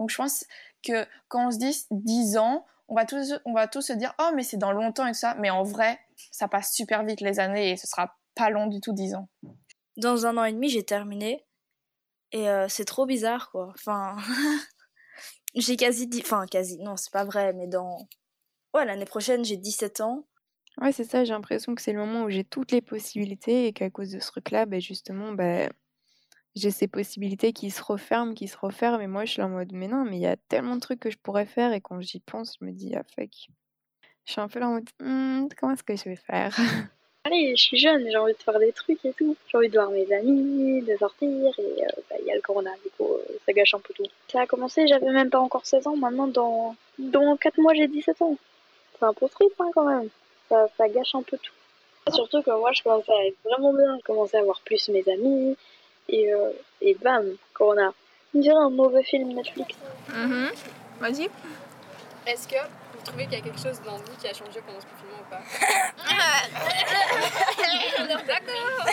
Donc 0.01 0.09
je 0.09 0.17
pense 0.17 0.45
que 0.83 1.05
quand 1.27 1.49
on 1.49 1.51
se 1.51 1.59
dit 1.59 1.85
10 1.91 2.37
ans, 2.37 2.65
on 2.87 2.95
va 2.95 3.05
tous, 3.05 3.39
on 3.45 3.53
va 3.53 3.67
tous 3.67 3.83
se 3.83 3.93
dire 3.93 4.15
oh 4.19 4.31
mais 4.35 4.41
c'est 4.41 4.57
dans 4.57 4.71
longtemps 4.71 5.05
et 5.05 5.11
tout 5.11 5.19
ça, 5.19 5.35
mais 5.35 5.51
en 5.51 5.61
vrai 5.61 5.99
ça 6.31 6.47
passe 6.47 6.73
super 6.73 7.05
vite 7.05 7.21
les 7.21 7.39
années 7.39 7.69
et 7.69 7.77
ce 7.77 7.85
sera 7.85 8.17
pas 8.33 8.49
long 8.49 8.65
du 8.65 8.81
tout 8.81 8.93
10 8.93 9.13
ans. 9.13 9.29
Dans 9.97 10.25
un 10.25 10.37
an 10.37 10.43
et 10.43 10.53
demi 10.53 10.69
j'ai 10.69 10.83
terminé 10.83 11.45
et 12.31 12.49
euh, 12.49 12.67
c'est 12.67 12.85
trop 12.85 13.05
bizarre 13.05 13.51
quoi. 13.51 13.69
Enfin 13.75 14.17
j'ai 15.55 15.75
quasi 15.75 16.07
dit, 16.07 16.23
enfin 16.25 16.47
quasi, 16.47 16.79
non 16.79 16.97
c'est 16.97 17.13
pas 17.13 17.23
vrai, 17.23 17.53
mais 17.53 17.67
dans 17.67 18.09
ouais 18.73 18.85
l'année 18.85 19.05
prochaine 19.05 19.45
j'ai 19.45 19.57
17 19.57 20.01
ans. 20.01 20.25
Ouais 20.79 20.91
c'est 20.91 21.03
ça, 21.03 21.23
j'ai 21.25 21.33
l'impression 21.33 21.75
que 21.75 21.81
c'est 21.83 21.93
le 21.93 21.99
moment 21.99 22.23
où 22.23 22.31
j'ai 22.31 22.43
toutes 22.43 22.71
les 22.71 22.81
possibilités 22.81 23.67
et 23.67 23.73
qu'à 23.73 23.91
cause 23.91 24.09
de 24.09 24.19
ce 24.19 24.31
truc 24.31 24.49
là, 24.49 24.65
ben 24.65 24.81
justement 24.81 25.31
ben 25.31 25.71
j'ai 26.55 26.71
ces 26.71 26.87
possibilités 26.87 27.53
qui 27.53 27.71
se 27.71 27.81
referment, 27.81 28.33
qui 28.33 28.47
se 28.47 28.57
referment, 28.57 29.01
et 29.01 29.07
moi 29.07 29.25
je 29.25 29.31
suis 29.31 29.41
en 29.41 29.49
mode 29.49 29.71
mais 29.73 29.87
non, 29.87 30.03
mais 30.03 30.17
il 30.17 30.21
y 30.21 30.27
a 30.27 30.35
tellement 30.35 30.75
de 30.75 30.81
trucs 30.81 30.99
que 30.99 31.09
je 31.11 31.17
pourrais 31.17 31.45
faire, 31.45 31.73
et 31.73 31.81
quand 31.81 32.01
j'y 32.01 32.19
pense, 32.19 32.57
je 32.59 32.65
me 32.65 32.71
dis 32.71 32.93
ah 32.95 33.03
fuck. 33.15 33.29
Je 34.25 34.33
suis 34.33 34.41
un 34.41 34.47
peu 34.47 34.61
en 34.61 34.73
mode 34.73 34.89
«Mmh, 34.99 35.47
comment 35.59 35.73
est-ce 35.73 35.83
que 35.83 35.95
je 35.95 36.03
vais 36.05 36.15
faire? 36.15 36.55
Allez, 37.23 37.55
je 37.55 37.61
suis 37.61 37.77
jeune, 37.77 38.07
j'ai 38.09 38.17
envie 38.17 38.33
de 38.33 38.41
faire 38.41 38.57
des 38.57 38.71
trucs 38.71 39.05
et 39.05 39.13
tout. 39.13 39.35
J'ai 39.47 39.57
envie 39.57 39.69
de 39.69 39.73
voir 39.77 39.91
mes 39.91 40.11
amis, 40.11 40.81
de 40.81 40.97
sortir, 40.97 41.53
et 41.59 41.83
euh, 41.83 41.87
bah, 42.09 42.15
il 42.19 42.25
y 42.25 42.31
a 42.31 42.35
le 42.35 42.41
corona, 42.41 42.71
du 42.83 42.89
coup 42.97 43.13
euh, 43.13 43.37
ça 43.45 43.53
gâche 43.53 43.75
un 43.75 43.79
peu 43.79 43.93
tout. 43.93 44.07
Ça 44.27 44.41
a 44.41 44.47
commencé, 44.47 44.87
j'avais 44.87 45.11
même 45.11 45.29
pas 45.29 45.39
encore 45.39 45.65
16 45.65 45.85
ans, 45.87 45.95
maintenant 45.95 46.27
dans, 46.27 46.75
dans 46.97 47.37
4 47.37 47.59
mois 47.59 47.73
j'ai 47.75 47.87
17 47.87 48.21
ans. 48.23 48.37
C'est 48.97 49.05
un 49.05 49.13
peu 49.13 49.29
triste 49.29 49.55
hein, 49.59 49.69
quand 49.75 49.85
même, 49.85 50.09
ça, 50.49 50.67
ça 50.77 50.89
gâche 50.89 51.13
un 51.13 51.21
peu 51.21 51.37
tout. 51.37 51.53
Surtout 52.11 52.41
que 52.41 52.49
moi 52.51 52.71
je 52.73 52.81
commence 52.81 53.07
à 53.07 53.25
être 53.27 53.37
vraiment 53.43 53.73
bien, 53.73 53.97
je 53.99 54.03
commence 54.03 54.33
à 54.33 54.41
voir 54.41 54.59
plus 54.65 54.89
mes 54.89 55.07
amis, 55.07 55.55
et, 56.09 56.33
euh, 56.33 56.51
et 56.81 56.95
bam, 56.95 57.25
Corona. 57.53 57.93
On 58.33 58.39
dirait 58.39 58.55
un 58.55 58.69
mauvais 58.69 59.03
film 59.03 59.33
Netflix. 59.33 59.75
Mm-hmm. 60.09 60.51
Vas-y. 60.99 61.29
Est-ce 62.27 62.47
que 62.47 62.55
vous 62.55 63.03
trouvez 63.03 63.23
qu'il 63.25 63.33
y 63.33 63.37
a 63.37 63.41
quelque 63.41 63.59
chose 63.59 63.81
dans 63.85 63.97
vous 63.97 64.15
qui 64.19 64.27
a 64.27 64.33
changé 64.33 64.61
pendant 64.65 64.79
ce 64.79 64.85
confinement 64.85 65.19
ou 65.19 65.29
pas 65.29 65.41
D'accord 68.27 68.85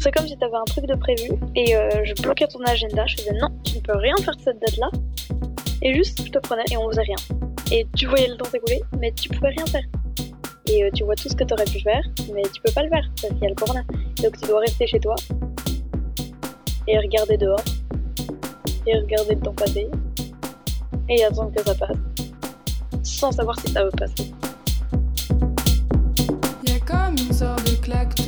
C'est 0.00 0.12
comme 0.12 0.26
si 0.28 0.38
t'avais 0.38 0.56
un 0.56 0.64
truc 0.64 0.86
de 0.86 0.94
prévu 0.94 1.32
et 1.56 1.76
euh, 1.76 2.04
je 2.04 2.14
bloquais 2.22 2.46
ton 2.46 2.62
agenda. 2.64 3.04
Je 3.06 3.16
disais 3.16 3.32
non, 3.32 3.48
tu 3.64 3.76
ne 3.76 3.80
peux 3.82 3.96
rien 3.96 4.14
faire 4.18 4.36
de 4.36 4.42
cette 4.42 4.60
date-là. 4.60 4.88
Et 5.82 5.94
juste, 5.94 6.24
je 6.24 6.30
te 6.30 6.38
prenais 6.38 6.64
et 6.70 6.76
on 6.76 6.88
faisait 6.90 7.02
rien. 7.02 7.16
Et 7.72 7.86
tu 7.96 8.06
voyais 8.06 8.28
le 8.28 8.36
temps 8.36 8.44
s'écouler, 8.44 8.80
mais 8.98 9.12
tu 9.12 9.28
pouvais 9.28 9.50
rien 9.50 9.66
faire. 9.66 9.82
Et 10.68 10.84
euh, 10.84 10.90
tu 10.94 11.04
vois 11.04 11.14
tout 11.14 11.28
ce 11.28 11.36
que 11.36 11.44
tu 11.44 11.54
aurais 11.54 11.64
pu 11.64 11.80
faire, 11.80 12.02
mais 12.34 12.42
tu 12.42 12.60
peux 12.62 12.72
pas 12.72 12.82
le 12.82 12.88
faire 12.88 13.08
parce 13.20 13.32
qu'il 13.32 13.42
y 13.42 13.46
a 13.46 13.48
le 13.48 13.54
corona. 13.54 13.82
Donc 14.22 14.40
tu 14.40 14.48
dois 14.48 14.60
rester 14.60 14.86
chez 14.86 15.00
toi 15.00 15.14
et 16.88 16.98
regarder 16.98 17.36
dehors 17.36 17.64
et 18.86 18.98
regarder 18.98 19.34
le 19.34 19.40
temps 19.40 19.54
passer 19.54 19.88
et 21.08 21.24
attendre 21.24 21.52
que 21.52 21.62
ça 21.62 21.74
passe 21.74 21.96
sans 23.02 23.32
savoir 23.32 23.58
si 23.60 23.72
ça 23.72 23.84
va 23.84 23.90
passer. 23.90 24.32
Y 26.64 26.72
a 26.72 26.80
comme 26.80 27.16
une 27.16 27.32
sorte 27.32 27.64
de 27.70 27.76
claque-tout 27.76 28.25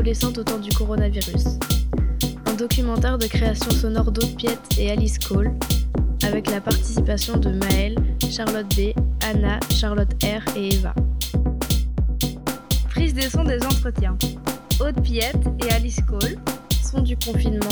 adolescente 0.00 0.38
au 0.38 0.44
temps 0.44 0.58
du 0.58 0.70
coronavirus. 0.70 1.58
Un 2.46 2.54
documentaire 2.54 3.18
de 3.18 3.26
création 3.26 3.70
sonore 3.70 4.10
d'Aude 4.10 4.34
Piette 4.34 4.78
et 4.78 4.90
Alice 4.90 5.18
Cole, 5.18 5.52
avec 6.22 6.50
la 6.50 6.62
participation 6.62 7.36
de 7.36 7.50
Maëlle, 7.50 7.96
Charlotte 8.30 8.66
B, 8.74 8.98
Anna, 9.22 9.60
Charlotte 9.70 10.10
R 10.24 10.56
et 10.56 10.68
Eva. 10.74 10.94
Prise 12.88 13.12
des 13.12 13.28
sons 13.28 13.44
des 13.44 13.62
entretiens. 13.62 14.16
Aude 14.80 15.02
Piette 15.02 15.46
et 15.66 15.70
Alice 15.70 16.00
Cole. 16.08 16.38
Son 16.82 17.02
du 17.02 17.14
confinement. 17.18 17.68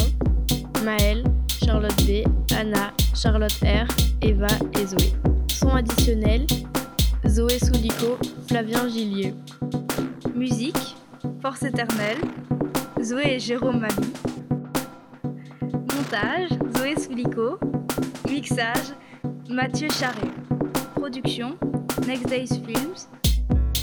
Maëlle, 0.84 1.24
Charlotte 1.64 1.96
B, 2.06 2.28
Anna, 2.54 2.92
Charlotte 3.14 3.58
R, 3.62 3.86
Eva 4.20 4.48
et 4.78 4.86
Zoé. 4.86 5.14
Son 5.50 5.70
additionnel. 5.70 6.46
Zoé 7.26 7.58
Soulico, 7.58 8.18
Flavien 8.46 8.86
Gillier. 8.86 9.32
Musique. 10.34 10.97
Force 11.40 11.62
éternelle. 11.62 12.18
Zoé 13.02 13.34
et 13.34 13.38
Jérôme 13.38 13.80
Mabi. 13.80 14.12
Montage. 15.94 16.50
Zoé 16.76 16.94
Soulico. 16.98 17.58
Mixage. 18.28 18.94
Mathieu 19.48 19.88
Charret. 19.90 20.32
Production. 20.96 21.56
Next 22.06 22.26
Days 22.26 22.60
Films 22.66 23.08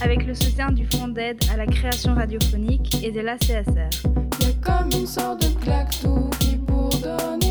avec 0.01 0.25
le 0.25 0.33
soutien 0.33 0.71
du 0.71 0.85
Fonds 0.85 1.07
d'aide 1.07 1.41
à 1.53 1.57
la 1.57 1.65
création 1.65 2.15
radiophonique 2.15 3.03
et 3.03 3.11
de 3.11 3.21
l'ACSR. 3.21 3.89
Y 4.41 4.45
a 4.45 4.53
comme 4.61 4.89
une 4.91 5.07
sorte 5.07 5.41
de 5.41 5.63
claque-tout 5.63 6.29
qui 6.39 6.57
bourdonne 6.57 7.44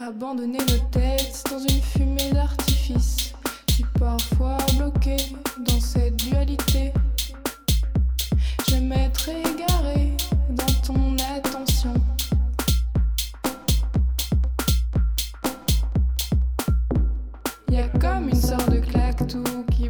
Abandonner 0.00 0.58
nos 0.58 0.90
têtes 0.90 1.44
dans 1.50 1.58
une 1.58 1.80
fumée 1.80 2.32
d'artifice. 2.32 3.32
Je 3.68 3.74
suis 3.74 3.84
parfois 3.98 4.56
bloqué 4.76 5.16
dans 5.60 5.80
cette 5.80 6.16
dualité. 6.16 6.92
Je 8.68 8.76
m'être 8.76 9.28
égaré 9.28 10.12
dans 10.50 10.72
ton 10.84 11.16
attention. 11.36 11.94
Y 17.70 17.76
a 17.76 17.88
comme 17.98 18.28
une 18.28 18.40
sorte 18.40 18.70
de 18.70 18.80
claque 18.80 19.26
tout 19.26 19.64
qui 19.70 19.88